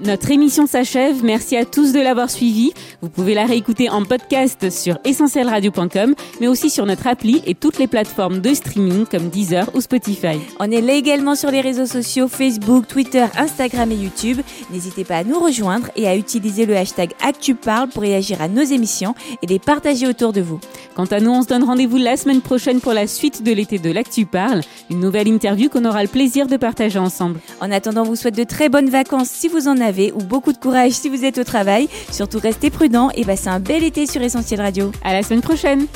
Notre 0.05 0.33
émission 0.33 0.67
s'achève. 0.67 1.23
Merci 1.23 1.57
à 1.57 1.65
tous 1.65 1.93
de 1.93 2.01
l'avoir 2.01 2.29
suivi. 2.29 2.73
Vous 3.03 3.09
pouvez 3.09 3.35
la 3.35 3.47
réécouter 3.47 3.89
en 3.89 4.03
podcast 4.05 4.69
sur 4.69 4.99
essentielradio.com, 5.05 6.17
mais 6.41 6.49
aussi 6.49 6.71
sur 6.71 6.87
notre 6.87 7.07
appli 7.07 7.41
et 7.47 7.55
toutes 7.55 7.79
les 7.79 7.87
plateformes 7.87 8.41
de 8.41 8.53
streaming 8.53 9.07
comme 9.07 9.29
Deezer 9.29 9.71
ou 9.77 9.81
Spotify. 9.81 10.41
On 10.59 10.69
est 10.73 10.81
là 10.81 10.95
également 10.95 11.37
sur 11.37 11.53
les 11.53 11.61
réseaux 11.61 11.87
sociaux 11.87 12.27
Facebook, 12.27 12.89
Twitter, 12.89 13.27
Instagram 13.37 13.93
et 13.93 13.95
YouTube. 13.95 14.41
N'hésitez 14.73 15.05
pas 15.05 15.19
à 15.19 15.25
nous 15.25 15.39
rejoindre 15.39 15.89
et 15.95 16.09
à 16.09 16.17
utiliser 16.17 16.67
le 16.67 16.77
hashtag 16.77 17.13
ActuParle 17.25 17.89
pour 17.89 18.03
réagir 18.03 18.43
à 18.43 18.49
nos 18.49 18.65
émissions 18.65 19.15
et 19.41 19.47
les 19.47 19.61
partager 19.61 20.09
autour 20.09 20.33
de 20.33 20.41
vous. 20.41 20.59
Quant 20.97 21.07
à 21.07 21.21
nous, 21.21 21.31
on 21.31 21.43
se 21.43 21.49
donne 21.49 21.63
rendez-vous 21.63 21.99
la 21.99 22.17
semaine 22.17 22.41
prochaine 22.41 22.81
pour 22.81 22.93
la 22.93 23.07
suite 23.07 23.45
de 23.45 23.53
l'été 23.53 23.79
de 23.79 23.93
l'Actu 23.93 24.27
Parle, 24.27 24.63
une 24.91 24.99
nouvelle 24.99 25.29
interview 25.29 25.69
qu'on 25.69 25.85
aura 25.85 26.03
le 26.03 26.09
plaisir 26.09 26.49
de 26.49 26.57
partager 26.57 26.99
ensemble. 26.99 27.39
En 27.61 27.71
attendant, 27.71 28.03
on 28.03 28.07
vous 28.07 28.17
souhaite 28.17 28.37
de 28.37 28.45
très 28.45 28.69
bonnes 28.69 28.91
vacances 28.91 29.31
si 29.31 29.47
vous 29.47 29.69
en 29.69 29.81
avez 29.93 30.13
ou 30.13 30.19
beaucoup 30.19 30.53
de 30.53 30.59
courage 30.59 30.93
si 30.93 31.09
vous 31.09 31.25
êtes 31.25 31.39
au 31.39 31.45
travail. 31.45 31.89
Surtout 32.11 32.39
restez 32.39 32.71
prudents 32.71 33.11
et 33.15 33.25
passez 33.25 33.49
un 33.49 33.61
bel 33.61 33.85
été 33.85 34.07
sur 34.07 34.23
Essentiel 34.23 34.61
Radio. 34.61 34.91
À 35.05 35.13
la 35.13 35.23
semaine 35.23 35.43
prochaine. 35.43 35.87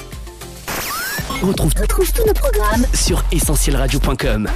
On 1.43 1.49
retrouve, 1.49 1.73
tous 1.75 2.27
nos 2.27 2.33
programmes 2.33 2.87
sur 2.95 3.23
essentielradio.com. 3.33 4.49